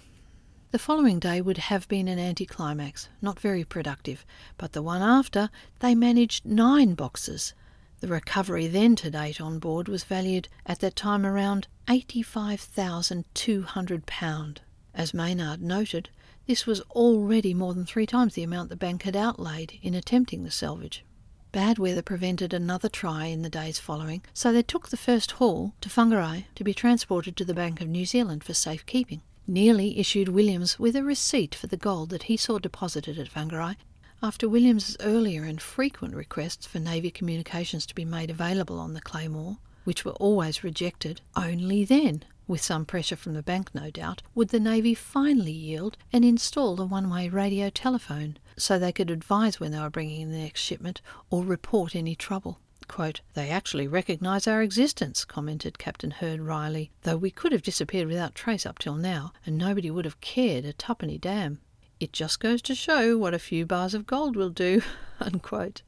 The 0.74 0.80
following 0.80 1.20
day 1.20 1.40
would 1.40 1.58
have 1.58 1.86
been 1.86 2.08
an 2.08 2.18
anticlimax, 2.18 3.08
not 3.22 3.38
very 3.38 3.62
productive, 3.62 4.26
but 4.58 4.72
the 4.72 4.82
one 4.82 5.02
after 5.02 5.48
they 5.78 5.94
managed 5.94 6.44
nine 6.44 6.94
boxes. 6.94 7.54
The 8.00 8.08
recovery 8.08 8.66
then 8.66 8.96
to 8.96 9.08
date 9.08 9.40
on 9.40 9.60
board 9.60 9.86
was 9.86 10.02
valued 10.02 10.48
at 10.66 10.80
that 10.80 10.96
time 10.96 11.24
around 11.24 11.68
£85,200. 11.86 14.58
As 14.92 15.14
Maynard 15.14 15.62
noted, 15.62 16.08
this 16.48 16.66
was 16.66 16.80
already 16.90 17.54
more 17.54 17.72
than 17.72 17.86
three 17.86 18.06
times 18.06 18.34
the 18.34 18.42
amount 18.42 18.68
the 18.68 18.74
bank 18.74 19.04
had 19.04 19.14
outlaid 19.14 19.78
in 19.80 19.94
attempting 19.94 20.42
the 20.42 20.50
salvage. 20.50 21.04
Bad 21.52 21.78
weather 21.78 22.02
prevented 22.02 22.52
another 22.52 22.88
try 22.88 23.26
in 23.26 23.42
the 23.42 23.48
days 23.48 23.78
following, 23.78 24.22
so 24.32 24.52
they 24.52 24.60
took 24.60 24.88
the 24.88 24.96
first 24.96 25.30
haul 25.30 25.72
to 25.80 25.88
Whangarei 25.88 26.46
to 26.56 26.64
be 26.64 26.74
transported 26.74 27.36
to 27.36 27.44
the 27.44 27.54
Bank 27.54 27.80
of 27.80 27.86
New 27.86 28.04
Zealand 28.04 28.42
for 28.42 28.54
safekeeping. 28.54 29.22
Nearly 29.46 29.98
issued 29.98 30.28
Williams 30.28 30.78
with 30.78 30.96
a 30.96 31.04
receipt 31.04 31.54
for 31.54 31.66
the 31.66 31.76
gold 31.76 32.08
that 32.08 32.24
he 32.24 32.36
saw 32.36 32.58
deposited 32.58 33.18
at 33.18 33.34
Whangarei 33.34 33.76
after 34.22 34.48
Williams's 34.48 34.96
earlier 35.00 35.44
and 35.44 35.60
frequent 35.60 36.14
requests 36.14 36.64
for 36.66 36.78
Navy 36.78 37.10
communications 37.10 37.84
to 37.84 37.94
be 37.94 38.06
made 38.06 38.30
available 38.30 38.80
on 38.80 38.94
the 38.94 39.02
Claymore, 39.02 39.58
which 39.84 40.02
were 40.02 40.12
always 40.12 40.64
rejected, 40.64 41.20
only 41.36 41.84
then, 41.84 42.24
with 42.48 42.62
some 42.62 42.86
pressure 42.86 43.16
from 43.16 43.34
the 43.34 43.42
bank 43.42 43.74
no 43.74 43.90
doubt, 43.90 44.22
would 44.34 44.48
the 44.48 44.58
Navy 44.58 44.94
finally 44.94 45.52
yield 45.52 45.98
and 46.10 46.24
install 46.24 46.74
the 46.74 46.86
one 46.86 47.10
way 47.10 47.28
radio 47.28 47.68
telephone, 47.68 48.38
so 48.56 48.78
they 48.78 48.92
could 48.92 49.10
advise 49.10 49.60
when 49.60 49.72
they 49.72 49.78
were 49.78 49.90
bringing 49.90 50.22
in 50.22 50.32
the 50.32 50.38
next 50.38 50.62
shipment 50.62 51.02
or 51.28 51.44
report 51.44 51.94
any 51.94 52.14
trouble. 52.14 52.60
Quote, 52.86 53.20
they 53.34 53.48
actually 53.50 53.88
recognise 53.88 54.46
our 54.46 54.62
existence, 54.62 55.24
commented 55.24 55.78
Captain 55.78 56.10
Herd 56.10 56.40
wryly, 56.40 56.90
though 57.02 57.16
we 57.16 57.30
could 57.30 57.52
have 57.52 57.62
disappeared 57.62 58.08
without 58.08 58.34
trace 58.34 58.66
up 58.66 58.78
till 58.78 58.96
now, 58.96 59.32
and 59.46 59.56
nobody 59.56 59.90
would 59.90 60.04
have 60.04 60.20
cared 60.20 60.64
a 60.64 60.72
tuppenny 60.72 61.18
damn. 61.18 61.60
It 62.00 62.12
just 62.12 62.40
goes 62.40 62.60
to 62.62 62.74
show 62.74 63.16
what 63.16 63.34
a 63.34 63.38
few 63.38 63.64
bars 63.64 63.94
of 63.94 64.06
gold 64.06 64.36
will 64.36 64.50
do. 64.50 64.82
Unquote. 65.20 65.82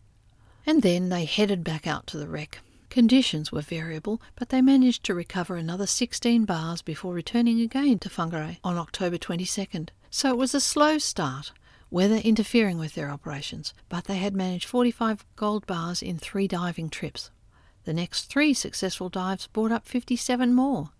And 0.65 0.83
then 0.83 1.09
they 1.09 1.25
headed 1.25 1.63
back 1.63 1.87
out 1.87 2.07
to 2.09 2.19
the 2.19 2.29
wreck. 2.29 2.61
Conditions 2.89 3.53
were 3.53 3.61
variable, 3.61 4.23
but 4.37 4.49
they 4.49 4.63
managed 4.63 5.05
to 5.05 5.15
recover 5.15 5.57
another 5.57 5.87
16 5.87 6.45
bars 6.45 6.81
before 6.83 7.13
returning 7.13 7.61
again 7.61 7.99
to 7.99 8.09
Whangarei 8.09 8.59
on 8.65 8.79
October 8.79 9.19
22nd. 9.19 9.91
So 10.11 10.31
it 10.31 10.39
was 10.39 10.55
a 10.55 10.61
slow 10.61 10.99
start, 10.99 11.53
weather 11.91 12.17
interfering 12.17 12.79
with 12.79 12.95
their 12.95 13.11
operations, 13.11 13.73
but 13.89 14.05
they 14.05 14.19
had 14.19 14.35
managed 14.35 14.67
45 14.67 15.25
gold 15.37 15.67
bars 15.67 16.03
in 16.03 16.19
three 16.19 16.49
diving 16.49 16.91
trips. 16.91 17.31
The 17.85 17.95
next 17.95 18.25
three 18.25 18.53
successful 18.53 19.09
dives 19.09 19.47
brought 19.47 19.73
up 19.73 19.87
57 19.87 20.53
more. 20.53 20.91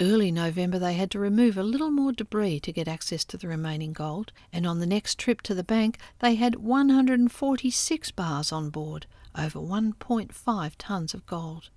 Early 0.00 0.32
November, 0.32 0.78
they 0.78 0.94
had 0.94 1.10
to 1.12 1.20
remove 1.20 1.56
a 1.56 1.62
little 1.62 1.90
more 1.90 2.12
debris 2.12 2.58
to 2.60 2.72
get 2.72 2.88
access 2.88 3.24
to 3.26 3.36
the 3.36 3.46
remaining 3.46 3.92
gold, 3.92 4.32
and 4.52 4.66
on 4.66 4.80
the 4.80 4.86
next 4.86 5.18
trip 5.18 5.42
to 5.42 5.54
the 5.54 5.62
bank, 5.62 5.98
they 6.18 6.34
had 6.34 6.56
146 6.56 8.10
bars 8.10 8.50
on 8.50 8.70
board, 8.70 9.06
over 9.38 9.60
1.5 9.60 10.32
tonnes 10.76 11.14
of 11.14 11.24
gold. 11.26 11.70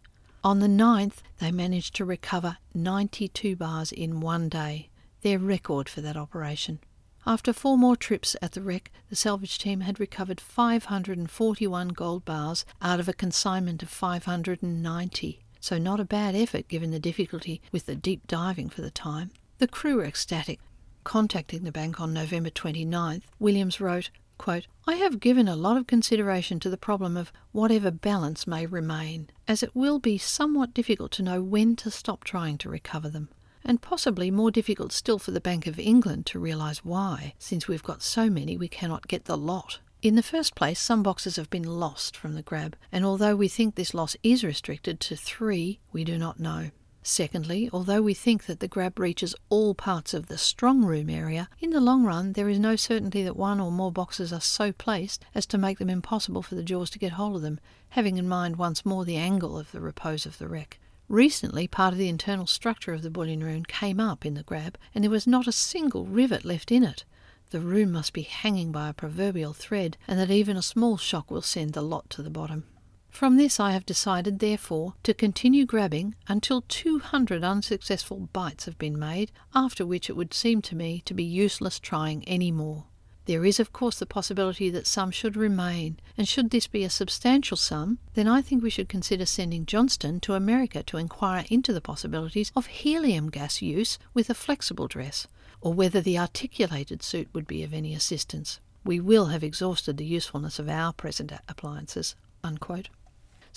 On 0.44 0.60
the 0.60 0.68
9th, 0.68 1.18
they 1.38 1.52
managed 1.52 1.96
to 1.96 2.06
recover 2.06 2.58
92 2.74 3.56
bars 3.56 3.92
in 3.92 4.22
one 4.22 4.50
day, 4.50 4.90
their 5.22 5.38
record 5.38 5.88
for 5.88 6.02
that 6.02 6.18
operation. 6.18 6.80
After 7.28 7.54
four 7.54 7.78
more 7.78 7.96
trips 7.96 8.36
at 8.42 8.52
the 8.52 8.62
wreck, 8.62 8.92
the 9.10 9.16
salvage 9.16 9.58
team 9.58 9.82
had 9.82 10.00
recovered 10.00 10.40
541 10.40 11.88
gold 11.90 12.26
bars 12.26 12.66
out 12.82 13.00
of 13.00 13.10
a 13.10 13.14
consignment 13.14 13.82
of 13.82 13.90
590 13.90 15.40
so 15.66 15.80
not 15.80 16.00
a 16.00 16.06
bad 16.06 16.36
effort 16.36 16.68
given 16.68 16.92
the 16.92 17.00
difficulty 17.00 17.60
with 17.72 17.88
the 17.88 17.96
deep 17.96 18.28
diving 18.28 18.70
for 18.70 18.84
the 18.84 18.92
time. 18.92 19.32
The 19.58 19.68
crew 19.68 19.96
were 19.96 20.06
ecstatic. 20.06 20.60
Contacting 21.04 21.64
the 21.64 21.72
bank 21.72 22.00
on 22.00 22.14
November 22.14 22.52
29th, 22.52 23.24
Williams 23.40 23.82
wrote, 23.82 24.12
quote, 24.38 24.68
I 24.86 24.98
have 24.98 25.20
given 25.20 25.48
a 25.48 25.56
lot 25.56 25.76
of 25.76 25.88
consideration 25.88 26.60
to 26.60 26.70
the 26.70 26.78
problem 26.78 27.18
of 27.18 27.32
whatever 27.52 27.90
balance 27.90 28.46
may 28.46 28.68
remain, 28.68 29.32
as 29.48 29.64
it 29.64 29.76
will 29.76 29.98
be 29.98 30.20
somewhat 30.20 30.76
difficult 30.76 31.12
to 31.14 31.24
know 31.24 31.42
when 31.42 31.76
to 31.78 31.90
stop 31.90 32.24
trying 32.24 32.60
to 32.60 32.70
recover 32.70 33.10
them, 33.10 33.30
and 33.66 33.82
possibly 33.82 34.32
more 34.32 34.52
difficult 34.52 34.92
still 34.94 35.20
for 35.20 35.32
the 35.32 35.42
Bank 35.42 35.68
of 35.68 35.80
England 35.80 36.26
to 36.28 36.40
realise 36.40 36.86
why, 36.86 37.34
since 37.40 37.68
we've 37.68 37.84
got 37.84 38.02
so 38.02 38.30
many 38.30 38.56
we 38.56 38.68
cannot 38.68 39.08
get 39.08 39.26
the 39.26 39.36
lot. 39.36 39.80
In 40.02 40.16
the 40.16 40.22
first 40.22 40.54
place, 40.54 40.80
some 40.80 41.02
boxes 41.02 41.36
have 41.36 41.50
been 41.50 41.64
lost 41.64 42.16
from 42.16 42.36
the 42.36 42.44
grab, 42.44 42.78
and 42.92 43.04
although 43.04 43.36
we 43.36 43.48
think 43.48 43.74
this 43.74 43.96
loss 43.96 44.16
is 44.22 44.44
restricted 44.44 45.00
to 45.00 45.16
three, 45.16 45.80
we 45.92 46.04
do 46.04 46.18
not 46.18 46.40
know. 46.40 46.70
Secondly, 47.02 47.70
although 47.72 48.02
we 48.02 48.16
think 48.16 48.46
that 48.46 48.60
the 48.60 48.68
grab 48.68 48.98
reaches 48.98 49.36
all 49.50 49.76
parts 49.76 50.14
of 50.14 50.28
the 50.28 50.40
strong 50.40 50.84
room 50.84 51.08
area, 51.10 51.48
in 51.60 51.70
the 51.70 51.80
long 51.80 52.04
run 52.04 52.34
there 52.34 52.50
is 52.50 52.58
no 52.58 52.76
certainty 52.76 53.24
that 53.24 53.36
one 53.36 53.60
or 53.60 53.72
more 53.72 53.92
boxes 53.92 54.34
are 54.34 54.42
so 54.42 54.72
placed 54.72 55.24
as 55.36 55.46
to 55.48 55.58
make 55.58 55.78
them 55.78 55.90
impossible 55.90 56.42
for 56.42 56.56
the 56.56 56.64
jaws 56.64 56.90
to 56.90 57.00
get 57.00 57.14
hold 57.14 57.36
of 57.36 57.42
them, 57.44 57.60
having 57.90 58.18
in 58.18 58.28
mind 58.28 58.56
once 58.56 58.86
more 58.86 59.06
the 59.06 59.18
angle 59.18 59.58
of 59.58 59.72
the 59.72 59.82
repose 59.82 60.26
of 60.26 60.40
the 60.40 60.48
wreck. 60.48 60.80
Recently, 61.08 61.68
part 61.68 61.94
of 61.94 62.00
the 62.00 62.10
internal 62.10 62.48
structure 62.48 62.94
of 62.94 63.02
the 63.02 63.10
bullion 63.10 63.44
room 63.44 63.64
came 63.64 64.00
up 64.00 64.26
in 64.26 64.34
the 64.34 64.44
grab, 64.44 64.78
and 64.94 65.04
there 65.04 65.12
was 65.12 65.28
not 65.28 65.48
a 65.48 65.52
single 65.52 66.06
rivet 66.06 66.44
left 66.44 66.72
in 66.72 66.84
it 66.84 67.06
the 67.52 67.60
room 67.60 67.92
must 67.92 68.12
be 68.12 68.24
hanging 68.24 68.72
by 68.72 68.90
a 68.90 68.94
proverbial 68.94 69.54
thread, 69.54 69.98
and 70.08 70.20
that 70.20 70.32
even 70.32 70.58
a 70.58 70.62
small 70.62 70.98
shock 70.98 71.30
will 71.30 71.42
send 71.42 71.74
the 71.74 71.82
lot 71.82 72.10
to 72.10 72.22
the 72.22 72.30
bottom. 72.30 72.66
From 73.10 73.38
this 73.38 73.60
I 73.62 73.72
have 73.72 73.86
decided, 73.86 74.40
therefore, 74.40 74.96
to 75.04 75.14
continue 75.14 75.66
grabbing 75.66 76.16
until 76.28 76.66
200 76.68 77.46
unsuccessful 77.46 78.28
bites 78.34 78.66
have 78.66 78.78
been 78.78 79.00
made, 79.00 79.32
after 79.54 79.86
which 79.86 80.10
it 80.10 80.18
would 80.18 80.34
seem 80.34 80.62
to 80.64 80.76
me 80.76 81.02
to 81.06 81.14
be 81.14 81.24
useless 81.24 81.80
trying 81.80 82.28
any 82.28 82.52
more. 82.52 82.88
There 83.26 83.44
is, 83.44 83.60
of 83.60 83.74
course, 83.74 83.98
the 83.98 84.06
possibility 84.06 84.70
that 84.70 84.86
some 84.86 85.10
should 85.10 85.36
remain, 85.36 85.98
and 86.16 86.28
should 86.28 86.52
this 86.52 86.68
be 86.68 86.84
a 86.84 86.90
substantial 86.92 87.58
sum, 87.58 87.98
then 88.14 88.28
I 88.28 88.42
think 88.42 88.62
we 88.62 88.70
should 88.70 88.88
consider 88.88 89.26
sending 89.26 89.66
Johnston 89.66 90.20
to 90.22 90.36
America 90.36 90.84
to 90.84 90.98
inquire 90.98 91.46
into 91.50 91.74
the 91.74 91.82
possibilities 91.82 92.52
of 92.56 92.68
helium 92.68 93.32
gas 93.32 93.64
use 93.64 93.98
with 94.14 94.30
a 94.30 94.36
flexible 94.36 94.88
dress, 94.88 95.28
or 95.60 95.74
whether 95.74 96.02
the 96.02 96.20
articulated 96.20 97.02
suit 97.02 97.28
would 97.34 97.48
be 97.48 97.64
of 97.64 97.74
any 97.74 97.96
assistance. 97.96 98.60
We 98.84 99.00
will 99.00 99.26
have 99.28 99.44
exhausted 99.44 99.98
the 99.98 100.06
usefulness 100.06 100.60
of 100.60 100.70
our 100.70 100.94
present 100.94 101.32
appliances. 101.50 102.16
Unquote. 102.44 102.90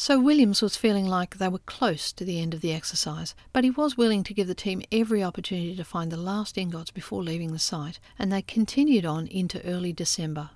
So 0.01 0.21
Williams 0.21 0.63
was 0.63 0.77
feeling 0.77 1.07
like 1.07 1.39
they 1.39 1.49
were 1.49 1.59
close 1.59 2.13
to 2.13 2.25
the 2.25 2.41
end 2.41 2.55
of 2.55 2.61
the 2.61 2.73
exercise, 2.73 3.35
but 3.53 3.65
he 3.65 3.71
was 3.71 3.97
willing 3.97 4.23
to 4.23 4.33
give 4.33 4.47
the 4.47 4.55
team 4.55 4.81
every 4.93 5.25
opportunity 5.25 5.75
to 5.75 5.83
find 5.83 6.13
the 6.13 6.17
last 6.17 6.57
ingots 6.57 6.93
before 6.93 7.21
leaving 7.21 7.51
the 7.51 7.59
site, 7.59 7.99
and 8.17 8.31
they 8.31 8.41
continued 8.41 9.05
on 9.05 9.27
into 9.27 9.61
early 9.67 9.93
December. 9.93 10.51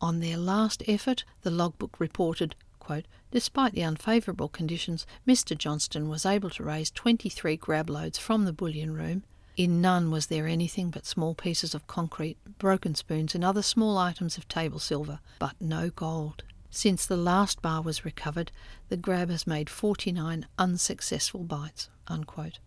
On 0.00 0.18
their 0.18 0.36
last 0.36 0.82
effort, 0.88 1.22
the 1.42 1.50
logbook 1.52 2.00
reported, 2.00 2.56
quote, 2.80 3.04
Despite 3.30 3.72
the 3.72 3.82
unfavourable 3.82 4.48
conditions, 4.48 5.06
Mr. 5.24 5.56
Johnston 5.56 6.08
was 6.08 6.26
able 6.26 6.50
to 6.50 6.64
raise 6.64 6.90
23 6.90 7.56
grab 7.56 7.88
loads 7.88 8.18
from 8.18 8.46
the 8.46 8.52
bullion 8.52 8.94
room 8.94 9.22
in 9.56 9.80
none 9.80 10.10
was 10.10 10.26
there 10.26 10.48
anything 10.48 10.90
but 10.90 11.06
small 11.06 11.36
pieces 11.36 11.72
of 11.72 11.86
concrete, 11.86 12.36
broken 12.58 12.96
spoons, 12.96 13.36
and 13.36 13.44
other 13.44 13.62
small 13.62 13.96
items 13.96 14.36
of 14.36 14.48
table 14.48 14.80
silver, 14.80 15.20
but 15.38 15.54
no 15.60 15.90
gold. 15.90 16.42
Since 16.70 17.06
the 17.06 17.16
last 17.16 17.62
bar 17.62 17.82
was 17.82 18.04
recovered, 18.04 18.52
the 18.88 18.96
grab 18.96 19.30
has 19.30 19.46
made 19.46 19.70
49 19.70 20.46
unsuccessful 20.58 21.44
bites. 21.44 21.88
Unquote. 22.06 22.58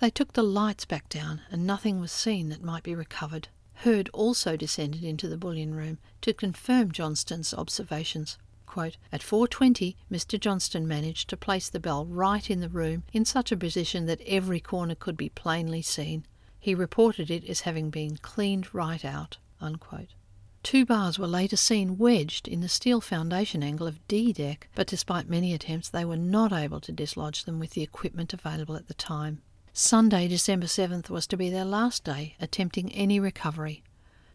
They 0.00 0.10
took 0.10 0.32
the 0.32 0.42
lights 0.42 0.84
back 0.84 1.08
down, 1.08 1.42
and 1.50 1.66
nothing 1.66 2.00
was 2.00 2.10
seen 2.10 2.48
that 2.48 2.64
might 2.64 2.82
be 2.82 2.94
recovered. 2.94 3.48
Herd 3.74 4.08
also 4.12 4.56
descended 4.56 5.04
into 5.04 5.28
the 5.28 5.36
bullion 5.36 5.74
room 5.74 5.98
to 6.22 6.32
confirm 6.32 6.90
Johnston's 6.90 7.54
observations. 7.54 8.38
Quote, 8.66 8.96
At 9.12 9.20
4.20, 9.20 9.96
Mr. 10.10 10.40
Johnston 10.40 10.88
managed 10.88 11.28
to 11.28 11.36
place 11.36 11.68
the 11.68 11.78
bell 11.80 12.06
right 12.06 12.50
in 12.50 12.60
the 12.60 12.68
room 12.68 13.04
in 13.12 13.24
such 13.24 13.52
a 13.52 13.56
position 13.56 14.06
that 14.06 14.20
every 14.26 14.60
corner 14.60 14.94
could 14.94 15.16
be 15.16 15.28
plainly 15.28 15.82
seen. 15.82 16.26
He 16.58 16.74
reported 16.74 17.30
it 17.30 17.44
as 17.48 17.60
having 17.60 17.90
been 17.90 18.16
cleaned 18.16 18.74
right 18.74 19.04
out. 19.04 19.38
Unquote. 19.60 20.14
Two 20.62 20.86
bars 20.86 21.18
were 21.18 21.26
later 21.26 21.56
seen 21.56 21.98
wedged 21.98 22.46
in 22.46 22.60
the 22.60 22.68
steel 22.68 23.00
foundation 23.00 23.64
angle 23.64 23.88
of 23.88 24.06
D 24.06 24.32
deck, 24.32 24.68
but 24.76 24.86
despite 24.86 25.28
many 25.28 25.52
attempts, 25.52 25.88
they 25.88 26.04
were 26.04 26.16
not 26.16 26.52
able 26.52 26.80
to 26.82 26.92
dislodge 26.92 27.44
them 27.44 27.58
with 27.58 27.70
the 27.70 27.82
equipment 27.82 28.32
available 28.32 28.76
at 28.76 28.86
the 28.86 28.94
time. 28.94 29.42
Sunday, 29.72 30.28
December 30.28 30.66
7th, 30.66 31.10
was 31.10 31.26
to 31.26 31.36
be 31.36 31.50
their 31.50 31.64
last 31.64 32.04
day 32.04 32.36
attempting 32.40 32.92
any 32.92 33.18
recovery. 33.18 33.82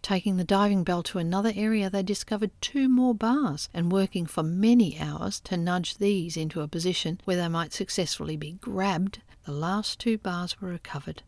Taking 0.01 0.37
the 0.37 0.43
diving 0.43 0.83
bell 0.83 1.01
to 1.03 1.17
another 1.17 1.53
area, 1.55 1.89
they 1.89 2.03
discovered 2.03 2.51
two 2.59 2.89
more 2.89 3.15
bars, 3.15 3.69
and 3.73 3.91
working 3.91 4.25
for 4.25 4.43
many 4.43 4.99
hours 4.99 5.39
to 5.41 5.55
nudge 5.55 5.97
these 5.97 6.35
into 6.35 6.61
a 6.61 6.67
position 6.67 7.21
where 7.23 7.37
they 7.37 7.47
might 7.47 7.71
successfully 7.71 8.35
be 8.35 8.53
grabbed, 8.53 9.21
the 9.45 9.51
last 9.51 9.99
two 9.99 10.17
bars 10.17 10.59
were 10.59 10.69
recovered. 10.69 11.23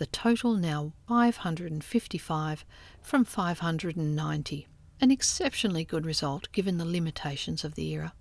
The 0.00 0.06
total 0.06 0.54
now 0.54 0.94
555 1.08 2.64
from 3.02 3.24
590. 3.26 4.66
An 4.98 5.10
exceptionally 5.10 5.84
good 5.84 6.06
result 6.06 6.50
given 6.52 6.78
the 6.78 6.86
limitations 6.86 7.64
of 7.64 7.74
the 7.74 7.86
era. 7.90 8.14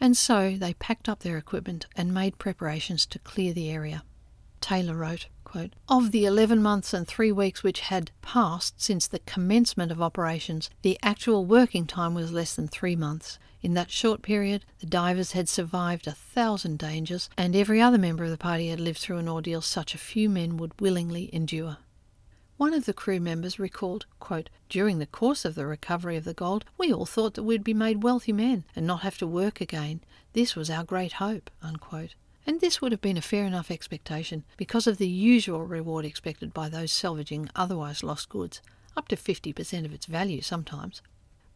And 0.00 0.16
so 0.16 0.56
they 0.56 0.72
packed 0.72 1.10
up 1.10 1.18
their 1.20 1.36
equipment 1.36 1.84
and 1.94 2.14
made 2.14 2.38
preparations 2.38 3.04
to 3.04 3.18
clear 3.18 3.52
the 3.52 3.70
area. 3.70 4.02
Taylor 4.62 4.96
wrote, 4.96 5.26
quote, 5.44 5.74
Of 5.90 6.10
the 6.10 6.24
11 6.24 6.62
months 6.62 6.94
and 6.94 7.06
three 7.06 7.32
weeks 7.32 7.62
which 7.62 7.80
had 7.80 8.12
passed 8.22 8.80
since 8.80 9.06
the 9.06 9.18
commencement 9.18 9.92
of 9.92 10.00
operations, 10.00 10.70
the 10.80 10.98
actual 11.02 11.44
working 11.44 11.86
time 11.86 12.14
was 12.14 12.32
less 12.32 12.54
than 12.54 12.66
three 12.66 12.96
months. 12.96 13.38
In 13.66 13.74
that 13.74 13.90
short 13.90 14.22
period, 14.22 14.64
the 14.78 14.86
divers 14.86 15.32
had 15.32 15.48
survived 15.48 16.06
a 16.06 16.12
thousand 16.12 16.78
dangers, 16.78 17.28
and 17.36 17.56
every 17.56 17.82
other 17.82 17.98
member 17.98 18.22
of 18.22 18.30
the 18.30 18.38
party 18.38 18.68
had 18.68 18.78
lived 18.78 19.00
through 19.00 19.16
an 19.16 19.28
ordeal 19.28 19.60
such 19.60 19.92
a 19.92 19.98
few 19.98 20.28
men 20.30 20.56
would 20.56 20.80
willingly 20.80 21.34
endure. 21.34 21.78
One 22.58 22.72
of 22.72 22.84
the 22.84 22.92
crew 22.92 23.18
members 23.18 23.58
recalled, 23.58 24.06
quote, 24.20 24.50
During 24.68 25.00
the 25.00 25.04
course 25.04 25.44
of 25.44 25.56
the 25.56 25.66
recovery 25.66 26.16
of 26.16 26.22
the 26.22 26.32
gold, 26.32 26.64
we 26.78 26.92
all 26.92 27.06
thought 27.06 27.34
that 27.34 27.42
we'd 27.42 27.64
be 27.64 27.74
made 27.74 28.04
wealthy 28.04 28.32
men 28.32 28.62
and 28.76 28.86
not 28.86 29.00
have 29.00 29.18
to 29.18 29.26
work 29.26 29.60
again. 29.60 30.00
This 30.32 30.54
was 30.54 30.70
our 30.70 30.84
great 30.84 31.14
hope. 31.14 31.50
Unquote 31.60 32.14
and 32.46 32.60
this 32.60 32.80
would 32.80 32.92
have 32.92 33.00
been 33.00 33.16
a 33.16 33.20
fair 33.20 33.46
enough 33.46 33.72
expectation 33.72 34.44
because 34.56 34.86
of 34.86 34.98
the 34.98 35.08
usual 35.08 35.64
reward 35.64 36.04
expected 36.04 36.54
by 36.54 36.68
those 36.68 36.92
salvaging 36.92 37.50
otherwise 37.56 38.04
lost 38.04 38.28
goods, 38.28 38.62
up 38.96 39.08
to 39.08 39.16
50% 39.16 39.84
of 39.84 39.92
its 39.92 40.06
value 40.06 40.40
sometimes. 40.40 41.02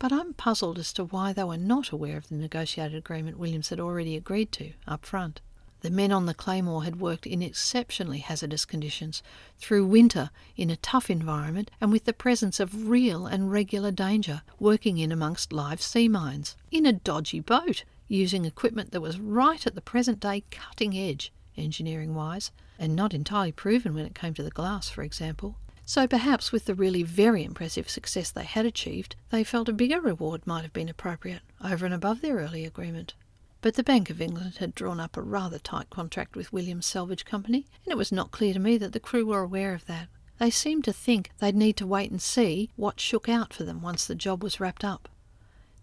But 0.01 0.13
I'm 0.13 0.33
puzzled 0.33 0.79
as 0.79 0.95
to 0.95 1.05
why 1.05 1.35
they 1.35 1.45
were 1.45 1.59
not 1.59 1.91
aware 1.91 2.17
of 2.17 2.31
the 2.31 2.35
negotiated 2.35 2.97
agreement 2.97 3.39
Williams 3.39 3.69
had 3.69 3.79
already 3.79 4.17
agreed 4.17 4.51
to 4.53 4.73
up 4.89 5.05
front. 5.05 5.43
The 5.83 5.91
men 5.91 6.11
on 6.11 6.25
the 6.25 6.33
Claymore 6.33 6.85
had 6.85 6.99
worked 6.99 7.27
in 7.27 7.43
exceptionally 7.43 8.21
hazardous 8.21 8.65
conditions, 8.65 9.23
through 9.59 9.85
winter, 9.85 10.31
in 10.57 10.71
a 10.71 10.77
tough 10.77 11.11
environment, 11.11 11.71
and 11.83 11.93
with 11.93 12.07
the 12.07 12.15
presence 12.15 12.59
of 12.61 12.89
real 12.89 13.27
and 13.27 13.53
regular 13.53 13.91
danger, 13.91 14.41
working 14.59 14.97
in 14.97 15.13
amongst 15.13 15.53
live 15.53 15.83
sea 15.83 16.09
mines, 16.09 16.57
in 16.71 16.87
a 16.87 16.95
dodgy 16.95 17.41
boat, 17.41 17.85
using 18.09 18.47
equipment 18.47 18.93
that 18.93 19.03
was 19.03 19.21
right 19.21 19.67
at 19.67 19.75
the 19.75 19.83
present 19.83 20.19
day 20.19 20.45
cutting 20.51 20.97
edge, 20.97 21.31
engineering 21.59 22.15
wise, 22.15 22.53
and 22.79 22.97
not 22.97 23.13
entirely 23.13 23.53
proven 23.53 23.93
when 23.93 24.07
it 24.07 24.15
came 24.15 24.33
to 24.33 24.43
the 24.43 24.51
glass, 24.51 24.89
for 24.89 25.03
example. 25.03 25.57
So 25.91 26.07
perhaps 26.07 26.53
with 26.53 26.67
the 26.67 26.77
really 26.77 27.03
very 27.03 27.43
impressive 27.43 27.91
success 27.91 28.31
they 28.31 28.45
had 28.45 28.65
achieved, 28.65 29.17
they 29.31 29.43
felt 29.43 29.69
a 29.69 29.73
bigger 29.73 30.01
reward 30.01 30.47
might 30.47 30.63
have 30.63 30.73
been 30.73 30.89
appropriate, 30.89 31.43
over 31.61 31.85
and 31.85 31.93
above 31.93 32.21
their 32.21 32.37
early 32.37 32.65
agreement. 32.65 33.15
But 33.61 33.75
the 33.75 33.83
Bank 33.83 34.09
of 34.09 34.21
England 34.21 34.59
had 34.59 34.73
drawn 34.73 35.01
up 35.01 35.17
a 35.17 35.21
rather 35.21 35.59
tight 35.59 35.91
contract 35.91 36.37
with 36.37 36.53
Williams 36.53 36.87
Salvage 36.87 37.25
Company, 37.25 37.67
and 37.85 37.91
it 37.91 37.99
was 37.99 38.13
not 38.13 38.31
clear 38.31 38.53
to 38.53 38.61
me 38.61 38.79
that 38.79 38.93
the 38.93 39.01
crew 39.01 39.27
were 39.27 39.43
aware 39.43 39.75
of 39.75 39.87
that. 39.87 40.07
They 40.39 40.49
seemed 40.49 40.85
to 40.85 40.93
think 40.93 41.33
they'd 41.41 41.57
need 41.57 41.77
to 41.79 41.89
wait 41.89 42.13
and 42.13 42.23
see 42.23 42.71
what 42.77 43.01
shook 43.01 43.29
out 43.29 43.53
for 43.53 43.65
them 43.65 43.83
once 43.83 44.07
the 44.07 44.15
job 44.15 44.45
was 44.45 44.61
wrapped 44.61 44.85
up. 44.85 45.09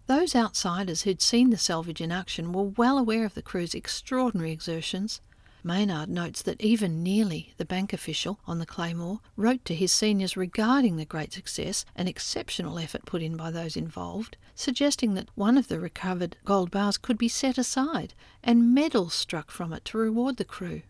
Those 0.06 0.34
outsiders 0.34 1.02
who'd 1.02 1.20
seen 1.20 1.50
the 1.50 1.58
salvage 1.58 2.00
in 2.00 2.10
action 2.10 2.54
were 2.54 2.62
well 2.62 2.96
aware 2.96 3.26
of 3.26 3.34
the 3.34 3.42
crew's 3.42 3.74
extraordinary 3.74 4.52
exertions, 4.52 5.20
Maynard 5.64 6.08
notes 6.08 6.42
that 6.42 6.60
even 6.60 7.02
Nearly, 7.02 7.52
the 7.56 7.64
bank 7.64 7.92
official 7.92 8.38
on 8.46 8.58
the 8.58 8.66
Claymore, 8.66 9.20
wrote 9.36 9.64
to 9.64 9.74
his 9.74 9.92
seniors 9.92 10.36
regarding 10.36 10.96
the 10.96 11.04
great 11.04 11.32
success 11.32 11.84
and 11.96 12.08
exceptional 12.08 12.78
effort 12.78 13.04
put 13.04 13.22
in 13.22 13.36
by 13.36 13.50
those 13.50 13.76
involved, 13.76 14.36
suggesting 14.54 15.14
that 15.14 15.30
one 15.34 15.58
of 15.58 15.68
the 15.68 15.80
recovered 15.80 16.36
gold 16.44 16.70
bars 16.70 16.96
could 16.96 17.18
be 17.18 17.28
set 17.28 17.58
aside 17.58 18.14
and 18.42 18.74
medals 18.74 19.14
struck 19.14 19.50
from 19.50 19.72
it 19.72 19.84
to 19.86 19.98
reward 19.98 20.36
the 20.36 20.44
crew. 20.44 20.82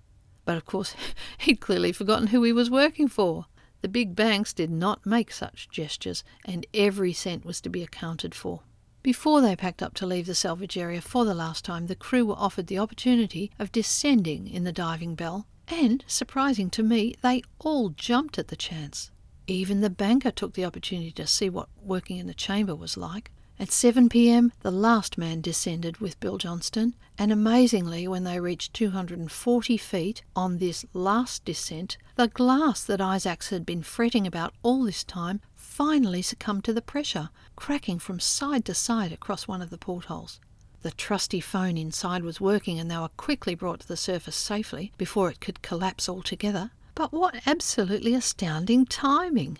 But 0.44 0.56
of 0.56 0.64
course, 0.64 0.94
he'd 1.38 1.60
clearly 1.60 1.92
forgotten 1.92 2.28
who 2.28 2.42
he 2.42 2.52
was 2.52 2.70
working 2.70 3.08
for. 3.08 3.46
The 3.80 3.88
big 3.88 4.16
banks 4.16 4.52
did 4.52 4.70
not 4.70 5.06
make 5.06 5.30
such 5.30 5.68
gestures, 5.70 6.24
and 6.44 6.66
every 6.74 7.12
cent 7.12 7.44
was 7.44 7.60
to 7.60 7.68
be 7.68 7.82
accounted 7.82 8.34
for. 8.34 8.62
Before 9.02 9.40
they 9.40 9.54
packed 9.54 9.82
up 9.82 9.94
to 9.94 10.06
leave 10.06 10.26
the 10.26 10.34
salvage 10.34 10.76
area 10.76 11.00
for 11.00 11.24
the 11.24 11.34
last 11.34 11.64
time, 11.64 11.86
the 11.86 11.94
crew 11.94 12.26
were 12.26 12.34
offered 12.34 12.66
the 12.66 12.78
opportunity 12.78 13.50
of 13.58 13.72
descending 13.72 14.48
in 14.48 14.64
the 14.64 14.72
diving 14.72 15.14
bell, 15.14 15.46
and, 15.68 16.04
surprising 16.06 16.68
to 16.70 16.82
me, 16.82 17.14
they 17.22 17.42
all 17.58 17.90
jumped 17.90 18.38
at 18.38 18.48
the 18.48 18.56
chance. 18.56 19.10
Even 19.46 19.80
the 19.80 19.88
banker 19.88 20.30
took 20.30 20.54
the 20.54 20.64
opportunity 20.64 21.12
to 21.12 21.26
see 21.26 21.48
what 21.48 21.68
working 21.80 22.18
in 22.18 22.26
the 22.26 22.34
chamber 22.34 22.74
was 22.74 22.96
like. 22.96 23.30
At 23.60 23.72
7 23.72 24.08
pm, 24.08 24.52
the 24.60 24.70
last 24.70 25.18
man 25.18 25.40
descended 25.40 25.98
with 25.98 26.20
Bill 26.20 26.38
Johnston, 26.38 26.94
and 27.16 27.32
amazingly, 27.32 28.06
when 28.06 28.24
they 28.24 28.38
reached 28.38 28.74
240 28.74 29.76
feet 29.76 30.22
on 30.36 30.58
this 30.58 30.84
last 30.92 31.44
descent, 31.44 31.96
the 32.14 32.28
glass 32.28 32.84
that 32.84 33.00
Isaacs 33.00 33.50
had 33.50 33.66
been 33.66 33.82
fretting 33.82 34.26
about 34.26 34.54
all 34.62 34.84
this 34.84 35.02
time 35.02 35.40
finally 35.78 36.20
succumbed 36.20 36.64
to 36.64 36.72
the 36.72 36.82
pressure, 36.82 37.30
cracking 37.54 38.00
from 38.00 38.18
side 38.18 38.64
to 38.64 38.74
side 38.74 39.12
across 39.12 39.46
one 39.46 39.62
of 39.62 39.70
the 39.70 39.78
portholes. 39.78 40.40
The 40.82 40.90
trusty 40.90 41.38
phone 41.38 41.78
inside 41.78 42.24
was 42.24 42.40
working, 42.40 42.80
and 42.80 42.90
they 42.90 42.98
were 42.98 43.10
quickly 43.10 43.54
brought 43.54 43.78
to 43.78 43.86
the 43.86 43.96
surface 43.96 44.34
safely 44.34 44.90
before 44.98 45.30
it 45.30 45.40
could 45.40 45.62
collapse 45.62 46.08
altogether. 46.08 46.72
But 46.96 47.12
what 47.12 47.46
absolutely 47.46 48.12
astounding 48.12 48.86
timing! 48.86 49.56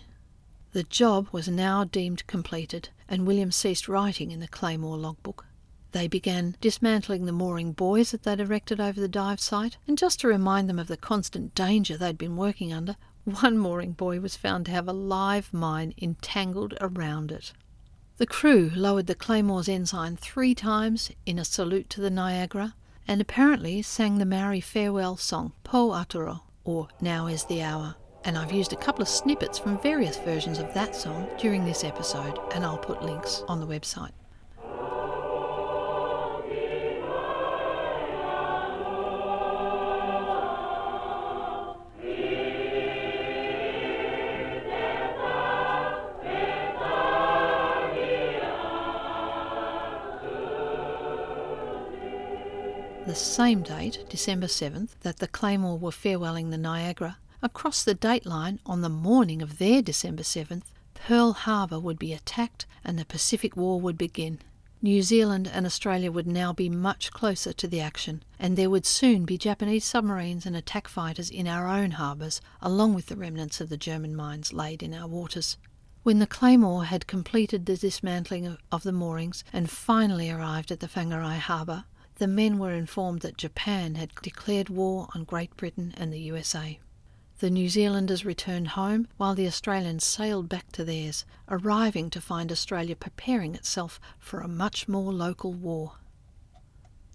The 0.73 0.83
job 0.83 1.29
was 1.31 1.47
now 1.47 1.85
deemed 1.85 2.27
completed, 2.27 2.89
and 3.09 3.25
William 3.25 3.53
ceased 3.53 3.87
writing 3.87 4.33
in 4.33 4.41
the 4.41 4.49
Claymore 4.49 4.99
logbook. 4.99 5.47
They 5.93 6.09
began 6.09 6.57
dismantling 6.61 7.27
the 7.27 7.33
mooring 7.33 7.75
buoys 7.75 8.11
that 8.11 8.25
they'd 8.25 8.41
erected 8.41 8.81
over 8.81 9.01
the 9.01 9.07
dive 9.07 9.41
site, 9.41 9.77
and 9.87 9.97
just 9.97 10.19
to 10.21 10.27
remind 10.27 10.69
them 10.69 10.81
of 10.81 10.89
the 10.89 10.97
constant 10.97 11.55
danger 11.55 11.97
they'd 11.97 12.19
been 12.19 12.37
working 12.37 12.73
under, 12.73 12.97
one 13.29 13.59
mooring 13.59 13.93
buoy 13.93 14.19
was 14.19 14.37
found 14.37 14.67
to 14.67 14.73
have 14.73 14.89
a 14.89 14.93
live 14.93 15.53
mine 15.53 15.95
entangled 16.01 16.75
around 16.81 17.31
it. 17.31 17.53
The 18.17 18.27
crew 18.27 18.71
lowered 18.75 19.07
the 19.07 19.15
Claymore's 19.15 19.69
ensign 19.69 20.17
three 20.17 20.55
times 20.55 21.11
in 21.25 21.39
a 21.39 21.45
salute 21.45 21.89
to 21.91 22.01
the 22.01 22.11
Niagara, 22.11 22.75
and 23.07 23.21
apparently 23.21 23.83
sang 23.83 24.19
the 24.19 24.27
Maori 24.27 24.61
farewell 24.61 25.17
song, 25.17 25.53
Po 25.65 25.91
Atarau, 25.91 26.41
or 26.65 26.89
Now 27.01 27.27
is 27.27 27.45
the 27.45 27.63
Hour 27.63 27.95
and 28.25 28.37
I've 28.37 28.53
used 28.53 28.73
a 28.73 28.77
couple 28.77 29.03
of 29.03 29.09
snippets 29.09 29.59
from 29.59 29.81
various 29.81 30.19
versions 30.19 30.59
of 30.59 30.75
that 30.75 30.95
song 30.95 31.29
during 31.39 31.65
this 31.65 31.85
episode, 31.85 32.39
and 32.53 32.65
I'll 32.65 32.77
put 32.77 33.03
links 33.03 33.43
on 33.49 33.61
the 33.61 33.67
website. 33.67 34.11
Same 53.19 53.63
date, 53.63 54.05
December 54.09 54.47
7th, 54.47 54.91
that 55.01 55.19
the 55.19 55.29
Claymore 55.29 55.79
were 55.79 55.91
farewelling 55.91 56.51
the 56.51 56.59
Niagara, 56.59 57.19
Across 57.41 57.85
the 57.85 57.95
dateline, 57.95 58.59
on 58.67 58.81
the 58.81 58.89
morning 58.89 59.43
of 59.43 59.59
their 59.59 59.81
December 59.81 60.25
7th, 60.25 60.65
Pearl 60.95 61.35
Harbor 61.35 61.79
would 61.79 61.99
be 61.99 62.13
attacked 62.13 62.67
and 62.85 62.99
the 62.99 63.05
Pacific 63.05 63.57
War 63.57 63.81
would 63.81 63.97
begin. 63.97 64.41
New 64.83 65.03
Zealand 65.03 65.47
and 65.47 65.65
Australia 65.65 66.11
would 66.11 66.27
now 66.27 66.53
be 66.53 66.69
much 66.69 67.13
closer 67.13 67.53
to 67.53 67.69
the 67.69 67.81
action, 67.81 68.25
and 68.41 68.57
there 68.57 68.71
would 68.71 68.87
soon 68.87 69.25
be 69.25 69.39
Japanese 69.39 69.85
submarines 69.85 70.47
and 70.47 70.57
attack 70.57 70.89
fighters 70.89 71.31
in 71.31 71.47
our 71.47 71.69
own 71.69 71.93
harbours, 71.93 72.41
along 72.61 72.95
with 72.95 73.07
the 73.07 73.17
remnants 73.17 73.61
of 73.61 73.69
the 73.69 73.77
German 73.77 74.17
mines 74.17 74.53
laid 74.53 74.83
in 74.83 74.93
our 74.93 75.07
waters. 75.07 75.57
When 76.03 76.19
the 76.19 76.27
Claymore 76.27 76.87
had 76.87 77.07
completed 77.07 77.67
the 77.67 77.77
dismantling 77.77 78.59
of 78.73 78.83
the 78.83 78.93
moorings 78.93 79.45
and 79.53 79.71
finally 79.71 80.29
arrived 80.29 80.73
at 80.73 80.81
the 80.81 80.89
Whangarei 80.89 81.39
harbour, 81.39 81.85
the 82.19 82.27
men 82.27 82.59
were 82.59 82.73
informed 82.73 83.21
that 83.21 83.37
Japan 83.37 83.95
had 83.95 84.13
declared 84.23 84.69
war 84.69 85.09
on 85.15 85.25
Great 85.25 85.57
Britain 85.57 85.95
and 85.97 86.13
the 86.13 86.21
USA. 86.21 86.79
The 87.39 87.51
New 87.51 87.69
Zealanders 87.69 88.25
returned 88.25 88.69
home 88.69 89.07
while 89.17 89.37
the 89.37 89.47
Australians 89.47 90.05
sailed 90.05 90.49
back 90.49 90.73
to 90.73 90.85
theirs, 90.85 91.25
arriving 91.49 92.11
to 92.11 92.21
find 92.21 92.51
Australia 92.51 92.97
preparing 92.97 93.55
itself 93.55 94.01
for 94.19 94.41
a 94.41 94.49
much 94.49 94.89
more 94.89 95.13
local 95.13 95.53
war. 95.53 95.93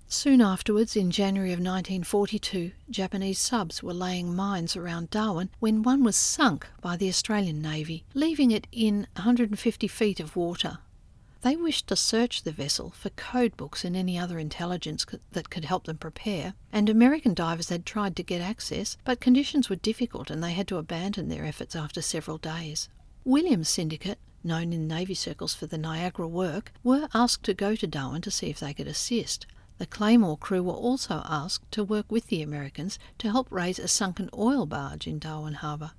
Soon 0.08 0.42
afterwards, 0.42 0.96
in 0.96 1.12
January 1.12 1.52
of 1.52 1.58
1942, 1.60 2.72
Japanese 2.90 3.40
subs 3.40 3.84
were 3.84 3.94
laying 3.94 4.34
mines 4.34 4.78
around 4.78 5.10
Darwin 5.10 5.50
when 5.60 5.82
one 5.82 6.04
was 6.04 6.16
sunk 6.16 6.68
by 6.80 6.96
the 6.96 7.10
Australian 7.10 7.62
Navy, 7.62 8.06
leaving 8.14 8.52
it 8.52 8.68
in 8.72 9.08
150 9.16 9.88
feet 9.88 10.20
of 10.20 10.36
water. 10.38 10.78
They 11.44 11.58
wished 11.58 11.88
to 11.88 11.98
search 11.98 12.44
the 12.44 12.54
vessel 12.54 12.92
for 12.92 13.10
code 13.10 13.58
books 13.58 13.84
and 13.84 13.98
any 13.98 14.18
other 14.18 14.40
intelligence 14.40 15.06
that 15.34 15.50
could 15.50 15.66
help 15.66 15.84
them 15.84 15.98
prepare, 15.98 16.54
and 16.72 16.88
American 16.88 17.34
divers 17.34 17.68
had 17.68 17.86
tried 17.86 18.16
to 18.16 18.24
get 18.24 18.40
access, 18.40 18.96
but 19.04 19.20
conditions 19.20 19.70
were 19.70 19.76
difficult 19.76 20.30
and 20.30 20.42
they 20.42 20.54
had 20.54 20.70
to 20.70 20.78
abandon 20.78 21.28
their 21.28 21.44
efforts 21.44 21.76
after 21.76 22.02
several 22.02 22.38
days. 22.38 22.88
Williams 23.26 23.68
Syndicate, 23.68 24.20
known 24.42 24.72
in 24.72 24.88
Navy 24.88 25.14
circles 25.14 25.54
for 25.54 25.66
the 25.66 25.78
Niagara 25.78 26.30
work, 26.30 26.72
were 26.82 27.10
asked 27.14 27.44
to 27.44 27.54
go 27.54 27.76
to 27.76 27.88
Darwin 27.88 28.22
to 28.22 28.32
see 28.32 28.48
if 28.50 28.62
they 28.62 28.74
could 28.74 28.88
assist. 28.88 29.46
The 29.80 29.86
Claymore 29.86 30.38
crew 30.38 30.64
were 30.64 30.72
also 30.72 31.24
asked 31.26 31.70
to 31.74 31.84
work 31.84 32.10
with 32.10 32.28
the 32.28 32.42
Americans 32.42 32.98
to 33.18 33.30
help 33.30 33.52
raise 33.52 33.80
a 33.80 33.90
sunken 33.90 34.30
oil 34.34 34.66
barge 34.66 35.08
in 35.08 35.20
Darwin 35.20 35.56
Harbour. 35.56 35.92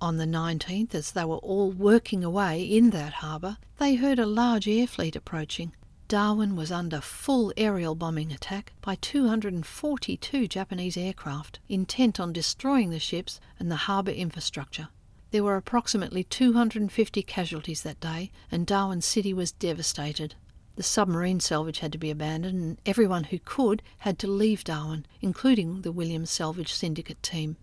On 0.00 0.16
the 0.16 0.24
19th, 0.24 0.94
as 0.94 1.12
they 1.12 1.26
were 1.26 1.36
all 1.36 1.70
working 1.70 2.24
away 2.24 2.62
in 2.62 2.88
that 2.90 3.12
harbour, 3.14 3.58
they 3.76 3.96
heard 3.96 4.18
a 4.18 4.24
large 4.24 4.66
air 4.66 4.86
fleet 4.86 5.14
approaching. 5.14 5.74
Darwin 6.08 6.56
was 6.56 6.72
under 6.72 7.02
full 7.02 7.52
aerial 7.56 7.94
bombing 7.94 8.32
attack 8.32 8.72
by 8.80 8.94
242 8.94 10.48
Japanese 10.48 10.96
aircraft, 10.96 11.60
intent 11.68 12.18
on 12.18 12.32
destroying 12.32 12.88
the 12.88 12.98
ships 12.98 13.40
and 13.58 13.70
the 13.70 13.76
harbour 13.76 14.10
infrastructure. 14.10 14.88
There 15.32 15.44
were 15.44 15.56
approximately 15.56 16.24
250 16.24 17.22
casualties 17.22 17.82
that 17.82 18.00
day, 18.00 18.32
and 18.50 18.66
Darwin 18.66 19.02
City 19.02 19.34
was 19.34 19.52
devastated. 19.52 20.34
The 20.76 20.82
submarine 20.82 21.40
salvage 21.40 21.80
had 21.80 21.92
to 21.92 21.98
be 21.98 22.10
abandoned, 22.10 22.58
and 22.60 22.78
everyone 22.86 23.24
who 23.24 23.38
could 23.38 23.82
had 23.98 24.18
to 24.20 24.26
leave 24.26 24.64
Darwin, 24.64 25.04
including 25.20 25.82
the 25.82 25.92
Williams 25.92 26.30
Salvage 26.30 26.72
Syndicate 26.72 27.22
team. 27.22 27.58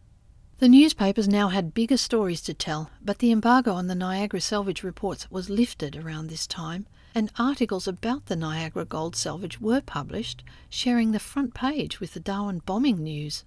The 0.59 0.67
newspapers 0.67 1.27
now 1.27 1.49
had 1.49 1.75
bigger 1.75 1.97
stories 1.97 2.41
to 2.41 2.53
tell, 2.55 2.89
but 2.99 3.19
the 3.19 3.31
embargo 3.31 3.73
on 3.73 3.85
the 3.85 3.93
Niagara 3.93 4.41
salvage 4.41 4.81
reports 4.81 5.29
was 5.29 5.51
lifted 5.51 5.95
around 5.95 6.31
this 6.31 6.47
time, 6.47 6.87
and 7.13 7.31
articles 7.37 7.87
about 7.87 8.25
the 8.25 8.35
Niagara 8.35 8.83
gold 8.83 9.15
salvage 9.15 9.61
were 9.61 9.81
published, 9.81 10.43
sharing 10.67 11.11
the 11.11 11.19
front 11.19 11.53
page 11.53 11.99
with 11.99 12.15
the 12.15 12.19
Darwin 12.19 12.63
bombing 12.65 13.03
news. 13.03 13.45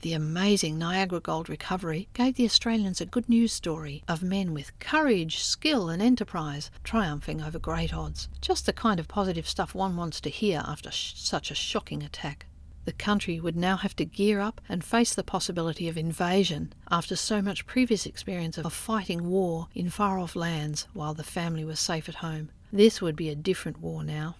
The 0.00 0.14
amazing 0.14 0.78
Niagara 0.78 1.20
gold 1.20 1.50
recovery 1.50 2.08
gave 2.14 2.36
the 2.36 2.46
Australians 2.46 3.02
a 3.02 3.06
good 3.06 3.28
news 3.28 3.52
story 3.52 4.02
of 4.08 4.22
men 4.22 4.54
with 4.54 4.78
courage, 4.78 5.40
skill, 5.40 5.90
and 5.90 6.00
enterprise 6.00 6.70
triumphing 6.82 7.42
over 7.42 7.58
great 7.58 7.92
odds. 7.92 8.30
Just 8.40 8.64
the 8.64 8.72
kind 8.72 8.98
of 8.98 9.06
positive 9.06 9.46
stuff 9.46 9.74
one 9.74 9.98
wants 9.98 10.18
to 10.22 10.30
hear 10.30 10.62
after 10.64 10.90
sh- 10.90 11.12
such 11.14 11.50
a 11.50 11.54
shocking 11.54 12.02
attack. 12.02 12.46
The 12.88 12.94
country 12.94 13.38
would 13.38 13.54
now 13.54 13.76
have 13.76 13.94
to 13.96 14.06
gear 14.06 14.40
up 14.40 14.62
and 14.66 14.82
face 14.82 15.12
the 15.12 15.22
possibility 15.22 15.90
of 15.90 15.98
invasion 15.98 16.72
after 16.90 17.16
so 17.16 17.42
much 17.42 17.66
previous 17.66 18.06
experience 18.06 18.56
of 18.56 18.72
fighting 18.72 19.28
war 19.28 19.68
in 19.74 19.90
far 19.90 20.18
off 20.18 20.34
lands 20.34 20.88
while 20.94 21.12
the 21.12 21.22
family 21.22 21.66
was 21.66 21.78
safe 21.78 22.08
at 22.08 22.24
home. 22.24 22.48
This 22.72 23.02
would 23.02 23.14
be 23.14 23.28
a 23.28 23.34
different 23.34 23.82
war 23.82 24.02
now. 24.02 24.36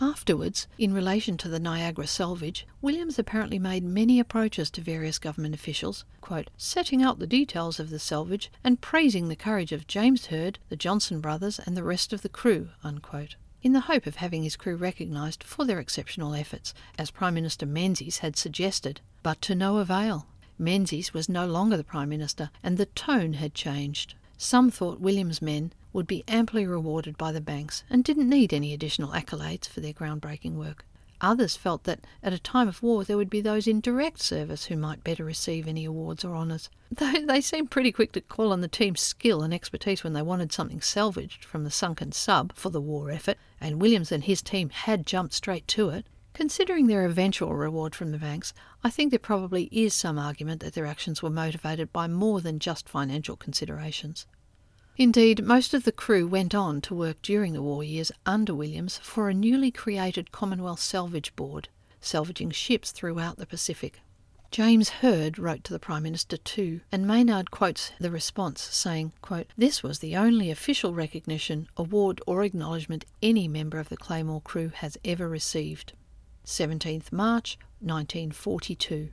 Afterwards, 0.00 0.66
in 0.78 0.94
relation 0.94 1.36
to 1.36 1.48
the 1.50 1.60
Niagara 1.60 2.06
salvage, 2.06 2.66
Williams 2.80 3.18
apparently 3.18 3.58
made 3.58 3.84
many 3.84 4.18
approaches 4.18 4.70
to 4.70 4.80
various 4.80 5.18
government 5.18 5.54
officials, 5.54 6.06
quote, 6.22 6.48
setting 6.56 7.02
out 7.02 7.18
the 7.18 7.26
details 7.26 7.78
of 7.78 7.90
the 7.90 7.98
salvage 7.98 8.50
and 8.64 8.80
praising 8.80 9.28
the 9.28 9.36
courage 9.36 9.72
of 9.72 9.86
James 9.86 10.28
Herd, 10.28 10.58
the 10.70 10.74
Johnston 10.76 11.20
brothers, 11.20 11.58
and 11.58 11.76
the 11.76 11.84
rest 11.84 12.14
of 12.14 12.22
the 12.22 12.30
crew, 12.30 12.70
unquote, 12.82 13.36
in 13.62 13.72
the 13.72 13.80
hope 13.80 14.06
of 14.06 14.16
having 14.16 14.42
his 14.42 14.56
crew 14.56 14.76
recognised 14.76 15.42
for 15.42 15.64
their 15.64 15.80
exceptional 15.80 16.34
efforts, 16.34 16.74
as 16.98 17.10
Prime 17.10 17.34
Minister 17.34 17.66
Menzies 17.66 18.18
had 18.18 18.36
suggested, 18.36 19.00
but 19.22 19.40
to 19.42 19.54
no 19.54 19.78
avail. 19.78 20.26
Menzies 20.58 21.12
was 21.12 21.28
no 21.28 21.46
longer 21.46 21.76
the 21.76 21.84
Prime 21.84 22.08
Minister, 22.08 22.50
and 22.62 22.78
the 22.78 22.86
tone 22.86 23.34
had 23.34 23.54
changed. 23.54 24.14
Some 24.38 24.70
thought 24.70 25.00
Williams' 25.00 25.42
men 25.42 25.72
would 25.92 26.06
be 26.06 26.24
amply 26.28 26.66
rewarded 26.66 27.16
by 27.16 27.32
the 27.32 27.40
banks 27.40 27.82
and 27.88 28.04
didn't 28.04 28.28
need 28.28 28.52
any 28.52 28.74
additional 28.74 29.12
accolades 29.12 29.66
for 29.66 29.80
their 29.80 29.92
groundbreaking 29.92 30.54
work. 30.54 30.84
Others 31.20 31.56
felt 31.56 31.84
that 31.84 32.00
at 32.22 32.34
a 32.34 32.38
time 32.38 32.68
of 32.68 32.82
war 32.82 33.02
there 33.02 33.16
would 33.16 33.30
be 33.30 33.40
those 33.40 33.66
in 33.66 33.80
direct 33.80 34.20
service 34.20 34.66
who 34.66 34.76
might 34.76 35.02
better 35.02 35.24
receive 35.24 35.66
any 35.66 35.84
awards 35.84 36.24
or 36.24 36.36
honours. 36.36 36.68
Though 36.90 37.12
they 37.24 37.40
seemed 37.40 37.70
pretty 37.70 37.90
quick 37.90 38.12
to 38.12 38.20
call 38.20 38.52
on 38.52 38.60
the 38.60 38.68
team's 38.68 39.00
skill 39.00 39.42
and 39.42 39.54
expertise 39.54 40.04
when 40.04 40.12
they 40.12 40.22
wanted 40.22 40.52
something 40.52 40.80
salvaged 40.80 41.44
from 41.44 41.64
the 41.64 41.70
sunken 41.70 42.12
sub 42.12 42.54
for 42.54 42.70
the 42.70 42.80
war 42.80 43.10
effort, 43.10 43.38
and 43.60 43.80
Williams 43.80 44.12
and 44.12 44.24
his 44.24 44.42
team 44.42 44.68
had 44.68 45.06
jumped 45.06 45.32
straight 45.32 45.66
to 45.68 45.88
it. 45.88 46.06
Considering 46.34 46.86
their 46.86 47.06
eventual 47.06 47.54
reward 47.54 47.94
from 47.94 48.10
the 48.12 48.18
banks, 48.18 48.52
I 48.84 48.90
think 48.90 49.10
there 49.10 49.18
probably 49.18 49.70
is 49.72 49.94
some 49.94 50.18
argument 50.18 50.60
that 50.60 50.74
their 50.74 50.84
actions 50.84 51.22
were 51.22 51.30
motivated 51.30 51.94
by 51.94 52.08
more 52.08 52.42
than 52.42 52.58
just 52.58 52.90
financial 52.90 53.36
considerations. 53.36 54.26
Indeed, 54.98 55.44
most 55.44 55.74
of 55.74 55.84
the 55.84 55.92
crew 55.92 56.26
went 56.26 56.54
on 56.54 56.80
to 56.82 56.94
work 56.94 57.20
during 57.20 57.52
the 57.52 57.60
war 57.60 57.84
years 57.84 58.10
under 58.24 58.54
Williams 58.54 58.98
for 59.02 59.28
a 59.28 59.34
newly 59.34 59.70
created 59.70 60.32
Commonwealth 60.32 60.80
Salvage 60.80 61.36
Board, 61.36 61.68
salvaging 62.00 62.50
ships 62.50 62.92
throughout 62.92 63.36
the 63.36 63.44
Pacific. 63.44 64.00
James 64.50 64.88
Herd 64.88 65.38
wrote 65.38 65.64
to 65.64 65.74
the 65.74 65.78
Prime 65.78 66.04
Minister 66.04 66.38
too, 66.38 66.80
and 66.90 67.06
Maynard 67.06 67.50
quotes 67.50 67.92
the 68.00 68.10
response, 68.10 68.62
saying, 68.62 69.12
quote, 69.20 69.48
This 69.58 69.82
was 69.82 69.98
the 69.98 70.16
only 70.16 70.50
official 70.50 70.94
recognition, 70.94 71.68
award, 71.76 72.22
or 72.26 72.42
acknowledgement 72.42 73.04
any 73.22 73.48
member 73.48 73.78
of 73.78 73.90
the 73.90 73.98
Claymore 73.98 74.40
crew 74.40 74.70
has 74.76 74.96
ever 75.04 75.28
received. 75.28 75.92
17th 76.46 77.12
March 77.12 77.58
1942. 77.80 79.10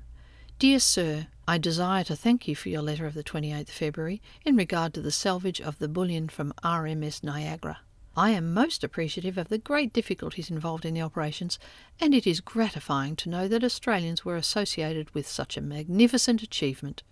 Dear 0.63 0.79
Sir, 0.79 1.27
I 1.45 1.57
desire 1.57 2.05
to 2.05 2.15
thank 2.15 2.47
you 2.47 2.55
for 2.55 2.69
your 2.69 2.81
letter 2.81 3.05
of 3.05 3.15
the 3.15 3.23
28th 3.25 3.67
February 3.67 4.21
in 4.45 4.55
regard 4.55 4.93
to 4.93 5.01
the 5.01 5.11
salvage 5.11 5.59
of 5.59 5.77
the 5.77 5.89
bullion 5.89 6.29
from 6.29 6.53
RMS 6.63 7.21
Niagara. 7.21 7.79
I 8.15 8.29
am 8.29 8.53
most 8.53 8.81
appreciative 8.81 9.37
of 9.37 9.49
the 9.49 9.57
great 9.57 9.91
difficulties 9.91 10.49
involved 10.49 10.85
in 10.85 10.93
the 10.93 11.01
operations, 11.01 11.59
and 11.99 12.15
it 12.15 12.25
is 12.25 12.39
gratifying 12.39 13.17
to 13.17 13.29
know 13.29 13.49
that 13.49 13.65
Australians 13.65 14.23
were 14.23 14.37
associated 14.37 15.13
with 15.13 15.27
such 15.27 15.57
a 15.57 15.61
magnificent 15.61 16.41
achievement. 16.41 17.03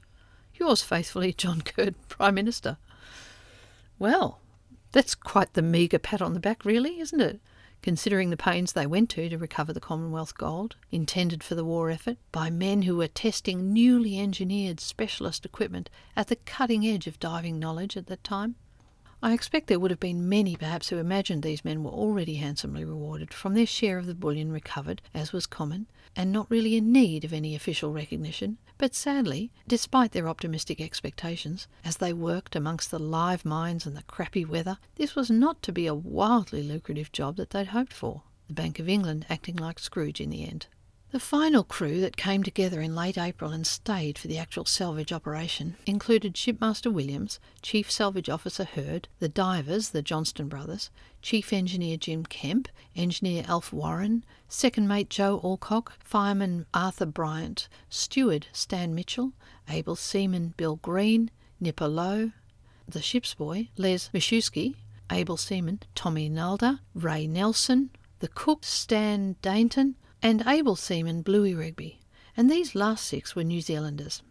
Yours 0.56 0.82
faithfully, 0.82 1.34
John 1.34 1.60
Curtin, 1.66 1.95
Prime 2.08 2.36
Minister. 2.36 2.78
Well, 3.99 4.39
that's 4.93 5.14
quite 5.14 5.56
the 5.56 5.62
meagre 5.62 5.99
pat 5.99 6.22
on 6.22 6.36
the 6.36 6.39
back, 6.39 6.64
really, 6.64 7.02
isn't 7.02 7.20
it? 7.20 7.41
Considering 7.82 8.29
the 8.29 8.38
pains 8.38 8.73
they 8.73 8.86
went 8.86 9.09
to 9.09 9.29
to 9.29 9.38
recover 9.38 9.73
the 9.73 9.79
Commonwealth 9.79 10.38
gold, 10.38 10.75
intended 10.91 11.43
for 11.43 11.55
the 11.55 11.65
war 11.65 11.89
effort, 11.89 12.17
by 12.32 12.49
men 12.49 12.84
who 12.84 12.95
were 12.97 13.07
testing 13.07 13.73
newly 13.73 14.19
engineered 14.19 14.79
specialist 14.79 15.45
equipment 15.45 15.89
at 16.15 16.27
the 16.27 16.36
cutting 16.36 16.86
edge 16.86 17.07
of 17.07 17.19
diving 17.19 17.59
knowledge 17.59 17.97
at 17.97 18.07
that 18.07 18.23
time. 18.23 18.55
I 19.23 19.34
expect 19.34 19.67
there 19.67 19.79
would 19.79 19.91
have 19.91 19.99
been 19.99 20.27
many 20.27 20.55
perhaps 20.55 20.89
who 20.89 20.97
imagined 20.97 21.43
these 21.43 21.63
men 21.63 21.84
were 21.84 21.91
already 21.91 22.36
handsomely 22.36 22.84
rewarded 22.84 23.34
from 23.34 23.53
their 23.53 23.67
share 23.67 23.99
of 23.99 24.07
the 24.07 24.15
bullion 24.15 24.51
recovered, 24.51 25.01
as 25.13 25.32
was 25.32 25.45
common, 25.45 25.86
and 26.15 26.32
not 26.32 26.49
really 26.49 26.75
in 26.75 26.91
need 26.91 27.23
of 27.23 27.32
any 27.32 27.53
official 27.53 27.93
recognition. 27.93 28.57
But 28.82 28.95
sadly, 28.95 29.51
despite 29.67 30.11
their 30.11 30.27
optimistic 30.27 30.82
expectations, 30.82 31.67
as 31.86 31.97
they 31.97 32.13
worked 32.13 32.55
amongst 32.55 32.89
the 32.89 32.97
live 32.97 33.45
mines 33.45 33.86
and 33.86 33.95
the 33.95 34.01
crappy 34.01 34.43
weather, 34.43 34.79
this 34.95 35.15
was 35.15 35.29
not 35.29 35.61
to 35.61 35.71
be 35.71 35.86
a 35.86 35.93
wildly 35.93 36.63
lucrative 36.63 37.11
job 37.11 37.36
that 37.36 37.51
they'd 37.51 37.67
hoped 37.67 37.93
for, 37.93 38.23
the 38.47 38.55
Bank 38.55 38.79
of 38.79 38.89
England 38.89 39.27
acting 39.29 39.55
like 39.55 39.77
Scrooge 39.77 40.19
in 40.19 40.32
the 40.32 40.43
end. 40.43 40.65
The 41.12 41.20
final 41.20 41.66
crew 41.66 41.99
that 41.99 42.16
came 42.16 42.41
together 42.41 42.80
in 42.80 42.95
late 42.95 43.18
April 43.18 43.51
and 43.51 43.68
stayed 43.68 44.18
for 44.18 44.30
the 44.30 44.38
actual 44.38 44.64
salvage 44.64 45.12
operation 45.12 45.76
included 45.86 46.36
Shipmaster 46.36 46.89
Williams, 46.89 47.38
Chief 47.62 47.91
Salvage 47.91 48.30
Officer 48.30 48.64
Herd, 48.64 49.09
the 49.20 49.28
divers, 49.28 49.89
the 49.89 50.01
Johnston 50.01 50.47
brothers, 50.47 50.89
Chief 51.22 51.51
Engineer 51.51 51.97
Jim 51.97 52.26
Kemp, 52.26 52.70
Engineer 52.95 53.43
Alf 53.45 53.74
Warren, 53.74 54.24
Second 54.47 54.88
Mate 54.88 55.09
Joe 55.09 55.41
Alcock, 55.43 55.91
Fireman 55.99 56.66
Arthur 56.74 57.07
Bryant, 57.07 57.68
Steward 57.89 58.47
Stan 58.53 58.95
Mitchell, 58.95 59.34
Able 59.68 59.97
Seaman 59.97 60.53
Bill 60.55 60.78
Green, 60.78 61.30
Nipper 61.59 61.89
Lowe, 61.89 62.32
the 62.88 63.01
ship's 63.01 63.34
boy 63.34 63.68
Les 63.76 64.09
Mishewski, 64.14 64.76
Able 65.12 65.36
Seaman 65.36 65.82
Tommy 65.93 66.30
Nalder, 66.30 66.80
Ray 66.95 67.28
Nelson, 67.28 67.89
the 68.20 68.30
cook 68.30 68.64
Stan 68.64 69.36
Dainton, 69.41 69.95
and 70.22 70.43
able 70.45 70.76
seaman 70.76 71.22
Bluey 71.22 71.53
Rigby, 71.53 71.99
and 72.36 72.49
these 72.49 72.76
last 72.76 73.05
six 73.05 73.36
were 73.36 73.43
New 73.43 73.61
Zealanders. 73.61 74.22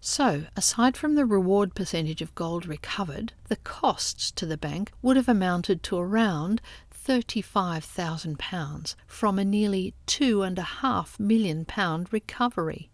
So, 0.00 0.44
aside 0.56 0.96
from 0.96 1.14
the 1.14 1.24
reward 1.24 1.74
percentage 1.74 2.20
of 2.20 2.34
gold 2.34 2.66
recovered, 2.66 3.32
the 3.48 3.56
costs 3.56 4.30
to 4.32 4.46
the 4.46 4.58
bank 4.58 4.92
would 5.00 5.16
have 5.16 5.28
amounted 5.28 5.82
to 5.84 5.96
around 5.96 6.60
£35,000 6.92 8.94
from 9.06 9.38
a 9.38 9.44
nearly 9.44 9.94
two 10.06 10.42
and 10.42 10.58
a 10.58 10.62
half 10.62 11.18
million 11.18 11.64
pound 11.64 12.12
recovery. 12.12 12.90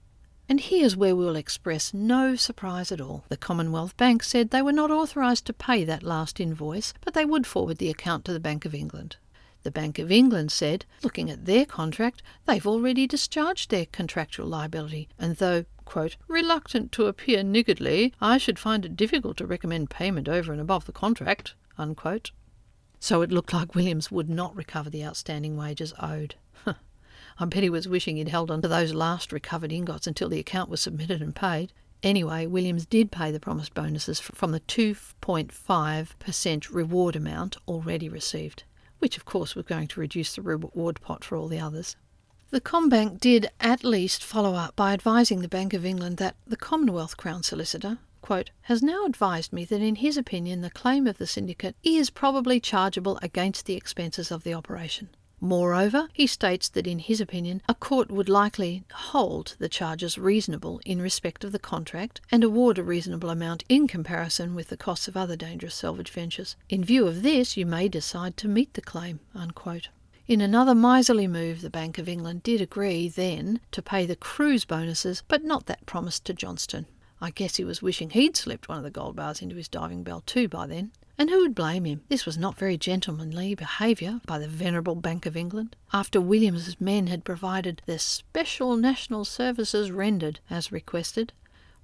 And 0.51 0.59
here's 0.59 0.97
where 0.97 1.15
we'll 1.15 1.37
express 1.37 1.95
no 1.95 2.35
surprise 2.35 2.91
at 2.91 3.01
all. 3.01 3.23
The 3.29 3.37
Commonwealth 3.37 3.97
Bank 3.97 4.25
said 4.25 4.51
they 4.51 4.63
were 4.63 4.73
not 4.73 4.91
authorised 4.91 5.47
to 5.47 5.53
pay 5.53 5.85
that 5.85 6.03
last 6.03 6.41
invoice, 6.41 6.93
but 7.03 7.15
they 7.15 7.25
would 7.25 7.47
forward 7.47 7.79
the 7.79 7.89
account 7.89 8.25
to 8.25 8.33
the 8.33 8.41
Bank 8.41 8.65
of 8.65 8.75
England. 8.75 9.15
The 9.63 9.71
Bank 9.71 10.01
of 10.01 10.11
England 10.11 10.51
said, 10.51 10.87
looking 11.05 11.31
at 11.31 11.45
their 11.45 11.65
contract, 11.65 12.25
they've 12.47 12.67
already 12.67 13.07
discharged 13.07 13.71
their 13.71 13.87
contractual 13.87 14.49
liability, 14.49 15.09
and 15.21 15.37
though, 15.37 15.67
quote, 15.85 16.17
reluctant 16.27 16.91
to 16.93 17.07
appear 17.07 17.45
niggardly, 17.45 18.13
I 18.21 18.37
should 18.37 18.59
find 18.59 18.85
it 18.85 18.97
difficult 18.97 19.37
to 19.37 19.47
recommend 19.47 19.89
payment 19.89 20.29
over 20.29 20.51
and 20.51 20.61
above 20.61 20.87
the 20.87 20.91
contract, 20.91 21.55
unquote. 21.79 22.33
So 22.99 23.23
it 23.23 23.31
looked 23.31 23.53
like 23.53 23.77
Williams 23.77 24.11
would 24.11 24.29
not 24.29 24.57
recover 24.57 24.91
the 24.91 25.05
outstanding 25.05 25.57
wages 25.57 25.95
owed. 26.03 26.35
I 27.43 27.47
bet 27.47 27.63
he 27.63 27.71
was 27.71 27.89
wishing 27.89 28.17
he'd 28.17 28.29
held 28.29 28.51
on 28.51 28.61
to 28.61 28.69
those 28.69 28.93
last 28.93 29.33
recovered 29.33 29.73
ingots 29.73 30.07
until 30.07 30.29
the 30.29 30.39
account 30.39 30.69
was 30.69 30.83
submitted 30.83 31.23
and 31.23 31.35
paid. 31.35 31.73
Anyway, 32.03 32.47
Williams 32.47 32.85
did 32.85 33.11
pay 33.11 33.31
the 33.31 33.41
promised 33.41 33.73
bonuses 33.73 34.21
from 34.21 34.53
the 34.53 34.61
2.5% 34.61 36.71
reward 36.71 37.17
amount 37.17 37.57
already 37.67 38.11
received, 38.11 38.65
which 38.99 39.17
of 39.17 39.25
course 39.25 39.55
was 39.55 39.65
going 39.65 39.89
to 39.89 40.01
reduce 40.01 40.35
the 40.35 40.43
reward 40.43 41.01
pot 41.01 41.25
for 41.25 41.37
all 41.37 41.49
the 41.49 41.59
others. 41.59 41.97
The 42.51 42.61
Combank 42.61 43.21
did 43.21 43.51
at 43.59 43.85
least 43.85 44.23
follow 44.23 44.55
up 44.55 44.77
by 44.77 44.93
advising 44.93 45.41
the 45.41 45.49
Bank 45.49 45.73
of 45.73 45.87
England 45.87 46.19
that 46.19 46.37
the 46.47 46.59
Commonwealth 46.59 47.17
Crown 47.17 47.43
Solicitor, 47.43 48.01
quote, 48.21 48.51
has 48.63 48.83
now 48.83 49.07
advised 49.07 49.51
me 49.51 49.65
that 49.65 49.81
in 49.81 49.97
his 49.97 50.19
opinion 50.19 50.61
the 50.61 50.69
claim 50.69 51.07
of 51.07 51.17
the 51.17 51.27
syndicate 51.27 51.75
is 51.83 52.11
probably 52.11 52.61
chargeable 52.61 53.19
against 53.23 53.65
the 53.65 53.77
expenses 53.77 54.31
of 54.31 54.45
the 54.45 54.53
operation. 54.53 55.09
Moreover, 55.43 56.09
he 56.13 56.27
states 56.27 56.69
that 56.69 56.87
in 56.87 56.99
his 56.99 57.21
opinion, 57.21 57.63
a 57.69 57.75
court 57.75 58.11
would 58.11 58.29
likely 58.29 58.85
hold 58.93 59.57
the 59.59 59.71
charges 59.71 60.19
reasonable 60.19 60.81
in 60.85 61.01
respect 61.01 61.45
of 61.45 61.53
the 61.53 61.59
contract 61.59 62.21
and 62.31 62.45
award 62.45 62.77
a 62.77 62.83
reasonable 62.83 63.31
amount 63.31 63.65
in 63.69 63.89
comparison 63.89 64.55
with 64.55 64.69
the 64.69 64.77
costs 64.77 65.09
of 65.09 65.17
other 65.17 65.37
dangerous 65.37 65.75
salvage 65.75 66.11
ventures. 66.11 66.57
In 66.69 66.85
view 66.85 67.07
of 67.07 67.23
this, 67.23 67.57
you 67.57 67.65
may 67.65 67.89
decide 67.89 68.37
to 68.37 68.49
meet 68.49 68.75
the 68.75 68.83
claim. 68.83 69.21
Unquote. 69.35 69.89
In 70.29 70.43
another 70.43 70.75
miserly 70.75 71.27
move, 71.27 71.63
the 71.63 71.71
Bank 71.71 71.97
of 71.99 72.09
England 72.09 72.43
did 72.43 72.61
agree 72.61 73.09
then 73.09 73.61
to 73.73 73.83
pay 73.83 74.07
the 74.07 74.17
cruise 74.17 74.65
bonuses, 74.65 75.25
but 75.27 75.43
not 75.43 75.67
that 75.67 75.87
promised 75.87 76.25
to 76.27 76.35
Johnston. 76.35 76.87
I 77.21 77.31
guess 77.31 77.57
he 77.57 77.65
was 77.65 77.83
wishing 77.83 78.11
he'd 78.11 78.37
slipped 78.37 78.69
one 78.69 78.79
of 78.79 78.85
the 78.85 78.91
gold 78.91 79.17
bars 79.17 79.43
into 79.43 79.57
his 79.57 79.69
diving 79.69 80.03
bell 80.03 80.23
too 80.25 80.49
by 80.49 80.67
then. 80.67 80.93
And 81.21 81.29
who 81.29 81.41
would 81.41 81.55
blame 81.55 81.85
him? 81.85 82.01
This 82.09 82.25
was 82.25 82.39
not 82.39 82.57
very 82.57 82.79
gentlemanly 82.79 83.55
behaviour 83.55 84.23
by 84.25 84.39
the 84.39 84.49
venerable 84.49 84.95
Bank 84.95 85.27
of 85.27 85.37
England. 85.37 85.77
After 85.93 86.19
Williams's 86.19 86.81
men 86.81 87.09
had 87.09 87.27
provided 87.27 87.83
their 87.85 87.99
special 87.99 88.75
national 88.75 89.27
services 89.27 89.91
rendered 89.91 90.41
as 90.49 90.73
requested, 90.73 91.35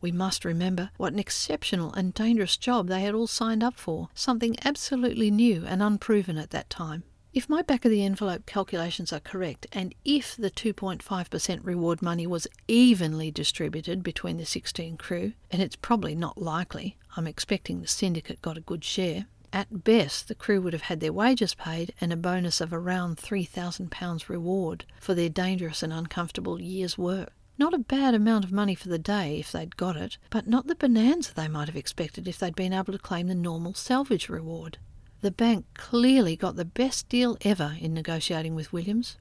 we 0.00 0.10
must 0.10 0.46
remember 0.46 0.88
what 0.96 1.12
an 1.12 1.18
exceptional 1.18 1.92
and 1.92 2.14
dangerous 2.14 2.56
job 2.56 2.88
they 2.88 3.02
had 3.02 3.14
all 3.14 3.26
signed 3.26 3.62
up 3.62 3.74
for, 3.74 4.08
something 4.14 4.56
absolutely 4.64 5.30
new 5.30 5.66
and 5.66 5.82
unproven 5.82 6.38
at 6.38 6.48
that 6.52 6.70
time. 6.70 7.02
If 7.36 7.50
my 7.50 7.60
back 7.60 7.84
of 7.84 7.90
the 7.90 8.02
envelope 8.02 8.46
calculations 8.46 9.12
are 9.12 9.20
correct, 9.20 9.66
and 9.70 9.94
if 10.06 10.34
the 10.34 10.50
2.5% 10.50 11.60
reward 11.62 12.00
money 12.00 12.26
was 12.26 12.46
evenly 12.66 13.30
distributed 13.30 14.02
between 14.02 14.38
the 14.38 14.46
16 14.46 14.96
crew, 14.96 15.34
and 15.50 15.60
it's 15.60 15.76
probably 15.76 16.14
not 16.14 16.40
likely, 16.40 16.96
I'm 17.14 17.26
expecting 17.26 17.82
the 17.82 17.88
syndicate 17.88 18.40
got 18.40 18.56
a 18.56 18.62
good 18.62 18.82
share, 18.82 19.26
at 19.52 19.84
best 19.84 20.28
the 20.28 20.34
crew 20.34 20.62
would 20.62 20.72
have 20.72 20.84
had 20.84 21.00
their 21.00 21.12
wages 21.12 21.52
paid 21.52 21.92
and 22.00 22.10
a 22.10 22.16
bonus 22.16 22.62
of 22.62 22.72
around 22.72 23.18
£3,000 23.18 24.30
reward 24.30 24.86
for 24.98 25.14
their 25.14 25.28
dangerous 25.28 25.82
and 25.82 25.92
uncomfortable 25.92 26.58
year's 26.58 26.96
work. 26.96 27.34
Not 27.58 27.74
a 27.74 27.78
bad 27.78 28.14
amount 28.14 28.46
of 28.46 28.52
money 28.52 28.74
for 28.74 28.88
the 28.88 28.98
day 28.98 29.40
if 29.40 29.52
they'd 29.52 29.76
got 29.76 29.98
it, 29.98 30.16
but 30.30 30.46
not 30.46 30.68
the 30.68 30.74
bonanza 30.74 31.34
they 31.34 31.48
might 31.48 31.68
have 31.68 31.76
expected 31.76 32.26
if 32.26 32.38
they'd 32.38 32.56
been 32.56 32.72
able 32.72 32.94
to 32.94 32.98
claim 32.98 33.26
the 33.26 33.34
normal 33.34 33.74
salvage 33.74 34.30
reward. 34.30 34.78
The 35.22 35.30
bank 35.30 35.64
clearly 35.74 36.36
got 36.36 36.56
the 36.56 36.64
best 36.64 37.08
deal 37.08 37.36
ever 37.40 37.76
in 37.80 37.94
negotiating 37.94 38.54
with 38.54 38.72
Williams. 38.72 39.16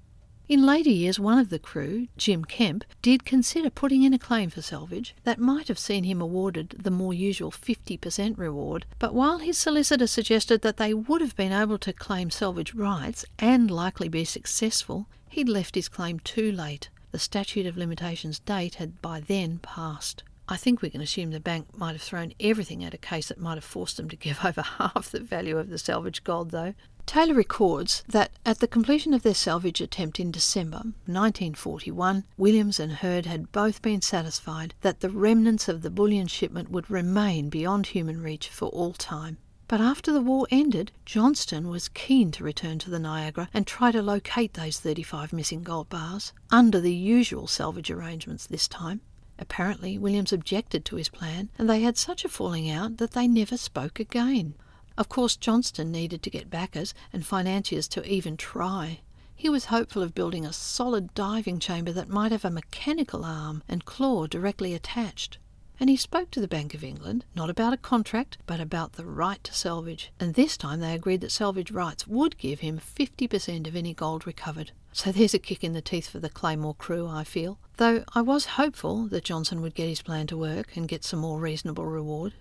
In 0.47 0.63
later 0.63 0.91
years, 0.91 1.19
one 1.19 1.39
of 1.39 1.49
the 1.49 1.57
crew, 1.57 2.07
Jim 2.17 2.45
Kemp, 2.45 2.83
did 3.01 3.25
consider 3.25 3.71
putting 3.71 4.03
in 4.03 4.13
a 4.13 4.19
claim 4.19 4.51
for 4.51 4.61
salvage 4.61 5.15
that 5.23 5.39
might 5.39 5.67
have 5.67 5.79
seen 5.79 6.03
him 6.03 6.21
awarded 6.21 6.75
the 6.77 6.91
more 6.91 7.15
usual 7.15 7.49
50% 7.49 8.37
reward, 8.37 8.85
but 8.99 9.15
while 9.15 9.39
his 9.39 9.57
solicitor 9.57 10.05
suggested 10.05 10.61
that 10.61 10.77
they 10.77 10.93
would 10.93 11.21
have 11.21 11.35
been 11.35 11.51
able 11.51 11.79
to 11.79 11.91
claim 11.91 12.29
salvage 12.29 12.75
rights 12.75 13.25
and 13.39 13.71
likely 13.71 14.07
be 14.07 14.23
successful, 14.23 15.07
he'd 15.29 15.49
left 15.49 15.73
his 15.73 15.89
claim 15.89 16.19
too 16.19 16.51
late. 16.51 16.89
The 17.11 17.17
statute 17.17 17.65
of 17.65 17.77
limitations 17.77 18.37
date 18.37 18.75
had 18.75 19.01
by 19.01 19.21
then 19.21 19.57
passed. 19.59 20.23
I 20.47 20.57
think 20.57 20.81
we 20.81 20.91
can 20.91 21.01
assume 21.01 21.31
the 21.31 21.39
bank 21.39 21.75
might 21.75 21.93
have 21.93 22.01
thrown 22.01 22.33
everything 22.39 22.83
at 22.83 22.93
a 22.93 22.99
case 22.99 23.29
that 23.29 23.39
might 23.39 23.55
have 23.55 23.63
forced 23.63 23.97
them 23.97 24.09
to 24.09 24.15
give 24.15 24.39
over 24.45 24.61
half 24.61 25.09
the 25.11 25.19
value 25.19 25.57
of 25.57 25.69
the 25.69 25.79
salvage 25.79 26.23
gold, 26.23 26.51
though. 26.51 26.75
Taylor 27.07 27.33
records 27.33 28.03
that 28.07 28.31
at 28.45 28.59
the 28.59 28.67
completion 28.67 29.13
of 29.13 29.23
their 29.23 29.33
salvage 29.33 29.79
attempt 29.81 30.19
in 30.19 30.31
December 30.31 30.77
1941, 31.05 32.25
Williams 32.37 32.79
and 32.79 32.93
Herd 32.93 33.25
had 33.25 33.51
both 33.51 33.81
been 33.81 34.01
satisfied 34.01 34.73
that 34.81 34.99
the 34.99 35.09
remnants 35.09 35.67
of 35.67 35.81
the 35.81 35.89
bullion 35.89 36.27
shipment 36.27 36.69
would 36.69 36.89
remain 36.89 37.49
beyond 37.49 37.87
human 37.87 38.21
reach 38.21 38.49
for 38.49 38.69
all 38.69 38.93
time. 38.93 39.37
But 39.67 39.81
after 39.81 40.11
the 40.11 40.21
war 40.21 40.47
ended, 40.51 40.91
Johnston 41.05 41.69
was 41.69 41.89
keen 41.89 42.31
to 42.31 42.43
return 42.43 42.77
to 42.79 42.91
the 42.91 42.99
Niagara 42.99 43.49
and 43.51 43.65
try 43.65 43.91
to 43.91 44.01
locate 44.01 44.53
those 44.53 44.79
35 44.79 45.33
missing 45.33 45.63
gold 45.63 45.89
bars, 45.89 46.33
under 46.51 46.79
the 46.79 46.93
usual 46.93 47.47
salvage 47.47 47.89
arrangements 47.89 48.45
this 48.45 48.67
time. 48.67 49.01
Apparently, 49.37 49.97
Williams 49.97 50.31
objected 50.31 50.85
to 50.85 50.95
his 50.95 51.09
plan, 51.09 51.49
and 51.57 51.69
they 51.69 51.81
had 51.81 51.97
such 51.97 52.23
a 52.23 52.29
falling 52.29 52.69
out 52.69 52.97
that 52.97 53.11
they 53.11 53.27
never 53.27 53.57
spoke 53.57 53.99
again. 53.99 54.55
Of 54.97 55.09
course, 55.09 55.35
Johnston 55.35 55.91
needed 55.91 56.23
to 56.23 56.29
get 56.29 56.49
backers 56.49 56.93
and 57.11 57.25
financiers 57.25 57.87
to 57.89 58.05
even 58.09 58.37
try. 58.37 59.01
He 59.35 59.49
was 59.49 59.65
hopeful 59.65 60.01
of 60.01 60.15
building 60.15 60.45
a 60.45 60.53
solid 60.53 61.13
diving 61.13 61.59
chamber 61.59 61.91
that 61.91 62.07
might 62.07 62.31
have 62.31 62.45
a 62.45 62.49
mechanical 62.49 63.25
arm 63.25 63.61
and 63.67 63.83
claw 63.83 64.27
directly 64.27 64.73
attached. 64.73 65.37
And 65.77 65.89
he 65.89 65.97
spoke 65.97 66.31
to 66.31 66.39
the 66.39 66.47
Bank 66.47 66.73
of 66.73 66.85
England, 66.85 67.25
not 67.35 67.49
about 67.49 67.73
a 67.73 67.77
contract, 67.77 68.37
but 68.45 68.61
about 68.61 68.93
the 68.93 69.05
right 69.05 69.43
to 69.43 69.53
salvage. 69.53 70.13
And 70.17 70.33
this 70.33 70.55
time 70.55 70.79
they 70.79 70.93
agreed 70.93 71.19
that 71.19 71.33
salvage 71.33 71.71
rights 71.71 72.07
would 72.07 72.37
give 72.37 72.61
him 72.61 72.79
50% 72.79 73.67
of 73.67 73.75
any 73.75 73.93
gold 73.93 74.25
recovered. 74.25 74.71
So 74.95 75.11
there's 75.11 75.33
a 75.33 75.39
kick 75.39 75.61
in 75.61 75.73
the 75.73 75.81
teeth 75.81 76.07
for 76.07 76.19
the 76.19 76.29
Claymore 76.29 76.73
crew, 76.73 77.05
I 77.05 77.25
feel. 77.25 77.59
Though 77.75 78.05
I 78.13 78.21
was 78.21 78.45
hopeful 78.45 79.07
that 79.07 79.25
Johnston 79.25 79.61
would 79.61 79.75
get 79.75 79.89
his 79.89 80.01
plan 80.01 80.25
to 80.27 80.37
work 80.37 80.77
and 80.77 80.87
get 80.87 81.03
some 81.03 81.19
more 81.19 81.37
reasonable 81.37 81.85
reward. 81.85 82.33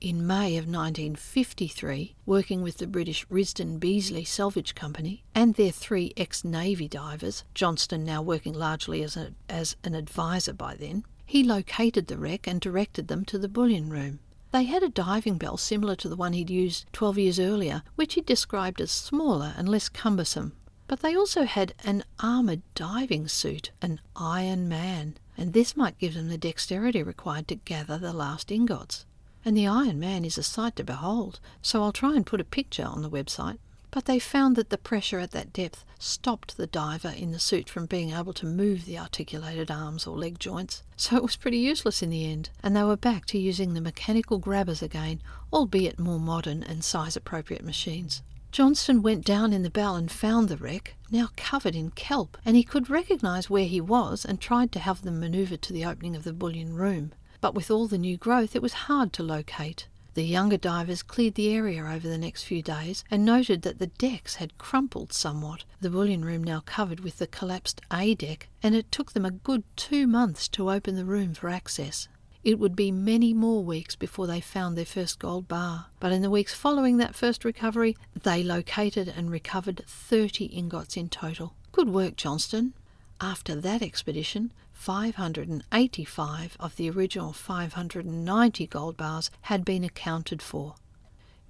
In 0.00 0.26
May 0.26 0.56
of 0.56 0.66
1953, 0.66 2.16
working 2.26 2.60
with 2.60 2.78
the 2.78 2.88
British 2.88 3.24
Risdon 3.28 3.78
Beasley 3.78 4.24
Salvage 4.24 4.74
Company 4.74 5.22
and 5.32 5.54
their 5.54 5.70
three 5.70 6.12
ex 6.16 6.42
Navy 6.42 6.88
divers, 6.88 7.44
Johnston 7.54 8.04
now 8.04 8.20
working 8.20 8.52
largely 8.52 9.04
as, 9.04 9.16
a, 9.16 9.32
as 9.48 9.76
an 9.84 9.94
advisor 9.94 10.52
by 10.52 10.74
then, 10.74 11.04
he 11.24 11.44
located 11.44 12.08
the 12.08 12.18
wreck 12.18 12.48
and 12.48 12.60
directed 12.60 13.06
them 13.06 13.24
to 13.26 13.38
the 13.38 13.48
bullion 13.48 13.88
room. 13.90 14.18
They 14.50 14.64
had 14.64 14.82
a 14.82 14.88
diving 14.88 15.38
bell 15.38 15.56
similar 15.56 15.94
to 15.96 16.08
the 16.08 16.16
one 16.16 16.32
he'd 16.32 16.50
used 16.50 16.84
12 16.92 17.18
years 17.18 17.38
earlier, 17.38 17.84
which 17.94 18.14
he 18.14 18.22
described 18.22 18.80
as 18.80 18.90
smaller 18.90 19.54
and 19.56 19.68
less 19.68 19.88
cumbersome. 19.88 20.54
But 20.92 21.00
they 21.00 21.16
also 21.16 21.44
had 21.44 21.72
an 21.84 22.04
armoured 22.20 22.60
diving 22.74 23.26
suit, 23.26 23.70
an 23.80 23.98
Iron 24.14 24.68
Man, 24.68 25.16
and 25.38 25.54
this 25.54 25.74
might 25.74 25.96
give 25.96 26.12
them 26.12 26.28
the 26.28 26.36
dexterity 26.36 27.02
required 27.02 27.48
to 27.48 27.54
gather 27.54 27.96
the 27.96 28.12
last 28.12 28.52
ingots. 28.52 29.06
And 29.42 29.56
the 29.56 29.66
Iron 29.66 29.98
Man 29.98 30.22
is 30.22 30.36
a 30.36 30.42
sight 30.42 30.76
to 30.76 30.84
behold, 30.84 31.40
so 31.62 31.82
I'll 31.82 31.92
try 31.92 32.14
and 32.14 32.26
put 32.26 32.42
a 32.42 32.44
picture 32.44 32.84
on 32.84 33.00
the 33.00 33.08
website. 33.08 33.56
But 33.90 34.04
they 34.04 34.18
found 34.18 34.54
that 34.56 34.68
the 34.68 34.76
pressure 34.76 35.18
at 35.18 35.30
that 35.30 35.54
depth 35.54 35.82
stopped 35.98 36.58
the 36.58 36.66
diver 36.66 37.14
in 37.16 37.30
the 37.30 37.38
suit 37.38 37.70
from 37.70 37.86
being 37.86 38.12
able 38.12 38.34
to 38.34 38.44
move 38.44 38.84
the 38.84 38.98
articulated 38.98 39.70
arms 39.70 40.06
or 40.06 40.18
leg 40.18 40.38
joints, 40.38 40.82
so 40.94 41.16
it 41.16 41.22
was 41.22 41.36
pretty 41.36 41.56
useless 41.56 42.02
in 42.02 42.10
the 42.10 42.30
end, 42.30 42.50
and 42.62 42.76
they 42.76 42.82
were 42.82 42.98
back 42.98 43.24
to 43.28 43.38
using 43.38 43.72
the 43.72 43.80
mechanical 43.80 44.36
grabbers 44.36 44.82
again, 44.82 45.22
albeit 45.54 45.98
more 45.98 46.20
modern 46.20 46.62
and 46.62 46.84
size 46.84 47.16
appropriate 47.16 47.64
machines. 47.64 48.20
Johnston 48.52 49.00
went 49.00 49.24
down 49.24 49.54
in 49.54 49.62
the 49.62 49.70
bell 49.70 49.96
and 49.96 50.12
found 50.12 50.50
the 50.50 50.58
wreck, 50.58 50.94
now 51.10 51.30
covered 51.36 51.74
in 51.74 51.90
kelp, 51.92 52.36
and 52.44 52.54
he 52.54 52.62
could 52.62 52.90
recognise 52.90 53.48
where 53.48 53.64
he 53.64 53.80
was 53.80 54.26
and 54.26 54.38
tried 54.38 54.72
to 54.72 54.78
have 54.78 55.00
them 55.00 55.20
manoeuvre 55.20 55.56
to 55.56 55.72
the 55.72 55.86
opening 55.86 56.14
of 56.14 56.24
the 56.24 56.34
bullion 56.34 56.74
room. 56.74 57.14
But 57.40 57.54
with 57.54 57.70
all 57.70 57.88
the 57.88 57.96
new 57.96 58.18
growth, 58.18 58.54
it 58.54 58.60
was 58.60 58.74
hard 58.74 59.14
to 59.14 59.22
locate. 59.22 59.88
The 60.12 60.22
younger 60.22 60.58
divers 60.58 61.02
cleared 61.02 61.36
the 61.36 61.48
area 61.48 61.82
over 61.82 62.06
the 62.06 62.18
next 62.18 62.42
few 62.42 62.60
days 62.60 63.04
and 63.10 63.24
noted 63.24 63.62
that 63.62 63.78
the 63.78 63.86
decks 63.86 64.34
had 64.34 64.58
crumpled 64.58 65.14
somewhat, 65.14 65.64
the 65.80 65.88
bullion 65.88 66.22
room 66.22 66.44
now 66.44 66.60
covered 66.60 67.00
with 67.00 67.16
the 67.16 67.26
collapsed 67.26 67.80
A 67.90 68.14
deck, 68.14 68.50
and 68.62 68.74
it 68.74 68.92
took 68.92 69.12
them 69.12 69.24
a 69.24 69.30
good 69.30 69.64
two 69.76 70.06
months 70.06 70.46
to 70.48 70.70
open 70.70 70.96
the 70.96 71.06
room 71.06 71.32
for 71.32 71.48
access. 71.48 72.06
It 72.44 72.58
would 72.58 72.74
be 72.74 72.90
many 72.90 73.32
more 73.32 73.62
weeks 73.62 73.94
before 73.94 74.26
they 74.26 74.40
found 74.40 74.76
their 74.76 74.84
first 74.84 75.20
gold 75.20 75.46
bar, 75.46 75.86
but 76.00 76.10
in 76.10 76.22
the 76.22 76.30
weeks 76.30 76.52
following 76.52 76.96
that 76.96 77.14
first 77.14 77.44
recovery, 77.44 77.96
they 78.20 78.42
located 78.42 79.06
and 79.06 79.30
recovered 79.30 79.84
30 79.86 80.46
ingots 80.46 80.96
in 80.96 81.08
total. 81.08 81.54
Good 81.70 81.88
work, 81.88 82.16
Johnston. 82.16 82.74
After 83.20 83.54
that 83.54 83.80
expedition, 83.80 84.52
585 84.72 86.56
of 86.58 86.74
the 86.74 86.90
original 86.90 87.32
590 87.32 88.66
gold 88.66 88.96
bars 88.96 89.30
had 89.42 89.64
been 89.64 89.84
accounted 89.84 90.42
for. 90.42 90.74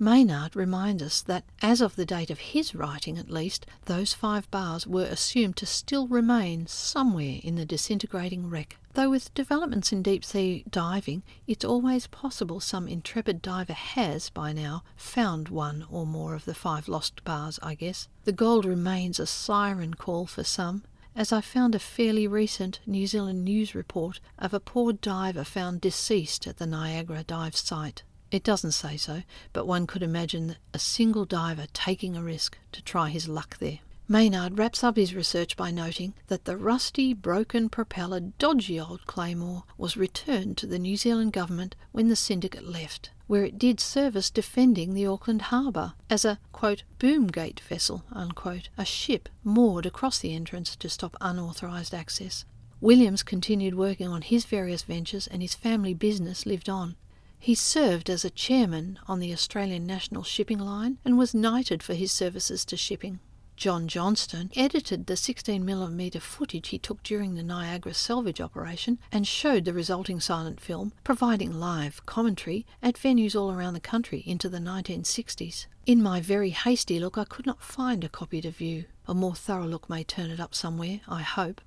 Maynard 0.03 0.57
reminds 0.57 1.01
us 1.01 1.23
that, 1.23 1.45
as 1.63 1.81
of 1.81 1.95
the 1.95 2.05
date 2.05 2.29
of 2.31 2.41
his 2.41 2.75
writing 2.75 3.19
at 3.19 3.31
least, 3.31 3.67
those 3.85 4.13
five 4.13 4.51
bars 4.51 4.85
were 4.85 5.05
assumed 5.05 5.57
to 5.59 5.65
still 5.65 6.09
remain 6.09 6.67
somewhere 6.67 7.39
in 7.45 7.55
the 7.55 7.65
disintegrating 7.65 8.51
wreck. 8.51 8.79
Though 8.95 9.11
with 9.11 9.33
developments 9.33 9.93
in 9.93 10.03
deep 10.03 10.25
sea 10.25 10.65
diving, 10.69 11.23
it's 11.47 11.65
always 11.65 12.09
possible 12.09 12.59
some 12.59 12.89
intrepid 12.89 13.41
diver 13.43 13.75
has, 13.75 14.29
by 14.29 14.53
now, 14.53 14.83
found 14.97 15.51
one 15.51 15.87
or 15.89 16.05
more 16.05 16.35
of 16.35 16.47
the 16.47 16.53
five 16.53 16.89
lost 16.89 17.23
bars, 17.23 17.61
I 17.63 17.77
guess. 17.77 18.09
The 18.25 18.33
gold 18.33 18.65
remains 18.65 19.21
a 19.21 19.27
siren 19.29 19.95
call 19.95 20.27
for 20.27 20.43
some, 20.43 20.83
as 21.15 21.33
I 21.33 21.41
found 21.41 21.77
a 21.77 21.79
fairly 21.79 22.27
recent 22.27 22.81
New 22.87 23.07
Zealand 23.07 23.45
news 23.45 23.73
report 23.73 24.19
of 24.37 24.53
a 24.53 24.59
poor 24.59 24.93
diver 24.93 25.45
found 25.45 25.81
deceased 25.81 26.49
at 26.49 26.57
the 26.57 26.67
Niagara 26.67 27.23
dive 27.23 27.57
site. 27.57 28.03
It 28.33 28.43
doesn't 28.43 28.73
say 28.73 28.97
so, 28.97 29.25
but 29.53 29.67
one 29.67 29.87
could 29.87 30.03
imagine 30.03 30.57
a 30.73 30.79
single 30.79 31.27
diver 31.27 31.67
taking 31.75 32.17
a 32.17 32.23
risk 32.23 32.57
to 32.73 32.81
try 32.83 33.11
his 33.11 33.29
luck 33.29 33.59
there. 33.59 33.81
Maynard 34.09 34.57
wraps 34.57 34.83
up 34.83 34.97
his 34.97 35.15
research 35.15 35.55
by 35.55 35.71
noting 35.71 36.15
that 36.29 36.47
the 36.47 36.57
rusty, 36.57 37.13
broken 37.13 37.69
propeller, 37.69 38.21
dodgy 38.21 38.81
old 38.81 39.07
Claymore 39.07 39.65
was 39.77 39.99
returned 39.99 40.57
to 40.57 40.67
the 40.67 40.79
New 40.79 40.97
Zealand 40.97 41.35
government 41.35 41.77
when 41.93 42.09
the 42.09 42.17
syndicate 42.17 42.67
left, 42.67 43.11
where 43.27 43.45
it 43.45 43.59
did 43.59 43.81
service 43.81 44.31
defending 44.31 44.95
the 44.95 45.07
Auckland 45.07 45.43
harbour 45.43 45.93
as 46.09 46.25
a, 46.25 46.39
quote, 46.53 46.85
boom 46.99 47.27
gate 47.27 47.61
vessel, 47.61 48.03
unquote, 48.11 48.71
a 48.79 48.85
ship 48.87 49.29
moored 49.45 49.85
across 49.85 50.19
the 50.21 50.35
entrance 50.35 50.75
to 50.77 50.89
stop 50.89 51.15
unauthorised 51.21 51.93
access. 51.93 52.47
Williams 52.81 53.23
continued 53.23 53.75
working 53.75 54.09
on 54.09 54.23
his 54.23 54.47
various 54.47 54.83
ventures 54.83 55.27
and 55.27 55.43
his 55.43 55.55
family 55.55 55.93
business 55.93 56.47
lived 56.47 56.71
on. 56.71 56.97
He 57.45 57.57
served 57.57 58.09
as 58.09 58.25
a 58.25 58.31
chairman 58.31 59.01
on 59.09 59.19
the 59.19 59.33
Australian 59.33 59.85
National 59.85 60.23
Shipping 60.23 60.61
Line 60.61 60.99
and 61.05 61.19
was 61.19 61.35
knighted 61.35 61.83
for 61.83 61.95
his 61.95 62.13
services 62.13 62.65
to 62.67 62.77
shipping. 62.77 63.19
John 63.57 63.89
Johnston 63.89 64.53
edited 64.55 65.07
the 65.07 65.15
16mm 65.15 66.21
footage 66.23 66.69
he 66.69 66.79
took 66.79 67.03
during 67.03 67.35
the 67.35 67.43
Niagara 67.43 67.95
salvage 67.95 68.41
operation 68.41 69.01
and 69.11 69.27
showed 69.27 69.65
the 69.65 69.73
resulting 69.73 70.21
silent 70.21 70.61
film, 70.61 70.93
providing 71.03 71.59
live 71.59 72.07
commentary 72.07 72.65
at 72.81 72.95
venues 72.95 73.35
all 73.35 73.51
around 73.51 73.75
the 73.75 73.81
country 73.81 74.23
into 74.25 74.49
the 74.49 74.59
1960s. 74.59 75.67
In 75.85 76.01
my 76.01 76.21
very 76.21 76.51
hasty 76.51 77.01
look, 77.01 77.19
I 77.19 77.25
could 77.25 77.45
not 77.45 77.61
find 77.61 78.05
a 78.05 78.09
copy 78.09 78.41
to 78.43 78.53
view. 78.53 78.85
A 79.09 79.15
more 79.15 79.35
thorough 79.35 79.67
look 79.67 79.91
may 79.91 80.05
turn 80.05 80.31
it 80.31 80.39
up 80.39 80.55
somewhere, 80.55 81.01
I 81.09 81.23
hope. 81.23 81.61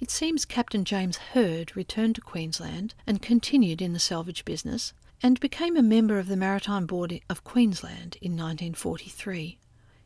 It 0.00 0.10
seems 0.10 0.44
Captain 0.44 0.84
James 0.84 1.16
Herd 1.16 1.74
returned 1.74 2.16
to 2.16 2.20
Queensland 2.20 2.92
and 3.06 3.22
continued 3.22 3.80
in 3.80 3.94
the 3.94 3.98
salvage 3.98 4.44
business 4.44 4.92
and 5.24 5.40
became 5.40 5.74
a 5.74 5.82
member 5.82 6.18
of 6.18 6.28
the 6.28 6.36
Maritime 6.36 6.84
Board 6.84 7.18
of 7.30 7.42
Queensland 7.44 8.18
in 8.20 8.32
1943. 8.32 9.58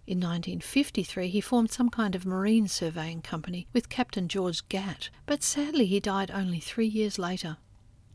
In 0.06 0.18
1953, 0.18 1.28
he 1.28 1.40
formed 1.40 1.72
some 1.72 1.90
kind 1.90 2.14
of 2.14 2.24
marine 2.24 2.68
surveying 2.68 3.20
company 3.20 3.66
with 3.72 3.88
Captain 3.88 4.28
George 4.28 4.68
Gatt, 4.68 5.10
but 5.26 5.42
sadly 5.42 5.86
he 5.86 5.98
died 5.98 6.30
only 6.30 6.60
three 6.60 6.86
years 6.86 7.18
later. 7.18 7.56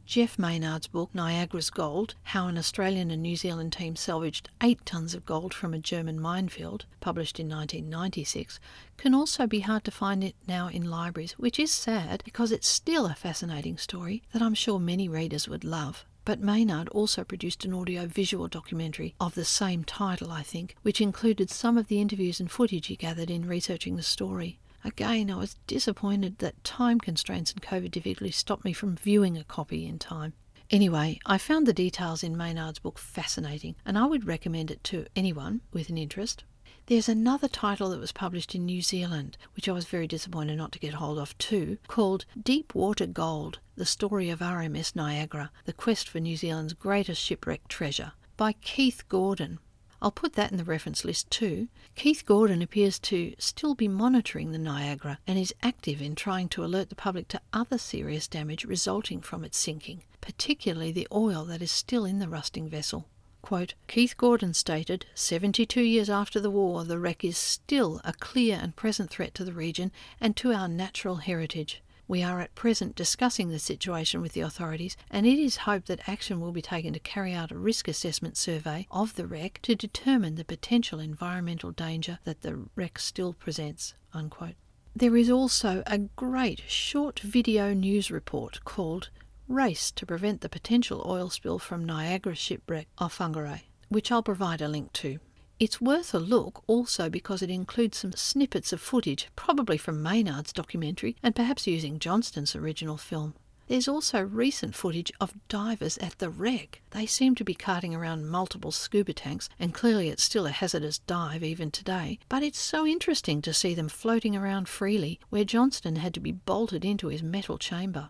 Jeff 0.06 0.40
Maynard's 0.40 0.88
book, 0.88 1.14
Niagara's 1.14 1.70
Gold 1.70 2.16
How 2.24 2.48
an 2.48 2.58
Australian 2.58 3.12
and 3.12 3.22
New 3.22 3.36
Zealand 3.36 3.74
Team 3.74 3.98
Salvaged 3.98 4.50
Eight 4.64 4.86
Tons 4.86 5.14
of 5.14 5.26
Gold 5.26 5.54
from 5.54 5.74
a 5.74 5.80
German 5.80 6.22
Minefield, 6.22 6.86
published 7.02 7.38
in 7.38 7.50
1996, 7.50 8.62
can 8.96 9.14
also 9.14 9.46
be 9.46 9.60
hard 9.60 9.84
to 9.84 9.92
find 9.92 10.24
it 10.24 10.36
now 10.48 10.70
in 10.70 10.90
libraries, 10.90 11.34
which 11.34 11.60
is 11.60 11.74
sad 11.74 12.24
because 12.24 12.54
it's 12.54 12.66
still 12.66 13.06
a 13.08 13.14
fascinating 13.14 13.78
story 13.78 14.24
that 14.32 14.42
I'm 14.42 14.54
sure 14.54 14.80
many 14.80 15.10
readers 15.10 15.50
would 15.50 15.66
love. 15.66 16.06
But 16.26 16.40
Maynard 16.40 16.88
also 16.90 17.24
produced 17.24 17.66
an 17.66 17.74
audio 17.74 18.06
visual 18.06 18.48
documentary 18.48 19.14
of 19.20 19.36
the 19.36 19.44
same 19.44 19.84
title, 19.84 20.32
I 20.32 20.42
think, 20.42 20.76
which 20.82 21.02
included 21.02 21.50
some 21.50 21.78
of 21.78 21.88
the 21.88 22.00
interviews 22.00 22.40
and 22.40 22.50
footage 22.50 22.88
he 22.88 22.96
gathered 22.96 23.30
in 23.30 23.48
researching 23.48 23.98
the 23.98 24.04
story. 24.04 24.60
Again, 24.86 25.30
I 25.30 25.36
was 25.36 25.58
disappointed 25.68 26.40
that 26.40 26.64
time 26.64 27.00
constraints 27.00 27.52
and 27.52 27.62
COVID 27.62 27.92
difficulties 27.92 28.38
stopped 28.38 28.66
me 28.66 28.74
from 28.74 28.96
viewing 28.96 29.38
a 29.38 29.44
copy 29.44 29.86
in 29.86 30.00
time. 30.00 30.34
Anyway, 30.70 31.20
I 31.26 31.38
found 31.38 31.68
the 31.68 31.74
details 31.74 32.24
in 32.24 32.38
Maynard's 32.38 32.80
book 32.80 32.98
fascinating, 32.98 33.76
and 33.86 33.98
I 33.98 34.06
would 34.06 34.26
recommend 34.26 34.72
it 34.72 34.84
to 34.86 35.06
anyone 35.16 35.62
with 35.72 35.90
an 35.90 35.98
interest. 35.98 36.46
There's 36.88 37.08
another 37.08 37.48
title 37.48 37.92
that 37.92 38.02
was 38.02 38.12
published 38.12 38.54
in 38.54 38.66
New 38.66 38.82
Zealand, 38.82 39.38
which 39.56 39.70
I 39.70 39.72
was 39.72 39.86
very 39.86 40.06
disappointed 40.06 40.58
not 40.58 40.74
to 40.74 40.80
get 40.80 40.96
hold 40.96 41.18
of 41.18 41.38
too, 41.38 41.78
called 41.88 42.26
Deep 42.38 42.76
Water 42.76 43.06
Gold 43.06 43.60
The 43.78 43.86
Story 43.86 44.30
of 44.30 44.40
RMS 44.40 44.94
Niagara 44.94 45.50
The 45.64 45.72
Quest 45.72 46.10
for 46.10 46.20
New 46.20 46.36
Zealand's 46.36 46.74
Greatest 46.74 47.22
Shipwreck 47.22 47.70
Treasure 47.70 48.12
by 48.36 48.52
Keith 48.52 49.08
Gordon. 49.08 49.60
I'll 50.02 50.12
put 50.12 50.34
that 50.34 50.52
in 50.52 50.58
the 50.58 50.66
reference 50.66 51.06
list 51.06 51.30
too. 51.30 51.70
Keith 51.96 52.26
Gordon 52.26 52.62
appears 52.62 53.00
to 53.00 53.34
still 53.40 53.76
be 53.76 53.88
monitoring 53.88 54.52
the 54.52 54.58
Niagara 54.58 55.20
and 55.26 55.40
is 55.40 55.56
active 55.64 56.02
in 56.02 56.16
trying 56.16 56.50
to 56.50 56.66
alert 56.66 56.90
the 56.90 56.96
public 56.96 57.30
to 57.30 57.42
other 57.54 57.78
serious 57.78 58.28
damage 58.28 58.66
resulting 58.66 59.22
from 59.22 59.46
its 59.46 59.58
sinking, 59.58 60.04
particularly 60.20 60.92
the 60.92 61.08
oil 61.14 61.46
that 61.46 61.62
is 61.62 61.72
still 61.72 62.04
in 62.04 62.20
the 62.20 62.28
rusting 62.28 62.68
vessel. 62.68 63.08
Quote, 63.44 63.74
Keith 63.90 64.16
Gordon 64.16 64.54
stated, 64.54 65.06
72 65.16 65.82
years 65.82 66.10
after 66.10 66.40
the 66.40 66.50
war, 66.50 66.86
the 66.86 66.98
wreck 66.98 67.26
is 67.26 67.38
still 67.38 68.00
a 68.06 68.14
clear 68.14 68.58
and 68.60 68.74
present 68.74 69.10
threat 69.10 69.36
to 69.36 69.44
the 69.44 69.52
region 69.52 69.92
and 70.22 70.38
to 70.38 70.54
our 70.54 70.70
natural 70.70 71.18
heritage. 71.18 71.84
We 72.08 72.24
are 72.24 72.40
at 72.40 72.56
present 72.56 72.96
discussing 72.96 73.50
the 73.50 73.60
situation 73.60 74.22
with 74.22 74.32
the 74.32 74.40
authorities, 74.40 74.96
and 75.12 75.28
it 75.28 75.38
is 75.38 75.58
hoped 75.58 75.88
that 75.88 76.08
action 76.08 76.40
will 76.40 76.54
be 76.54 76.62
taken 76.62 76.94
to 76.94 77.00
carry 77.02 77.34
out 77.34 77.52
a 77.52 77.58
risk 77.58 77.90
assessment 77.90 78.38
survey 78.38 78.88
of 78.90 79.16
the 79.16 79.28
wreck 79.28 79.60
to 79.64 79.76
determine 79.76 80.36
the 80.36 80.46
potential 80.46 81.02
environmental 81.02 81.72
danger 81.72 82.20
that 82.24 82.44
the 82.44 82.66
wreck 82.78 82.98
still 82.98 83.34
presents. 83.34 83.94
Unquote. 84.14 84.56
There 84.96 85.18
is 85.18 85.30
also 85.30 85.84
a 85.86 85.98
great 85.98 86.62
short 86.68 87.20
video 87.20 87.74
news 87.74 88.10
report 88.10 88.64
called 88.64 89.10
race 89.48 89.92
to 89.92 90.06
prevent 90.06 90.42
the 90.42 90.50
potential 90.50 91.04
oil 91.06 91.30
spill 91.30 91.60
from 91.60 91.86
Niagara 91.86 92.36
shipwreck 92.36 92.88
off 92.98 93.18
Whangarei, 93.18 93.62
which 93.90 94.12
I'll 94.12 94.24
provide 94.24 94.62
a 94.62 94.68
link 94.68 94.94
to. 94.94 95.20
It's 95.60 95.80
worth 95.80 96.14
a 96.14 96.20
look 96.20 96.64
also 96.68 97.10
because 97.10 97.42
it 97.42 97.50
includes 97.50 97.98
some 97.98 98.14
snippets 98.14 98.74
of 98.74 98.82
footage, 98.82 99.30
probably 99.36 99.78
from 99.78 100.02
Maynard's 100.02 100.52
documentary 100.52 101.16
and 101.22 101.36
perhaps 101.36 101.68
using 101.68 102.00
Johnston's 102.00 102.56
original 102.56 102.98
film. 102.98 103.36
There's 103.68 103.88
also 103.88 104.22
recent 104.22 104.76
footage 104.76 105.12
of 105.22 105.34
divers 105.48 105.98
at 106.00 106.20
the 106.20 106.30
wreck. 106.30 106.82
They 106.92 107.06
seem 107.06 107.34
to 107.36 107.46
be 107.46 107.54
carting 107.54 107.96
around 107.96 108.28
multiple 108.28 108.72
scuba 108.72 109.14
tanks, 109.14 109.48
and 109.58 109.74
clearly 109.74 110.10
it's 110.10 110.24
still 110.24 110.46
a 110.46 110.52
hazardous 110.52 111.00
dive 111.00 111.44
even 111.44 111.72
today. 111.72 112.20
But 112.28 112.44
it's 112.44 112.60
so 112.60 112.86
interesting 112.86 113.42
to 113.44 113.54
see 113.54 113.74
them 113.74 113.88
floating 113.88 114.36
around 114.36 114.68
freely 114.68 115.20
where 115.30 115.46
Johnston 115.46 115.96
had 115.96 116.14
to 116.16 116.20
be 116.20 116.34
bolted 116.34 116.84
into 116.84 117.08
his 117.08 117.24
metal 117.24 117.58
chamber. 117.58 118.10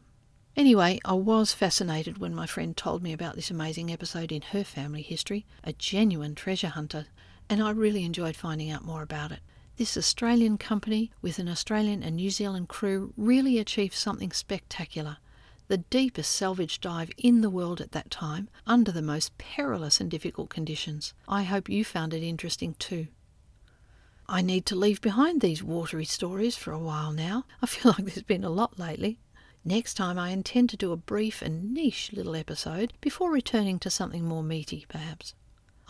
Anyway, 0.55 0.99
I 1.03 1.13
was 1.13 1.51
fascinated 1.51 2.19
when 2.19 2.35
my 2.35 2.45
friend 2.45 2.77
told 2.77 3.01
me 3.01 3.11
about 3.11 3.35
this 3.35 3.49
amazing 3.49 3.91
episode 3.91 4.31
in 4.31 4.43
her 4.43 4.63
family 4.63 5.01
history, 5.01 5.47
a 5.63 5.73
genuine 5.73 6.35
treasure 6.35 6.67
hunter, 6.67 7.07
and 7.49 7.61
I 7.61 7.71
really 7.71 8.03
enjoyed 8.03 8.35
finding 8.35 8.69
out 8.69 8.85
more 8.85 9.01
about 9.01 9.31
it. 9.31 9.39
This 9.77 9.97
Australian 9.97 10.59
company 10.59 11.09
with 11.23 11.39
an 11.39 11.49
Australian 11.49 12.03
and 12.03 12.17
New 12.17 12.29
Zealand 12.29 12.69
crew 12.69 13.15
really 13.17 13.57
achieved 13.57 13.95
something 13.95 14.31
spectacular. 14.31 15.17
The 15.69 15.77
deepest 15.79 16.31
salvage 16.31 16.79
dive 16.79 17.09
in 17.17 17.41
the 17.41 17.49
world 17.49 17.81
at 17.81 17.91
that 17.93 18.11
time, 18.11 18.47
under 18.67 18.91
the 18.91 19.01
most 19.01 19.35
perilous 19.39 19.99
and 19.99 20.11
difficult 20.11 20.51
conditions. 20.51 21.15
I 21.27 21.43
hope 21.43 21.67
you 21.67 21.83
found 21.83 22.13
it 22.13 22.21
interesting 22.21 22.75
too. 22.75 23.07
I 24.29 24.43
need 24.43 24.67
to 24.67 24.75
leave 24.75 25.01
behind 25.01 25.41
these 25.41 25.63
watery 25.63 26.05
stories 26.05 26.55
for 26.55 26.71
a 26.71 26.79
while 26.79 27.11
now. 27.11 27.45
I 27.59 27.65
feel 27.65 27.91
like 27.97 28.05
there's 28.05 28.21
been 28.21 28.43
a 28.43 28.51
lot 28.51 28.77
lately. 28.77 29.17
Next 29.65 29.93
time, 29.93 30.19
I 30.19 30.31
intend 30.31 30.69
to 30.71 30.77
do 30.77 30.91
a 30.91 30.97
brief 30.97 31.41
and 31.41 31.73
niche 31.73 32.11
little 32.11 32.35
episode 32.35 32.91
before 32.99 33.31
returning 33.31 33.79
to 33.79 33.89
something 33.89 34.25
more 34.25 34.43
meaty, 34.43 34.85
perhaps. 34.89 35.35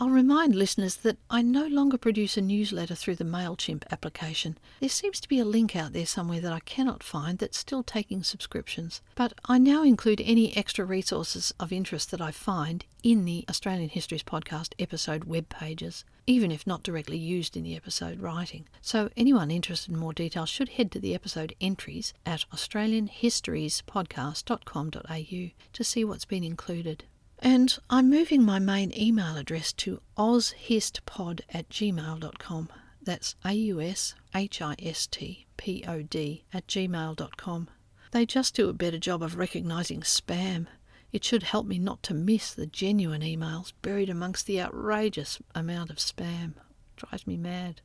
I'll 0.00 0.10
remind 0.10 0.56
listeners 0.56 0.96
that 0.96 1.18
I 1.30 1.42
no 1.42 1.66
longer 1.66 1.96
produce 1.96 2.36
a 2.36 2.40
newsletter 2.40 2.96
through 2.96 3.16
the 3.16 3.24
MailChimp 3.24 3.84
application. 3.92 4.58
There 4.80 4.88
seems 4.88 5.20
to 5.20 5.28
be 5.28 5.38
a 5.38 5.44
link 5.44 5.76
out 5.76 5.92
there 5.92 6.06
somewhere 6.06 6.40
that 6.40 6.52
I 6.52 6.60
cannot 6.60 7.02
find 7.02 7.38
that's 7.38 7.58
still 7.58 7.84
taking 7.84 8.24
subscriptions. 8.24 9.00
But 9.14 9.34
I 9.46 9.58
now 9.58 9.84
include 9.84 10.20
any 10.20 10.56
extra 10.56 10.84
resources 10.84 11.54
of 11.60 11.72
interest 11.72 12.10
that 12.10 12.20
I 12.20 12.32
find 12.32 12.84
in 13.04 13.24
the 13.24 13.44
Australian 13.48 13.88
Histories 13.88 14.24
Podcast 14.24 14.72
episode 14.78 15.24
web 15.24 15.48
pages 15.48 16.04
even 16.26 16.50
if 16.50 16.66
not 16.66 16.82
directly 16.82 17.18
used 17.18 17.54
in 17.56 17.62
the 17.64 17.76
episode 17.76 18.18
writing. 18.20 18.66
So, 18.80 19.10
anyone 19.16 19.50
interested 19.50 19.92
in 19.92 19.98
more 19.98 20.14
detail 20.14 20.46
should 20.46 20.70
head 20.70 20.90
to 20.92 20.98
the 20.98 21.14
episode 21.14 21.54
entries 21.60 22.14
at 22.24 22.46
australianhistoriespodcast.com.au 22.52 25.50
to 25.72 25.84
see 25.84 26.04
what's 26.04 26.24
been 26.24 26.44
included. 26.44 27.04
And 27.46 27.76
I'm 27.90 28.08
moving 28.08 28.42
my 28.42 28.58
main 28.58 28.90
email 28.98 29.36
address 29.36 29.74
to 29.74 30.00
aushistpod 30.16 31.42
at 31.52 31.68
gmail.com. 31.68 32.68
That's 33.02 33.36
A 33.44 33.52
U 33.52 33.82
S 33.82 34.14
H 34.34 34.62
I 34.62 34.74
S 34.82 35.06
T 35.06 35.46
P 35.58 35.84
O 35.86 36.00
D 36.00 36.44
at 36.54 36.66
gmail.com. 36.66 37.68
They 38.12 38.24
just 38.24 38.54
do 38.54 38.70
a 38.70 38.72
better 38.72 38.96
job 38.96 39.22
of 39.22 39.36
recognising 39.36 40.00
spam. 40.00 40.68
It 41.12 41.22
should 41.22 41.42
help 41.42 41.66
me 41.66 41.78
not 41.78 42.02
to 42.04 42.14
miss 42.14 42.54
the 42.54 42.66
genuine 42.66 43.20
emails 43.20 43.74
buried 43.82 44.08
amongst 44.08 44.46
the 44.46 44.62
outrageous 44.62 45.38
amount 45.54 45.90
of 45.90 45.96
spam. 45.96 46.52
It 46.56 46.96
drives 46.96 47.26
me 47.26 47.36
mad. 47.36 47.82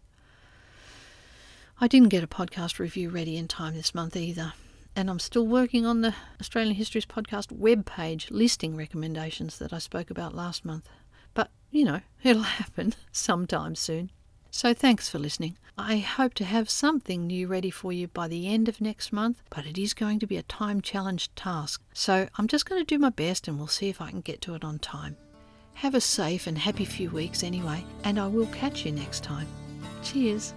I 1.82 1.90
didn't 1.90 2.10
get 2.10 2.24
a 2.24 2.28
podcast 2.28 2.80
review 2.80 3.10
ready 3.10 3.36
in 3.36 3.50
time 3.50 3.76
this 3.76 3.94
month 3.94 4.16
either, 4.16 4.54
and 4.96 5.10
I'm 5.10 5.20
still 5.20 5.48
working 5.48 5.86
on 5.86 6.02
the 6.02 6.14
Australian 6.40 6.76
Histories 6.76 7.06
Podcast 7.06 7.52
web 7.52 7.86
page 7.86 8.30
listing 8.32 8.76
recommendations 8.76 9.60
that 9.60 9.74
I 9.74 9.80
spoke 9.80 10.10
about 10.10 10.36
last 10.36 10.66
month. 10.66 10.90
But, 11.34 11.52
you 11.72 11.86
know, 11.86 12.02
it'll 12.24 12.42
happen 12.62 12.94
sometime 13.12 13.76
soon. 13.76 14.12
So 14.52 14.74
thanks 14.74 15.08
for 15.08 15.20
listening. 15.20 15.58
I 15.78 15.98
hope 15.98 16.34
to 16.36 16.46
have 16.46 16.70
something 16.70 17.28
new 17.28 17.48
ready 17.48 17.70
for 17.70 17.94
you 17.94 18.08
by 18.08 18.28
the 18.28 18.48
end 18.48 18.68
of 18.68 18.82
next 18.82 19.14
month, 19.14 19.42
but 19.50 19.66
it 19.66 19.78
is 19.78 19.94
going 19.94 20.20
to 20.20 20.28
be 20.28 20.38
a 20.38 20.44
time 20.44 20.82
challenged 20.82 21.36
task. 21.36 21.82
So 21.94 22.28
I'm 22.38 22.48
just 22.48 22.66
going 22.66 22.82
to 22.82 22.86
do 22.86 23.00
my 23.00 23.12
best 23.12 23.48
and 23.48 23.58
we'll 23.58 23.68
see 23.68 23.90
if 23.90 24.02
I 24.02 24.10
can 24.10 24.22
get 24.22 24.42
to 24.42 24.56
it 24.56 24.64
on 24.64 24.80
time. 24.80 25.16
Have 25.76 25.96
a 25.96 26.02
safe 26.02 26.48
and 26.48 26.58
happy 26.58 26.84
few 26.84 27.10
weeks 27.10 27.44
anyway, 27.44 27.86
and 28.04 28.20
I 28.20 28.28
will 28.28 28.48
catch 28.48 28.86
you 28.86 28.92
next 28.92 29.24
time. 29.24 29.48
Cheers. 30.04 30.54